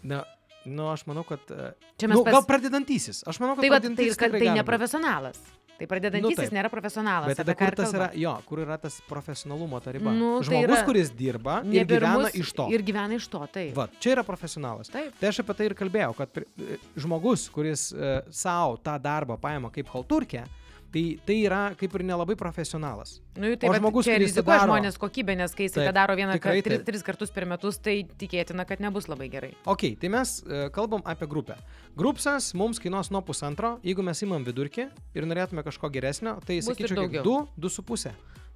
Na, 0.03 0.25
nu, 0.65 0.91
aš 0.93 1.07
manau, 1.09 1.25
kad... 1.29 1.41
e, 1.51 1.71
Čia 2.01 2.11
mes 2.11 2.19
nu, 2.19 2.25
pas- 2.27 2.35
gal 2.37 2.45
pradedantysis. 2.49 3.23
Aš 3.29 3.41
manau, 3.41 3.57
kad 3.57 3.65
Tai, 3.65 3.71
tai, 3.71 3.79
pradedantysis 3.79 4.19
kad 4.21 4.31
tai 4.31 4.39
gali 4.41 4.51
būt. 4.51 4.61
neprofesionalas. 4.61 5.41
Tai 5.81 5.87
pradedantysis 5.89 6.43
taip. 6.45 6.53
nėra 6.53 6.69
profesionalas. 6.69 7.31
Bet 7.33 7.39
tada 7.41 7.55
kur 7.57 7.73
tas 7.79 7.93
yra, 7.97 8.11
jo, 8.21 8.33
kur 8.45 8.61
yra 8.61 8.77
tas 8.77 8.99
profesionalumo 9.09 9.79
ta 9.81 9.95
riba. 9.97 10.13
Nu, 10.13 10.35
tai 10.43 10.51
Žmogus, 10.51 10.67
yra 10.77 10.81
kuris 10.85 11.09
dirba 11.17 11.55
ir 11.73 11.87
gyvena 11.89 12.29
iš 12.37 12.51
to. 12.59 12.67
Ir 12.77 12.85
gyvena 12.85 13.17
iš 13.17 13.29
to, 13.33 13.41
tai. 13.49 13.71
Va, 13.73 13.87
čia 13.97 14.13
yra 14.13 14.25
profesionalas. 14.29 14.93
Taip. 14.93 15.15
Tai 15.17 15.31
aš 15.33 15.41
apie 15.41 15.57
tai 15.57 15.71
ir 15.71 15.75
kalbėjau, 15.79 16.13
kad 16.19 16.37
e, 16.37 16.77
žmogus, 17.01 17.47
kuris 17.55 17.87
e, 17.97 18.13
savo 18.29 18.77
tą 18.85 18.99
darbą 19.01 19.39
paima 19.41 19.73
kaip 19.73 19.89
halturkę, 19.95 20.45
tai 20.93 21.03
tai 21.27 21.37
yra 21.47 21.61
kaip 21.79 21.95
ir 21.99 22.05
nelabai 22.09 22.37
profesionalas. 22.37 23.21
Nu, 23.37 23.53
tai 23.57 23.69
O 23.71 23.75
žmogus, 23.75 24.05
kuris 24.09 24.19
rizikuoja 24.25 24.59
daro- 24.59 24.69
žmonės 24.73 24.99
kokybę, 24.99 25.37
nes 25.39 25.55
kai 25.55 25.69
jis 25.69 25.77
Taip, 25.77 25.87
tą 25.89 25.93
daro 25.95 26.17
vieną 26.19 26.39
kartą, 26.43 26.63
tris, 26.67 26.83
tris 26.89 27.03
kartus 27.07 27.31
per 27.31 27.47
metus, 27.47 27.79
tai 27.79 28.03
tikėtina, 28.19 28.67
kad 28.67 28.81
nebus 28.81 29.07
labai 29.09 29.29
gerai. 29.31 29.53
Ok, 29.67 29.87
tai 30.01 30.09
mes 30.09 30.43
e, 30.43 30.69
kalbam 30.75 31.03
apie 31.05 31.27
grupę. 31.31 31.57
Grupsas 31.97 32.53
mums 32.55 32.79
kainuos 32.83 33.11
nuo 33.11 33.23
pusantro, 33.23 33.79
jeigu 33.87 34.03
mes 34.03 34.23
imam 34.23 34.45
vidurkį 34.45 34.89
ir 35.15 35.27
norėtume 35.31 35.63
kažko 35.67 35.91
geresnio, 35.91 36.37
tai 36.47 36.61
Bus 36.61 36.71
sakyčiau, 36.73 37.07
kiek 37.07 37.23
daugiau. 37.23 37.47
2, 37.57 37.71
2,5. 37.71 38.15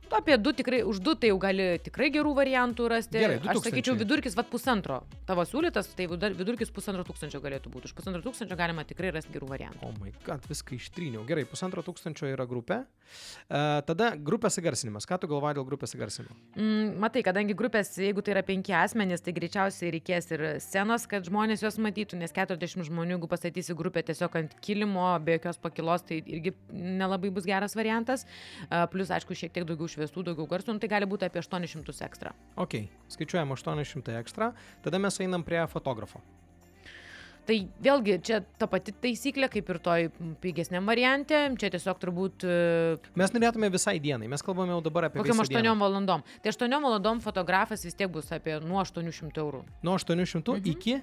Tu 0.08 0.16
apie 0.16 0.36
du 0.38 0.52
tikrai, 0.52 0.82
už 0.84 1.00
du 1.00 1.14
tai 1.18 1.30
jau 1.32 1.38
gali 1.40 1.78
tikrai 1.84 2.10
gerų 2.14 2.34
variantų 2.36 2.88
rasti. 2.92 3.18
Gerai, 3.22 3.38
Aš 3.40 3.60
2000. 3.60 3.64
sakyčiau, 3.68 3.96
vidurkis 3.98 4.36
vad 4.36 4.50
pusantro. 4.52 5.00
Tavo 5.28 5.44
siūlytas, 5.48 5.88
tai 5.96 6.06
vidurkis 6.08 6.72
pusantro 6.74 7.04
tūkstančio 7.08 7.40
galėtų 7.44 7.72
būti. 7.72 7.90
Už 7.90 7.96
pusantro 7.96 8.20
tūkstančio 8.24 8.58
galima 8.58 8.84
tikrai 8.84 9.12
rasti 9.14 9.32
gerų 9.34 9.48
variantų. 9.50 9.80
O 9.82 9.90
oh 9.90 9.96
my 10.02 10.12
god, 10.26 10.44
viską 10.50 10.76
ištryniau. 10.76 11.24
Gerai, 11.28 11.46
pusantro 11.48 11.84
tūkstančio 11.86 12.28
yra 12.32 12.46
grupė. 12.48 12.82
Uh, 13.48 13.80
tada 13.88 14.12
grupės 14.16 14.58
įgarsinimas. 14.60 15.06
Ką 15.08 15.18
tu 15.22 15.28
galvoji 15.30 15.58
dėl 15.58 15.66
grupės 15.68 15.94
įgarsinimo? 15.96 16.36
Mm, 16.56 16.94
matai, 17.02 17.22
kadangi 17.26 17.56
grupės, 17.56 17.92
jeigu 18.00 18.24
tai 18.24 18.34
yra 18.36 18.44
penki 18.46 18.74
asmenys, 18.76 19.22
tai 19.24 19.34
greičiausiai 19.36 19.92
reikės 19.96 20.30
ir 20.34 20.44
scenos, 20.64 21.06
kad 21.10 21.26
žmonės 21.28 21.64
juos 21.64 21.78
matytų, 21.82 22.18
nes 22.20 22.34
40 22.34 22.88
žmonių, 22.88 23.16
jeigu 23.16 23.30
pastatysi 23.30 23.76
grupę 23.78 24.04
tiesiog 24.08 24.38
ant 24.40 24.56
kilimo, 24.64 25.06
be 25.24 25.38
jokios 25.38 25.60
pakilos, 25.62 26.04
tai 26.08 26.20
irgi 26.24 26.54
nelabai 26.72 27.32
bus 27.34 27.48
geras 27.48 27.76
variantas. 27.78 28.26
A, 28.70 28.84
Plus, 28.90 29.10
aišku, 29.12 29.36
šiek 29.36 29.52
tiek 29.54 29.66
daugiau 29.68 29.88
šviesų, 29.94 30.24
daugiau 30.30 30.46
garsų, 30.50 30.74
nu, 30.76 30.82
tai 30.82 30.90
gali 30.92 31.06
būti 31.08 31.26
apie 31.28 31.40
800 31.42 32.04
ekstra. 32.08 32.34
Ok, 32.60 32.82
skaičiuojam 33.14 33.54
800 33.56 34.18
ekstra. 34.20 34.52
Tada 34.84 34.98
mes 35.02 35.20
einam 35.24 35.42
prie 35.46 35.62
fotografo. 35.70 36.20
Tai 37.44 37.58
vėlgi, 37.84 38.14
čia 38.24 38.38
ta 38.56 38.64
pati 38.72 38.94
taisyklė, 39.04 39.50
kaip 39.52 39.68
ir 39.68 39.78
toj 39.84 40.06
pigesniam 40.40 40.86
variante, 40.88 41.36
čia 41.60 41.68
tiesiog 41.74 41.98
turbūt 42.00 42.46
e, 42.48 42.54
Mes 43.20 43.34
norėtume 43.34 43.68
visai 43.74 43.98
dienai, 44.00 44.30
mes 44.32 44.40
kalbame 44.40 44.72
jau 44.72 44.78
dabar 44.86 45.10
apie 45.10 45.20
kokiam 45.20 45.36
visą 45.36 45.44
8 45.52 45.58
dieną. 45.60 45.74
valandom. 45.82 46.24
Tai 46.40 46.52
8 46.54 46.72
valandom 46.86 47.20
fotografas 47.20 47.84
vis 47.84 47.92
tiek 48.00 48.08
bus 48.08 48.32
apie 48.32 48.56
nuo 48.64 48.80
800 48.80 49.42
eurų. 49.44 49.60
Nuo 49.84 49.98
800 50.00 50.56
Mhm. 50.56 50.70
iki... 50.72 50.96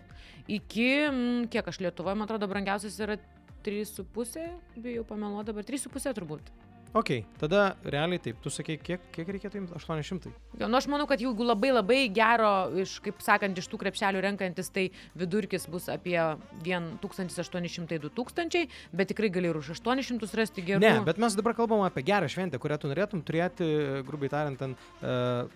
Iki, 0.50 0.88
mm, 1.12 1.46
kiek 1.54 1.68
aš 1.70 1.78
Lietuvoje, 1.86 2.18
man 2.18 2.26
atrodo, 2.26 2.48
brangiausias 2.50 2.98
yra 3.06 3.20
3,5, 3.62 4.50
bijau 4.82 5.06
pameluoti 5.06 5.52
dabar, 5.54 5.64
3,5 5.64 6.16
turbūt. 6.18 6.50
Ok, 6.94 7.10
tada 7.40 7.78
realiai 7.88 8.20
taip, 8.20 8.36
tu 8.44 8.52
sakei, 8.52 8.76
kiek, 8.76 9.00
kiek 9.16 9.30
reikėtų 9.32 9.62
jums? 9.62 9.70
800. 9.78 10.28
Jo, 10.60 10.68
nu 10.68 10.76
aš 10.76 10.90
manau, 10.92 11.06
kad 11.08 11.22
jeigu 11.24 11.46
labai 11.48 11.70
labai 11.72 12.00
gero, 12.12 12.50
iš, 12.84 12.98
kaip 13.06 13.22
sakant, 13.24 13.56
iš 13.62 13.70
tų 13.72 13.80
krepšelių 13.80 14.20
renkantis, 14.26 14.68
tai 14.76 14.90
vidurkis 15.16 15.70
bus 15.72 15.88
apie 15.94 16.18
1800-2000, 16.66 18.68
bet 18.92 19.08
tikrai 19.12 19.30
gali 19.32 19.48
ir 19.52 19.58
už 19.60 19.70
800 19.78 20.36
rasti 20.38 20.62
gerų. 20.66 20.82
Ne, 20.84 21.00
bet 21.06 21.18
mes 21.22 21.36
dabar 21.38 21.54
kalbam 21.58 21.82
apie 21.86 22.04
gerą 22.08 22.28
šventę, 22.32 22.58
kurią 22.62 22.78
tu 22.82 22.88
norėtum 22.92 23.20
turėti, 23.26 23.66
grubiai 24.08 24.30
tariant, 24.34 24.58
ten, 24.60 24.72
uh, 24.76 24.80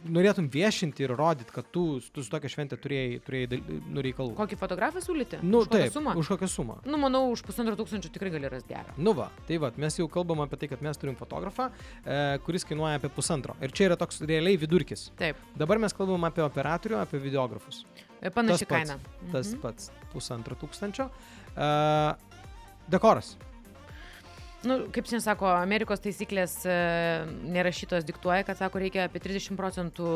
norėtum 0.08 0.50
viešinti 0.52 1.04
ir 1.06 1.12
rodyti, 1.18 1.52
kad 1.56 1.66
tu, 1.74 1.84
tu 2.16 2.20
su 2.24 2.30
tokia 2.32 2.50
šventė 2.52 2.76
turėjai, 2.82 3.20
turėjai 3.28 3.48
dal- 3.56 3.66
nu, 3.92 4.00
reikalų. 4.06 4.32
Kokį 4.40 4.56
fotografą 4.62 5.00
siūlyti? 5.04 5.36
Nu, 5.44 5.58
Už 5.66 5.70
kokią 5.72 5.84
taip, 5.86 5.94
Sumą? 6.00 6.12
už 6.16 6.28
kokią 6.36 6.48
sumą. 6.52 6.76
Nu, 6.86 6.96
manau, 7.02 7.24
už 7.36 7.42
pusantro 7.46 7.76
tūkstančio 7.80 8.10
tikrai 8.16 8.32
gali 8.34 8.48
rasti 8.52 8.70
gerą. 8.74 8.92
Nu 8.98 9.12
va, 9.18 9.28
tai 9.48 9.56
va, 9.62 9.70
mes 9.78 9.94
jau 10.00 10.08
kalbam 10.12 10.40
apie 10.46 10.58
tai, 10.64 10.68
kad 10.72 10.80
mes 10.86 10.98
turim 10.98 11.16
fotografą, 11.26 11.70
e, 12.06 12.38
kuris 12.46 12.64
kainuoja 12.66 12.96
apie 13.02 13.10
pusantro. 13.10 13.56
Ir 13.62 13.74
čia 13.76 13.90
yra 13.90 13.98
toks 14.00 14.22
realiai 14.22 14.58
vidurkis. 14.62 15.10
Taip, 15.20 15.36
Dabar 15.58 15.78
mes 15.84 15.94
kalbam 15.94 16.24
apie 16.30 16.46
operatorių, 16.46 17.02
apie 17.02 17.20
videografus. 17.20 17.84
e, 18.22 18.30
panaši 18.30 18.66
Tas 18.66 18.70
kaina. 18.72 19.00
Tas 19.32 19.52
Mhm. 19.54 19.62
pats 19.62 19.92
pusantro 20.14 20.56
tūkstančio. 20.56 21.10
E, 21.58 22.16
dekoras. 22.90 23.36
Nu, 24.66 24.80
kaip 24.90 25.06
šiandien 25.06 25.22
sako, 25.22 25.46
Amerikos 25.62 26.00
taisyklės 26.02 26.56
e, 26.66 26.76
nerašytos 27.54 28.02
diktuoja, 28.08 28.42
kad 28.48 28.58
sako, 28.58 28.80
reikia 28.82 29.04
apie 29.06 29.20
30 29.22 29.54
procentų 29.60 30.08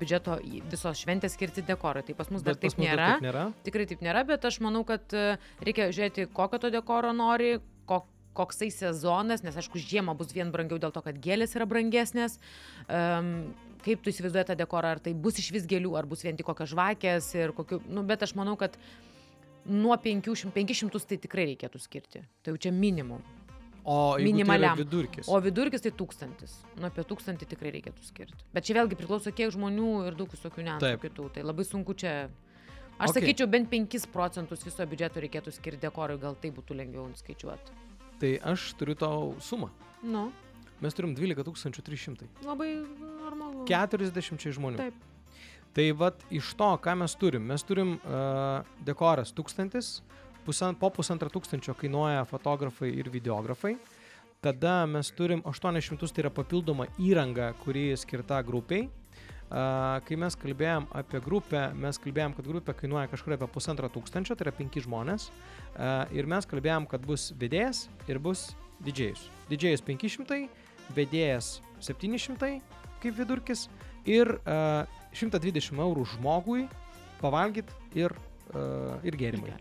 biudžeto 0.00 0.38
visos 0.72 1.02
šventės 1.02 1.34
skirti 1.36 1.60
dekorui. 1.66 2.00
Tai 2.08 2.14
pas 2.16 2.30
mus 2.32 2.40
dar 2.46 2.54
Bet 2.56 2.62
taip 2.64 2.72
pas 2.72 2.78
mus 2.80 2.88
dar 2.88 2.96
nėra. 2.96 3.10
Taip 3.18 3.26
nėra. 3.26 3.42
Tikrai 3.68 3.86
taip 3.90 4.00
nėra, 4.06 4.22
bet 4.30 4.46
aš 4.48 4.60
manau, 4.64 4.80
kad 4.88 5.12
e, 5.12 5.36
reikia 5.60 5.90
žiūrėti, 5.92 6.24
kokio 6.32 6.62
to 6.64 6.70
dekoro 6.72 7.12
nori, 7.12 7.58
ko, 7.84 8.00
koksai 8.36 8.68
sezonas, 8.74 9.44
nes 9.46 9.56
aišku, 9.56 9.80
žiemą 9.80 10.16
bus 10.18 10.34
vien 10.36 10.52
brangiau 10.54 10.80
dėl 10.82 10.94
to, 10.94 11.02
kad 11.04 11.18
gėlės 11.22 11.56
yra 11.56 11.68
brangesnės. 11.70 12.38
Um, 12.86 13.54
kaip 13.86 14.02
tu 14.02 14.10
įsivaizduoji 14.10 14.50
tą 14.50 14.58
dekorą, 14.58 14.96
ar 14.96 15.02
tai 15.02 15.14
bus 15.14 15.38
iš 15.38 15.52
vis 15.54 15.66
gėlių, 15.70 15.94
ar 15.98 16.08
bus 16.10 16.24
vien 16.26 16.38
tik 16.38 16.48
kokios 16.48 16.72
žvakės 16.72 17.30
ir 17.38 17.54
kokiu, 17.56 17.80
nu, 17.86 18.02
bet 18.06 18.24
aš 18.26 18.34
manau, 18.38 18.56
kad 18.58 18.74
nuo 19.66 19.94
500, 19.94 20.50
500 20.54 21.10
tai 21.10 21.18
tikrai 21.22 21.50
reikėtų 21.52 21.82
skirti. 21.82 22.24
Tai 22.42 22.54
jau 22.54 22.62
čia 22.66 22.74
minimum. 22.74 23.22
O 23.86 24.16
tai 24.16 24.24
Minimaliam. 24.24 24.74
vidurkis. 24.74 25.28
O 25.30 25.38
vidurkis 25.38 25.84
tai 25.84 25.92
tūkstantis. 25.94 26.56
Nu, 26.74 26.88
apie 26.88 27.04
tūkstantį 27.06 27.46
tikrai 27.52 27.70
reikėtų 27.76 28.02
skirti. 28.02 28.48
Bet 28.54 28.66
čia 28.66 28.74
vėlgi 28.80 28.98
priklauso, 28.98 29.30
kiek 29.30 29.52
žmonių 29.54 29.90
ir 30.08 30.16
daug 30.18 30.32
visokių 30.34 30.64
Taip. 30.82 31.04
kitų. 31.04 31.28
Tai 31.36 31.44
labai 31.46 31.66
sunku 31.68 31.94
čia. 31.94 32.26
Aš 32.98 33.12
okay. 33.12 33.20
sakyčiau, 33.20 33.46
bent 33.46 33.70
5 33.70 34.08
procentus 34.10 34.64
viso 34.66 34.82
biudžeto 34.90 35.22
reikėtų 35.22 35.54
skirti 35.54 35.84
dekorui, 35.84 36.18
gal 36.18 36.34
tai 36.34 36.50
būtų 36.50 36.74
lengviau 36.80 37.06
skaičiuoti. 37.14 37.78
Tai 38.20 38.32
aš 38.52 38.70
turiu 38.80 38.96
tau 38.96 39.34
sumą. 39.44 39.70
Nu, 40.02 40.30
Mes 40.80 40.94
turim 40.94 41.14
12 41.16 41.80
300. 41.82 42.26
labai 42.44 42.74
normalu. 43.20 43.64
40 43.68 44.52
žmonių. 44.52 44.76
Taip. 44.76 44.94
Tai 45.76 45.86
vad 45.92 46.20
iš 46.32 46.54
to, 46.56 46.68
ką 46.80 46.94
mes 46.96 47.14
turim, 47.16 47.44
mes 47.48 47.64
turim 47.64 47.96
uh, 47.96 48.64
dekoras 48.84 49.32
1000, 49.32 50.02
pusan, 50.44 50.76
po 50.76 50.90
pusantro 50.92 51.28
tūkstančio 51.32 51.74
kainuoja 51.76 52.24
fotografai 52.28 52.92
ir 52.92 53.10
videografai. 53.12 53.74
Tada 54.44 54.84
mes 54.86 55.10
turim 55.16 55.42
800, 55.44 56.12
tai 56.12 56.24
yra 56.24 56.30
papildoma 56.32 56.86
įranga, 57.00 57.50
kuri 57.64 57.90
skirta 57.96 58.42
grupiai. 58.44 58.86
Kai 59.46 60.16
mes 60.18 60.34
kalbėjom 60.42 60.88
apie 60.98 61.20
grupę, 61.22 61.68
mes 61.78 62.00
kalbėjom, 62.02 62.32
kad 62.34 62.48
grupė 62.50 62.74
kainuoja 62.80 63.06
kažkur 63.12 63.36
apie 63.36 63.46
pusantro 63.54 63.90
tūkstančio, 63.94 64.34
tai 64.34 64.48
yra 64.48 64.54
penki 64.56 64.82
žmonės. 64.82 65.28
Ir 66.18 66.26
mes 66.26 66.48
kalbėjom, 66.50 66.88
kad 66.90 67.04
bus 67.06 67.28
vedėjas 67.38 67.84
ir 68.10 68.18
bus 68.18 68.48
didžėjus. 68.82 69.28
Didžėjus 69.52 69.84
500, 69.86 70.40
vedėjas 70.96 71.60
700 71.86 72.58
kaip 73.02 73.14
vidurkis 73.20 73.68
ir 74.08 74.34
uh, 74.42 74.82
120 75.16 75.80
eurų 75.80 76.04
žmogui 76.16 76.66
pavalgyti 77.20 77.72
ir, 77.96 78.12
ir 79.06 79.16
gėrimai. 79.16 79.54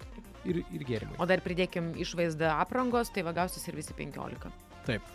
Ir, 0.46 0.62
ir 0.76 0.84
gėrimai. 0.86 1.16
O 1.22 1.26
dar 1.30 1.42
pridėkim 1.42 1.94
išvaizdą 2.02 2.52
aprangos, 2.60 3.10
tai 3.14 3.24
va 3.26 3.34
gausis 3.34 3.64
ir 3.70 3.78
visi 3.80 3.96
15. 3.98 4.52
Taip, 4.86 5.08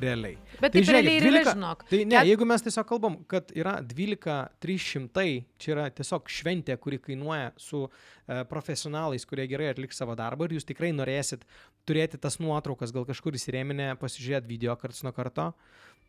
realiai. 0.00 0.36
Bet 0.60 0.74
Tai 0.74 0.82
žiūrėkit, 0.82 1.06
realiai 1.06 1.20
ir 1.20 1.26
yra, 1.28 1.42
12 1.44 1.54
žinok. 1.54 1.84
Tai 1.90 2.00
ne, 2.04 2.16
Ket- 2.16 2.28
jeigu 2.30 2.48
mes 2.50 2.64
tiesiog 2.66 2.88
kalbam, 2.88 3.16
kad 3.30 3.52
yra 3.56 3.74
12 3.82 4.36
300, 4.64 5.24
čia 5.60 5.72
yra 5.76 5.86
tiesiog 5.94 6.30
šventė, 6.30 6.76
kuri 6.82 6.98
kainuoja 7.02 7.52
su 7.60 7.84
e, 7.86 8.40
profesionalais, 8.50 9.24
kurie 9.28 9.46
gerai 9.50 9.70
atliks 9.72 10.00
savo 10.00 10.16
darbą 10.18 10.48
ir 10.48 10.56
jūs 10.58 10.68
tikrai 10.68 10.92
norėsit 10.96 11.46
turėti 11.88 12.20
tas 12.20 12.40
nuotraukas, 12.42 12.92
gal 12.94 13.06
kažkur 13.08 13.36
įsireminę, 13.38 13.92
pasižiūrėti 14.00 14.50
video 14.50 14.76
karts 14.80 15.04
nuo 15.06 15.14
karto. 15.16 15.52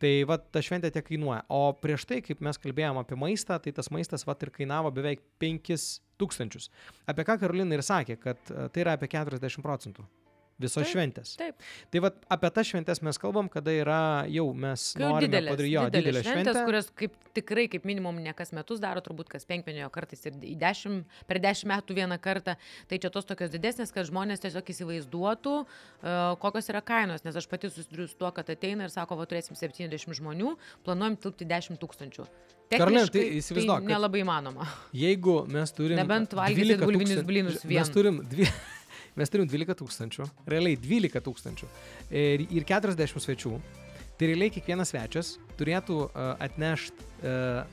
Tai 0.02 0.12
va, 0.28 0.36
ta 0.38 0.60
šventė 0.60 0.90
tiek 0.92 1.06
kainuoja. 1.08 1.46
O 1.56 1.70
prieš 1.80 2.04
tai, 2.10 2.18
kaip 2.26 2.42
mes 2.44 2.58
kalbėjom 2.60 3.00
apie 3.00 3.16
maistą, 3.16 3.56
tai 3.64 3.72
tas 3.72 3.88
maistas 3.96 4.28
va 4.28 4.36
ir 4.44 4.52
kainavo 4.52 4.92
beveik 4.92 5.22
5000. 5.40 6.68
Apie 7.08 7.24
ką 7.24 7.38
Karolina 7.40 7.78
ir 7.78 7.86
sakė, 7.86 8.20
kad 8.20 8.52
e, 8.52 8.68
tai 8.76 8.84
yra 8.84 8.98
apie 9.00 9.08
40 9.08 9.64
procentų 9.64 10.04
visos 10.62 10.84
Taip, 10.86 10.92
šventės. 10.94 11.34
taip. 11.40 11.56
Tai 11.92 12.00
va 12.06 12.10
apie 12.32 12.50
tas 12.56 12.70
šventės 12.70 13.02
mes 13.04 13.18
kalbam, 13.20 13.50
kada 13.52 13.74
yra 13.76 13.98
jau 14.32 14.46
mes 14.56 14.86
Jau 14.96 15.10
norime 15.12 15.28
didelės, 15.28 15.52
padaryti 15.56 15.74
jo 15.74 15.84
didelę 15.92 16.22
šventės, 16.24 16.44
šventę. 16.56 16.64
kurias 16.70 16.88
kaip, 17.02 17.18
tikrai 17.36 17.66
kaip 17.74 17.84
minimum 17.90 18.22
ne 18.24 18.32
kas 18.38 18.54
metus 18.56 18.80
daro, 18.80 19.02
turbūt 19.04 19.28
kas 19.34 19.44
penkmenio 19.50 19.90
kartais 19.92 20.24
ir 20.30 20.38
dešimt, 20.62 21.04
per 21.28 21.42
dešimt 21.44 21.74
metų 21.74 21.98
vieną 22.00 22.20
kartą. 22.24 22.56
Tai 22.88 22.98
čia 23.04 23.12
tos 23.12 23.28
tokios 23.28 23.52
didesnės, 23.52 23.92
kad 23.92 24.08
žmonės 24.08 24.40
tiesiog 24.46 24.72
įsivaizduotų, 24.76 25.56
uh, 25.66 26.36
kokios 26.40 26.72
yra 26.72 26.82
kainos, 26.86 27.26
nes 27.28 27.36
aš 27.36 27.48
pati 27.52 27.68
susiduriu 27.70 28.08
su 28.08 28.16
tuo, 28.16 28.32
kad 28.32 28.48
ateina 28.50 28.88
ir 28.88 28.94
sako, 28.96 29.18
va 29.20 29.26
turėsim 29.28 29.60
70 29.60 30.16
žmonių, 30.22 30.56
planuojam 30.88 31.18
tilpti 31.20 31.46
10 31.52 31.82
tūkstančių. 31.84 32.28
Karolina, 32.72 33.04
tai 33.14 33.28
įsivaizduok, 33.38 33.84
kad- 33.84 33.92
nelabai 33.92 34.24
įmanoma. 34.24 34.66
Jeigu 34.96 35.36
mes 35.52 35.70
turim... 35.76 36.00
Nebent 36.00 36.32
valgysit 36.34 36.80
12 36.80 36.88
bulvinius 36.88 37.20
tūkstan- 37.20 37.28
blynus 37.30 37.60
Mes 37.70 37.92
turim, 37.94 38.24
dvi... 38.32 38.48
mes 39.16 39.32
turim 39.32 39.48
12 39.50 39.78
tūkstančių, 39.82 40.28
realiai 40.52 40.78
12 40.80 41.24
tūkstančių 41.26 41.70
ir, 42.12 42.46
ir 42.50 42.68
40 42.68 43.26
svečių. 43.26 43.54
Tai 44.16 44.28
realiai 44.30 44.52
kiekvienas 44.56 44.94
svečias 44.94 45.34
turėtų 45.60 45.98
uh, 46.06 46.36
atnešti, 46.40 47.08
uh, 47.28 47.66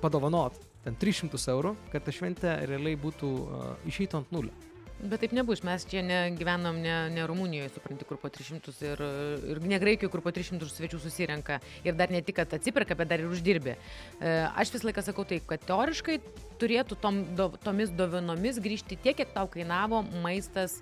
padovanot 0.00 0.56
ten 0.82 0.96
300 0.98 1.40
eurų, 1.52 1.74
kad 1.92 2.06
ta 2.06 2.14
šventė 2.14 2.54
realiai 2.70 2.96
būtų 3.00 3.32
uh, 3.42 3.66
išeitų 3.88 4.22
ant 4.22 4.32
nulio. 4.32 4.71
Bet 5.02 5.18
taip 5.18 5.32
nebus, 5.34 5.64
mes 5.66 5.82
čia 5.90 5.98
ne, 6.06 6.18
gyvenam 6.38 6.76
ne, 6.78 6.92
ne 7.10 7.24
Rumunijoje, 7.26 7.72
supranti, 7.74 8.06
kur 8.06 8.20
po 8.22 8.30
300 8.30 8.74
ir, 8.86 9.02
ir 9.50 9.60
ne 9.66 9.80
Graikijoje, 9.82 10.12
kur 10.12 10.22
po 10.22 10.30
300 10.30 10.68
svečių 10.70 11.00
susirenka. 11.02 11.58
Ir 11.82 11.98
dar 11.98 12.14
ne 12.14 12.20
tik, 12.22 12.38
kad 12.38 12.54
atsiperka, 12.54 12.94
bet 12.98 13.10
dar 13.10 13.24
ir 13.24 13.32
uždirbi. 13.32 13.74
E, 13.74 14.36
aš 14.62 14.70
visą 14.76 14.86
laiką 14.86 15.02
sakau 15.08 15.26
taip, 15.26 15.48
kad 15.50 15.66
teoriškai 15.66 16.20
turėtų 16.62 17.00
tom, 17.02 17.24
do, 17.34 17.50
tomis 17.66 17.90
dovanomis 17.98 18.62
grįžti 18.62 19.00
tiek, 19.02 19.18
kiek 19.18 19.34
tau 19.34 19.50
kainavo 19.50 20.04
maistas 20.22 20.78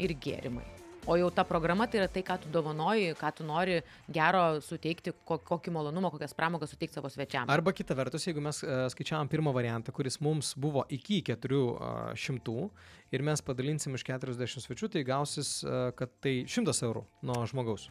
ir 0.00 0.16
gėrimai. 0.16 0.77
O 1.08 1.16
jau 1.16 1.30
ta 1.32 1.40
programa 1.48 1.86
tai 1.88 2.02
yra 2.02 2.08
tai, 2.12 2.20
ką 2.20 2.34
tu 2.42 2.50
dovanoji, 2.52 3.14
ką 3.16 3.30
tu 3.38 3.44
nori 3.48 3.78
gero 4.12 4.42
suteikti, 4.60 5.14
ko, 5.24 5.38
kokį 5.40 5.72
malonumą, 5.72 6.10
kokias 6.12 6.36
pramogas 6.36 6.74
suteikti 6.74 6.98
savo 6.98 7.08
svečiams. 7.08 7.48
Arba 7.48 7.72
kita 7.72 7.96
vertus, 7.96 8.26
jeigu 8.28 8.44
mes 8.44 8.60
uh, 8.66 8.84
skaičiavam 8.92 9.30
pirmą 9.32 9.54
variantą, 9.56 9.94
kuris 9.96 10.20
mums 10.20 10.52
buvo 10.52 10.84
iki 10.92 11.22
400 11.24 12.68
ir 13.16 13.24
mes 13.24 13.40
padalinsim 13.40 13.96
iš 13.96 14.04
40 14.04 14.66
svečių, 14.66 14.92
tai 14.92 15.06
gausis, 15.08 15.54
uh, 15.64 15.88
kad 15.96 16.12
tai 16.20 16.42
100 16.44 16.76
eurų 16.90 17.06
nuo 17.24 17.40
žmogaus. 17.48 17.88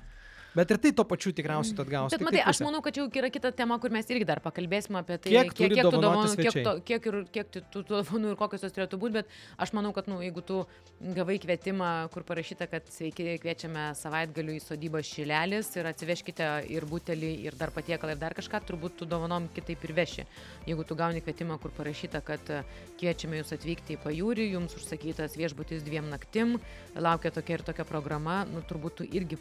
Bet 0.58 0.72
ir 0.74 0.80
tai 0.82 0.92
tuo 0.98 1.06
pačiu 1.06 1.32
tikriausiai 1.38 1.78
atgausi. 1.84 2.16
Bet 2.16 2.26
matai, 2.26 2.40
tai 2.42 2.50
aš 2.50 2.62
manau, 2.66 2.82
kad 2.86 2.96
čia 2.96 3.04
jau 3.04 3.22
yra 3.22 3.30
kita 3.34 3.52
tema, 3.54 3.78
kur 3.82 3.94
mes 3.94 4.08
irgi 4.10 4.26
dar 4.26 4.42
pakalbėsime 4.42 5.02
apie 5.04 5.18
tai, 5.22 5.34
Kiek 5.34 5.52
kiek, 5.54 5.76
dovanoti 5.78 6.02
dovanų, 6.02 6.38
kiek, 6.40 6.58
to, 6.66 6.74
kiek, 6.88 7.10
ir, 7.12 7.18
kiek 7.36 7.52
tų 7.74 7.84
dovanų 7.92 8.32
ir 8.34 8.40
kokios 8.40 8.66
jos 8.66 8.74
turėtų 8.74 8.98
būti, 9.02 9.16
bet 9.20 9.36
aš 9.62 9.74
manau, 9.78 9.92
kad 9.94 10.10
nu, 10.10 10.18
jeigu 10.26 10.42
tu 10.48 10.64
gavai 11.18 11.38
kvietimą, 11.44 11.92
kur 12.14 12.26
parašyta, 12.28 12.66
kad 12.72 12.90
sveiki, 12.94 13.36
kviečiame 13.44 13.90
savaitgaliu 14.00 14.56
į 14.58 14.64
sodybą 14.64 15.04
Šilelis 15.06 15.70
ir 15.78 15.92
atsiveškite 15.92 16.48
ir 16.74 16.88
butelį, 16.90 17.32
ir 17.46 17.58
dar 17.60 17.74
patiekalą, 17.76 18.16
ir 18.16 18.24
dar 18.24 18.38
kažką, 18.38 18.64
turbūt 18.72 18.98
tu 19.02 19.10
dovanom 19.10 19.46
kitaip 19.54 19.86
ir 19.86 19.94
veši. 20.00 20.26
Jeigu 20.70 20.88
tu 20.88 20.98
gauni 20.98 21.22
kvietimą, 21.22 21.60
kur 21.62 21.76
parašyta, 21.78 22.24
kad 22.26 22.50
kviečiame 22.98 23.44
jūs 23.44 23.54
atvykti 23.54 23.98
į 23.98 24.02
pajūrį, 24.08 24.50
jums 24.56 24.74
užsakytas 24.80 25.38
viešbutis 25.38 25.86
dviem 25.86 26.10
naktim, 26.10 26.58
laukia 26.98 27.34
tokia 27.36 27.60
ir 27.60 27.68
tokia 27.70 27.86
programa, 27.86 28.42
nu, 28.50 28.66
turbūt 28.66 29.02
tu 29.02 29.08
irgi 29.08 29.38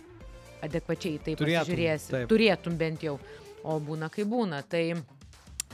adekvačiai 0.65 1.21
tai 1.23 1.37
pasižiūrėsi. 1.41 2.11
taip. 2.15 2.31
Turėtum 2.33 2.79
bent 2.81 3.05
jau. 3.07 3.19
O 3.67 3.79
būna, 3.83 4.09
kai 4.13 4.25
būna. 4.29 4.63
Tai, 4.71 4.85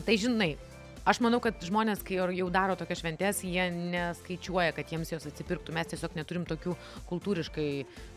tai 0.06 0.16
žinai, 0.16 0.54
Aš 1.02 1.18
manau, 1.18 1.40
kad 1.42 1.58
žmonės, 1.66 1.98
kai 2.06 2.14
jau 2.14 2.44
daro 2.54 2.76
tokias 2.78 3.00
šventės, 3.00 3.40
jie 3.42 3.64
neskaičiuoja, 3.74 4.70
kad 4.76 4.92
jiems 4.92 5.10
jos 5.10 5.24
atsipirktų. 5.26 5.74
Mes 5.74 5.88
tiesiog 5.90 6.14
neturim 6.14 6.44
tokių 6.46 6.76
kultūriškai, 7.08 7.64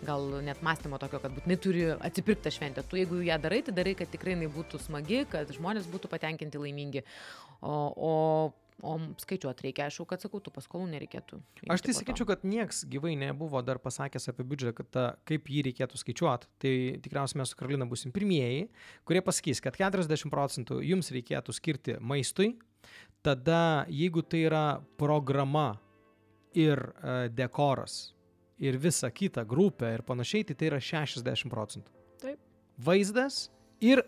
gal 0.06 0.28
net 0.46 0.62
mąstymo 0.66 1.00
tokio, 1.02 1.18
kad 1.24 1.34
būtinai 1.34 1.58
turi 1.58 1.88
atsipirkti 1.96 2.54
šventę. 2.54 2.84
Tu 2.86 3.02
jeigu 3.02 3.24
ją 3.26 3.40
darai, 3.42 3.64
tai 3.66 3.74
darai, 3.80 3.96
kad 3.98 4.12
tikrai 4.14 4.36
jinai 4.36 4.52
būtų 4.54 4.84
smagi, 4.84 5.24
kad 5.32 5.50
žmonės 5.58 5.90
būtų 5.90 6.12
patenkinti, 6.14 6.62
laimingi. 6.62 7.02
O, 7.66 7.74
o 7.90 8.14
O 8.84 8.98
skaičiuoti 9.22 9.70
reikia, 9.70 9.86
aišku, 9.88 10.04
kad 10.10 10.20
sakau, 10.20 10.42
tų 10.44 10.52
paskolų 10.52 10.90
nereikėtų. 10.92 11.38
Aš 11.72 11.84
tai 11.86 11.94
sakyčiau, 11.96 12.28
kad 12.28 12.42
nieks 12.44 12.82
gyvai 12.92 13.14
nebuvo 13.20 13.62
dar 13.64 13.80
pasakęs 13.80 14.28
apie 14.34 14.44
biudžetą, 14.44 14.74
kad 14.76 14.90
ta, 14.92 15.06
kaip 15.30 15.48
jį 15.48 15.64
reikėtų 15.70 16.00
skaičiuoti. 16.02 16.50
Tai 16.60 16.74
tikriausiai 17.06 17.40
mes 17.40 17.54
su 17.54 17.60
Karolina 17.60 17.88
busim 17.88 18.12
pirmieji, 18.16 18.68
kurie 19.08 19.22
pasakys, 19.24 19.64
kad 19.64 19.80
40 19.80 20.28
procentų 20.34 20.82
jums 20.84 21.14
reikėtų 21.16 21.56
skirti 21.56 21.96
maistui, 22.04 22.58
tada 23.24 23.86
jeigu 23.88 24.26
tai 24.28 24.44
yra 24.50 24.66
programa 25.00 25.70
ir 26.56 26.84
uh, 26.92 27.26
dekoras 27.32 28.16
ir 28.62 28.78
visa 28.80 29.10
kita 29.12 29.44
grupė 29.48 29.94
ir 29.98 30.04
panašiai, 30.08 30.46
tai 30.48 30.56
tai 30.60 30.70
yra 30.72 30.82
60 30.84 31.52
procentų. 31.52 31.92
Taip. 32.22 32.40
Vaizdas 32.76 33.46
ir 33.84 34.04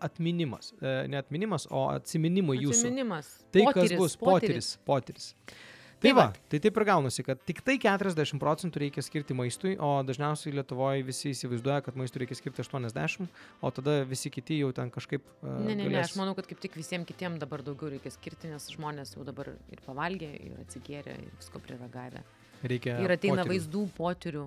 atminimas. 0.00 0.72
E, 0.80 0.94
ne 1.12 1.20
atminimas, 1.20 1.66
o 1.70 1.88
atsiminimai 1.94 2.58
jūsų. 2.60 2.78
Atsiminimas. 2.80 3.34
Tai 3.50 3.66
Potyris, 3.68 3.92
kas 3.92 4.00
bus 4.00 4.16
potyris. 4.20 4.72
potyris. 4.86 5.34
potyris. 5.34 5.34
Tai 5.40 5.68
Tai 6.00 6.12
va, 6.16 6.30
tai 6.48 6.58
taip 6.64 6.78
ir 6.80 6.84
gaunasi, 6.88 7.22
kad 7.26 7.40
tik 7.44 7.58
tai 7.64 7.74
40 7.80 8.40
procentų 8.40 8.80
reikia 8.80 9.02
skirti 9.04 9.34
maistui, 9.36 9.74
o 9.76 9.90
dažniausiai 10.08 10.54
Lietuvoje 10.56 11.02
visi 11.04 11.34
įsivaizduoja, 11.34 11.82
kad 11.84 11.98
maistui 12.00 12.22
reikia 12.22 12.38
skirti 12.38 12.64
80, 12.64 13.28
o 13.60 13.72
tada 13.76 13.98
visi 14.08 14.32
kiti 14.32 14.62
jau 14.62 14.70
ten 14.76 14.88
kažkaip... 14.94 15.26
Uh, 15.42 15.58
Ne, 15.66 15.74
ne, 15.76 15.90
ne, 15.92 15.98
aš 16.00 16.14
manau, 16.16 16.32
kad 16.38 16.48
kaip 16.48 16.62
tik 16.64 16.78
visiems 16.80 17.04
kitiems 17.08 17.42
dabar 17.42 17.60
daugiau 17.66 17.92
reikia 17.92 18.14
skirti, 18.14 18.48
nes 18.48 18.70
žmonės 18.72 19.12
jau 19.18 19.26
dabar 19.28 19.52
ir 19.52 19.84
pavalgė, 19.84 20.30
ir 20.40 20.56
atsigėrė, 20.64 21.18
ir 21.20 21.36
visko 21.36 21.60
priragavę. 21.68 22.24
reikia 22.64 22.96
Ir 23.04 23.16
ateina 23.18 23.42
potyrių. 23.42 23.52
vaizdų, 23.52 23.84
potyrių. 24.00 24.46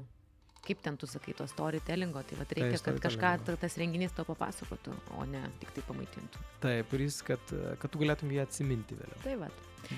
Kaip 0.63 0.79
ten 0.81 0.95
tu 0.95 1.07
sakai, 1.11 1.33
to 1.35 1.43
storytellingo, 1.51 2.21
tai 2.23 2.37
va 2.39 2.45
reikia, 2.47 2.69
kad 2.71 2.79
storytellingo. 2.79 3.03
kažką 3.03 3.45
ta- 3.45 3.57
tas 3.59 3.75
renginys 3.81 4.13
tau 4.15 4.23
papasakotų, 4.23 4.93
o 5.17 5.25
ne 5.27 5.41
tik 5.59 5.73
tai 5.75 5.83
pamaitintų. 5.89 6.39
Taip, 6.63 6.93
ir 6.95 6.99
jis, 7.03 7.21
kad, 7.27 7.53
kad 7.81 7.91
tu 7.91 7.99
galėtum 7.99 8.31
jį 8.31 8.39
atsiminti 8.45 8.95
vėliau. 8.95 9.19
Tai 9.25 9.35
va. 9.43 9.49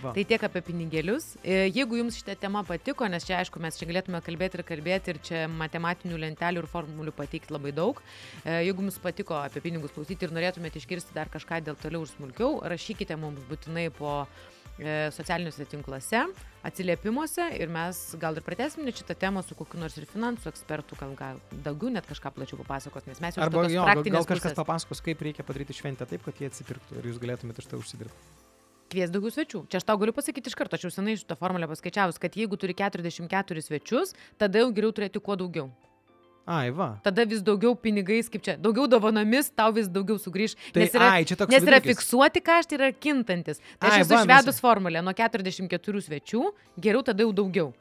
Va. 0.01 0.11
Tai 0.15 0.23
tiek 0.25 0.41
apie 0.41 0.61
pinigėlius. 0.65 1.35
E, 1.45 1.69
Jeigu 1.69 1.99
jums 1.99 2.15
šitą 2.17 2.33
temą 2.41 2.63
patiko, 2.65 3.05
nes 3.05 3.21
čia 3.27 3.37
aišku, 3.43 3.61
mes 3.61 3.77
čia 3.77 3.85
galėtume 3.85 4.17
kalbėti 4.25 4.57
ir 4.57 4.63
kalbėti 4.65 5.13
ir 5.13 5.19
čia 5.21 5.43
matematinių 5.47 6.17
lentelių 6.23 6.63
ir 6.63 6.67
formulių 6.71 7.13
pateikti 7.13 7.53
labai 7.53 7.71
daug. 7.71 8.01
E, 8.43 8.63
Jeigu 8.65 8.81
jums 8.81 8.97
patiko 8.97 9.37
apie 9.37 9.61
pinigus 9.61 9.93
klausyti 9.93 10.25
ir 10.25 10.33
norėtumėte 10.33 10.81
išgirsti 10.81 11.13
dar 11.13 11.29
kažką 11.29 11.61
dėl 11.69 11.77
toliau 11.77 12.01
ir 12.01 12.09
smulkiau, 12.15 12.63
rašykite 12.65 13.13
mums 13.21 13.45
būtinai 13.45 13.91
po 13.93 14.23
e, 14.25 14.54
socialiniuose 15.15 15.65
tinkluose, 15.71 16.25
atsiliepimuose 16.67 17.45
ir 17.59 17.71
mes 17.71 17.99
gal 18.19 18.35
ir 18.35 18.43
pratęsim 18.45 18.83
net 18.85 18.99
šitą 18.99 19.15
temą 19.21 19.43
su 19.45 19.55
kokiu 19.55 19.79
nors 19.79 19.95
ir 19.99 20.07
finansų 20.09 20.49
ekspertu, 20.51 20.97
gal, 20.99 21.13
gal 21.19 21.39
daugiau 21.67 21.93
net 21.93 22.07
kažką 22.09 22.33
plačiau 22.35 22.59
papasakos, 22.63 23.07
nes 23.07 23.21
mes 23.23 23.37
jau 23.37 23.45
Arba 23.45 23.67
jo, 23.69 23.85
gal, 23.85 24.03
gal 24.03 24.27
kažkas 24.27 24.51
pusės 24.51 24.59
papasakos, 24.59 25.03
kaip 25.05 25.23
reikia 25.23 25.47
padaryti 25.47 25.77
šventę 25.77 26.09
taip, 26.09 26.25
kad 26.27 26.41
jie 26.41 26.51
atsipirktų 26.51 26.99
ir 26.99 27.09
jūs 27.11 27.21
galėtumėte 27.23 27.63
iš 27.63 27.71
to 27.71 27.79
užsidirbti. 27.79 28.33
kvies 28.91 29.11
daugiau 29.11 29.31
svečių. 29.33 29.65
Čia 29.71 29.79
aš 29.81 29.87
tau 29.87 29.97
galiu 29.99 30.13
pasakyti 30.15 30.51
iš 30.51 30.55
karto, 30.59 30.77
aš 30.77 30.87
jau 30.87 30.93
senai 30.93 31.17
šitą 31.19 31.39
formulę 31.39 31.67
paskaičiavus, 31.71 32.19
kad 32.21 32.35
jeigu 32.35 32.59
turi 32.59 32.75
44 32.77 33.63
svečius, 33.65 34.13
tada 34.37 34.61
jau 34.61 34.71
geriau 34.75 34.93
turėti 34.95 35.23
kuo 35.23 35.35
daugiau. 35.39 35.71
Ai, 36.45 36.69
va. 36.69 36.91
Tada 37.01 37.25
vis 37.25 37.41
daugiau 37.41 37.73
pinigais, 37.73 38.27
kaip 38.29 38.43
čia, 38.45 38.53
daugiau 38.61 38.85
dovanomis, 38.89 39.49
tau 39.49 39.71
vis 39.73 39.87
daugiau 39.89 40.19
sugrįž. 40.21 40.53
Tai, 40.75 40.83
nes 40.83 40.93
yra, 40.93 41.07
ai, 41.15 41.23
nes 41.25 41.39
yra 41.41 41.79
vidurkis. 41.79 41.95
fiksuoti 41.95 42.43
kaštai, 42.45 42.77
yra 42.77 42.91
kintantis. 42.93 43.63
Tai 43.79 43.89
aš 43.89 43.95
Ai, 43.95 44.03
esu 44.03 44.13
va, 44.13 44.19
mes- 44.21 44.29
išvedus 44.29 44.61
formulę 44.61 45.01
nuo 45.01 45.15
44 45.17 46.05
svečių, 46.05 46.43
geriau 46.77 47.01
tada 47.01 47.25
jau 47.25 47.33
daugiau. 47.33 47.73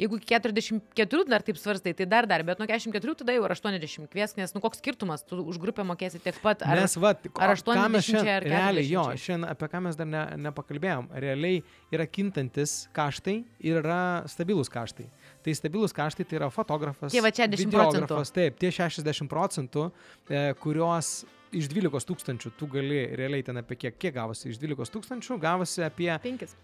Jeigu 0.00 0.16
iki 0.16 0.30
44 0.32 1.28
dar 1.28 1.42
taip 1.44 1.58
svarstai, 1.60 1.92
tai 1.92 2.06
dar 2.08 2.24
dar, 2.28 2.40
bet 2.46 2.60
nuo 2.60 2.66
44 2.68 3.18
tada 3.20 3.34
jau 3.36 3.42
yra 3.44 3.56
80 3.56 4.08
kvies, 4.08 4.32
nes 4.38 4.54
nu 4.56 4.60
koks 4.64 4.80
skirtumas, 4.80 5.24
tu 5.28 5.40
už 5.44 5.58
grupę 5.60 5.84
mokėsi 5.84 6.20
tiek 6.24 6.36
pat. 6.40 6.62
Ar... 6.64 6.80
Nes, 6.80 6.96
va, 6.96 7.12
ar 7.12 7.52
ką 7.52 7.88
mes 7.92 8.04
80 8.04 8.08
šiandien, 8.08 8.36
ar 8.38 8.46
realiai, 8.48 8.86
jo, 8.88 9.04
40? 9.10 9.24
šiandien 9.26 9.50
apie 9.50 9.68
ką 9.68 9.82
mes 9.84 9.98
dar 10.00 10.08
ne, 10.08 10.22
nepakalbėjom, 10.46 11.10
realiai 11.24 11.60
yra 11.92 12.08
kintantis 12.08 12.86
kaštai 12.96 13.42
ir 13.60 13.82
yra 13.82 14.00
stabilus 14.30 14.72
kaštai. 14.72 15.10
Tai 15.40 15.54
stabilus 15.56 15.94
kaštai 15.96 16.24
tai 16.28 16.36
yra 16.36 16.50
fotografas. 16.52 17.12
Tie 17.14 17.22
va 17.24 17.30
60 17.32 17.56
videografas, 17.64 18.30
Taip, 18.36 18.58
tie 18.60 18.68
60 18.76 19.28
procentų, 19.30 19.86
e, 20.28 20.42
kurios 20.60 21.24
iš 21.56 21.66
12 21.72 22.04
tūkstančių 22.06 22.52
tu 22.58 22.68
gali 22.70 23.06
realiai 23.16 23.42
ten 23.46 23.56
apie 23.56 23.74
kiek, 23.80 23.96
kiek 23.98 24.14
gavosi, 24.14 24.50
iš 24.52 24.58
12 24.60 24.92
tūkstančių 24.94 25.38
gavosi 25.40 25.82
apie 25.86 26.10
5. 26.22 26.54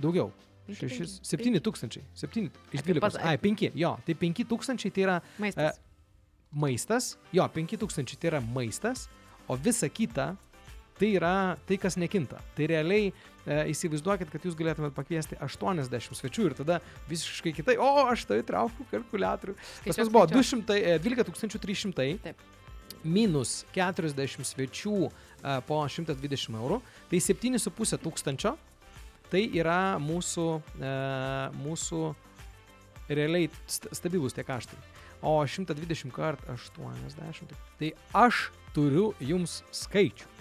daugiau. 0.00 0.30
Penki, 0.64 0.88
6, 0.88 1.20
penki, 1.20 1.50
7 1.52 1.60
tūkstančiai. 1.60 2.02
7 2.16 2.48
iš 2.72 2.80
Apie 2.80 2.94
pas- 2.96 3.12
12. 3.18 3.26
Ai, 3.28 3.36
5. 3.36 3.70
Jo, 3.76 3.98
tai 4.06 4.14
5 4.14 4.46
tūkstančiai 4.48 4.90
tai 4.96 5.02
yra 5.04 5.18
Maistas. 5.38 5.78
maistas, 6.54 7.16
jo, 7.32 7.44
5000 7.52 8.16
tai 8.16 8.30
yra 8.30 8.40
maistas, 8.40 9.08
o 9.46 9.56
visa 9.56 9.88
kita 9.88 10.36
tai 10.98 11.10
yra 11.18 11.56
tai, 11.66 11.78
kas 11.80 11.96
nekinta. 11.98 12.38
Tai 12.56 12.66
realiai 12.70 13.08
e, 13.10 13.56
įsivaizduokit, 13.72 14.30
kad 14.32 14.44
jūs 14.46 14.56
galėtumėt 14.58 14.94
pakviesti 14.96 15.38
80 15.42 16.18
svečių 16.20 16.48
ir 16.50 16.56
tada 16.60 16.80
visiškai 17.10 17.52
kitai, 17.56 17.76
o 17.82 17.88
aš 18.06 18.26
tai 18.30 18.40
traukiu 18.46 18.86
kalkulatorių. 18.92 19.56
Pas 19.86 19.98
mus 19.98 20.12
buvo 20.12 20.26
skaičiuok. 20.28 20.66
200, 20.68 20.78
e, 20.78 20.98
12 21.02 21.58
300 21.64 22.06
Taip. 22.24 22.44
minus 23.04 23.64
40 23.74 24.46
svečių 24.46 24.94
e, 25.08 25.10
po 25.66 25.82
120 25.88 26.60
eurų, 26.60 26.80
tai 27.10 27.20
7,5 27.20 27.98
tūkstančio. 28.06 28.54
Tai 29.32 29.40
yra 29.56 29.96
mūsų, 29.98 30.46
e, 30.78 30.90
mūsų 31.58 32.02
realiai 33.08 33.48
st 33.66 33.90
stabilus 33.96 34.36
tie 34.36 34.44
kaštai. 34.46 34.78
O 35.24 35.40
120 35.48 36.12
kart 36.12 36.38
80. 36.52 37.48
tai- 37.48 37.58
Tai 37.78 37.90
aš 38.26 38.50
turiu 38.76 39.14
jums 39.20 39.62
skaičių. 39.72 40.33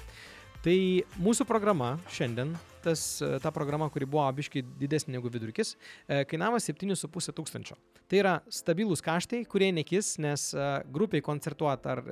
Tai 0.64 0.76
mūsų 1.20 1.44
programa 1.44 1.98
šiandien, 2.08 2.54
tas, 2.86 3.02
e, 3.20 3.36
ta 3.44 3.52
programa, 3.52 3.90
kuri 3.92 4.08
buvo 4.08 4.22
abiškai 4.24 4.62
didesnė 4.80 5.18
negu 5.18 5.28
vidurkis, 5.32 5.74
e, 6.08 6.22
kainavo 6.30 6.56
7,5 6.56 7.34
tūkstančio. 7.36 7.76
Tai 8.08 8.22
yra 8.22 8.34
stabilūs 8.48 9.04
kaštai, 9.04 9.42
kurie 9.52 9.74
nekis, 9.76 10.14
nes 10.24 10.46
e, 10.56 10.70
grupiai 10.96 11.24
koncertuot 11.26 11.90
ar 11.92 12.04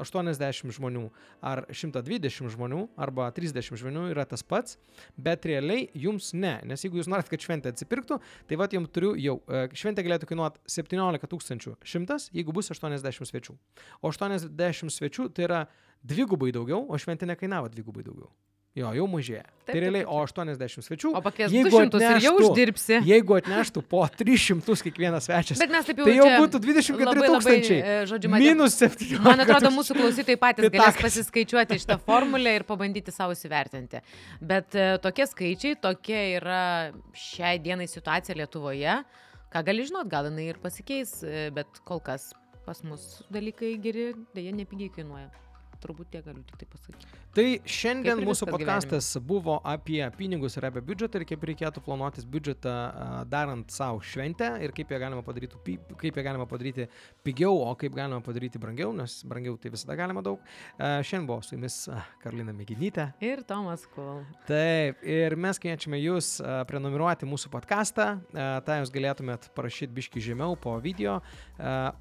80 0.00 0.72
žmonių, 0.76 1.04
ar 1.44 1.64
120 1.70 2.52
žmonių, 2.54 2.82
arba 2.96 3.28
30 3.34 3.78
žmonių 3.80 4.08
yra 4.12 4.24
tas 4.28 4.44
pats, 4.46 4.78
bet 5.16 5.46
realiai 5.48 5.88
jums 5.94 6.32
ne, 6.34 6.58
nes 6.68 6.84
jeigu 6.84 7.00
jūs 7.00 7.10
norit, 7.10 7.30
kad 7.30 7.42
šventė 7.42 7.72
atsipirktų, 7.72 8.20
tai 8.48 8.60
va 8.60 8.68
jums 8.72 8.92
turiu 8.94 9.12
jau, 9.20 9.38
e, 9.48 9.66
šventė 9.78 10.06
galėtų 10.06 10.30
kainuoti 10.30 10.62
17 10.70 11.78
100, 11.82 12.30
jeigu 12.36 12.54
bus 12.54 12.70
80 12.72 13.28
svečių. 13.32 13.58
O 14.02 14.12
80 14.12 14.92
svečių 14.92 15.28
tai 15.34 15.48
yra 15.48 15.66
dvigubai 16.02 16.52
daugiau, 16.54 16.86
o 16.88 16.98
šventė 16.98 17.28
nekainavo 17.30 17.70
dvigubai 17.72 18.04
daugiau. 18.06 18.30
Jo, 18.74 18.88
jau 18.96 19.04
mažėja. 19.04 19.42
Taip, 19.44 19.66
Tai 19.68 19.72
taip, 19.74 19.82
realiai, 19.84 20.02
taip, 20.06 20.12
o 20.16 20.20
80 20.24 20.84
svečių. 20.86 21.10
O 21.12 21.20
pakvies 21.20 21.52
jeigu 21.52 21.68
200 21.68 21.98
ir 22.00 22.22
jau 22.24 22.30
atneštų- 22.32 22.46
uždirbsi. 22.48 22.96
Jeigu 23.04 23.34
atneštų 23.36 23.82
po 23.84 24.00
300 24.08 24.80
kiekvienas 24.86 25.26
svečias, 25.28 25.58
Bet 25.60 25.70
mes 25.74 25.84
taip 25.84 25.98
jau 26.00 26.06
tai 26.08 26.14
jau 26.16 26.28
būtų 26.40 26.60
24 26.64 27.04
labai, 27.04 27.28
labai, 27.28 27.28
tūkstančiai. 27.36 27.80
e, 27.84 28.06
žodžiu, 28.08 28.30
matėm- 28.32 28.48
Minus 28.48 28.74
7. 28.80 29.18
Man 29.20 29.38
atrodo, 29.44 29.68
mūsų 29.76 29.92
klausytojai 30.00 30.38
patys 30.40 30.64
galės 30.64 30.72
Pitakas. 30.72 31.02
pasiskaičiuoti 31.04 31.78
šitą 31.84 31.98
formulę 32.00 32.56
ir 32.56 32.64
pabandyti 32.64 33.12
savo 33.12 33.32
įsivertinti. 33.36 34.00
Bet 34.40 34.74
e, 34.74 34.96
tokie 35.04 35.26
skaičiai, 35.28 35.76
tokia 35.78 36.22
yra 36.40 36.92
šiai 37.12 37.58
dienai 37.62 37.84
situacija 37.86 38.34
Lietuvoje. 38.40 39.04
Ką 39.52 39.64
gali 39.68 39.84
žinot, 39.84 40.08
gal 40.08 40.24
jinai 40.32 40.48
ir 40.48 40.56
pasikeis, 40.56 41.22
e, 41.22 41.50
bet 41.52 41.66
kol 41.84 42.00
kas 42.00 42.32
pas 42.64 42.80
mus 42.82 43.22
dalykai 43.30 43.76
geri, 43.82 44.14
dėja 44.34 44.54
nepigiai 44.56 44.88
kainuoja. 44.96 45.28
Turbūt 45.82 46.12
tiek 46.14 46.22
galiu 46.22 46.44
tik 46.46 46.60
tai 46.60 46.66
pasakyti. 46.70 47.20
Tai 47.34 47.44
šiandien 47.74 48.20
mūsų 48.22 48.46
podcastas 48.52 49.08
buvo 49.24 49.56
apie 49.66 50.00
pinigus 50.14 50.54
ir 50.58 50.66
apie 50.68 50.82
biudžetą 50.86 51.18
ir 51.18 51.24
kaip 51.26 51.46
reikėtų 51.48 51.82
planuotis 51.82 52.26
biudžetą 52.28 52.74
darant 53.32 53.72
savo 53.74 53.98
šventę 54.04 54.52
ir 54.62 54.74
kaip 54.76 54.92
ją 54.94 55.00
galima 55.02 55.24
padaryti, 55.26 55.78
kaip 55.98 56.20
ją 56.20 56.24
galima 56.26 56.46
padaryti 56.46 56.86
pigiau, 57.26 57.56
o 57.66 57.72
kaip 57.80 57.96
galima 57.96 58.20
padaryti 58.22 58.60
brangiau, 58.62 58.92
nes 58.94 59.16
brangiau 59.26 59.56
tai 59.58 59.72
visada 59.74 59.96
galima 59.98 60.22
daug. 60.22 60.44
Šiandien 60.78 61.26
buvo 61.30 61.40
su 61.42 61.56
jumis 61.56 61.78
Karolina 62.22 62.54
Mėginytė. 62.54 63.08
Ir 63.24 63.42
Tomas 63.48 63.86
Kul. 63.94 64.22
Taip, 64.46 65.02
ir 65.02 65.34
mes 65.40 65.58
kviečiame 65.62 65.98
jūs 65.98 66.36
prenumeruoti 66.70 67.26
mūsų 67.26 67.50
podcastą, 67.56 68.12
tą 68.32 68.78
jūs 68.82 68.92
galėtumėt 68.94 69.50
parašyti 69.56 69.90
biški 69.98 70.22
žemiau 70.30 70.54
po 70.54 70.76
video, 70.84 71.18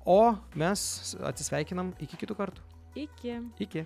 o 0.05 0.21
mes 0.53 0.85
atsisveikinam 1.31 1.95
iki 2.03 2.19
kitų 2.25 2.37
kartų. 2.37 2.70
Iki. 2.95 3.41
Iki. 3.59 3.85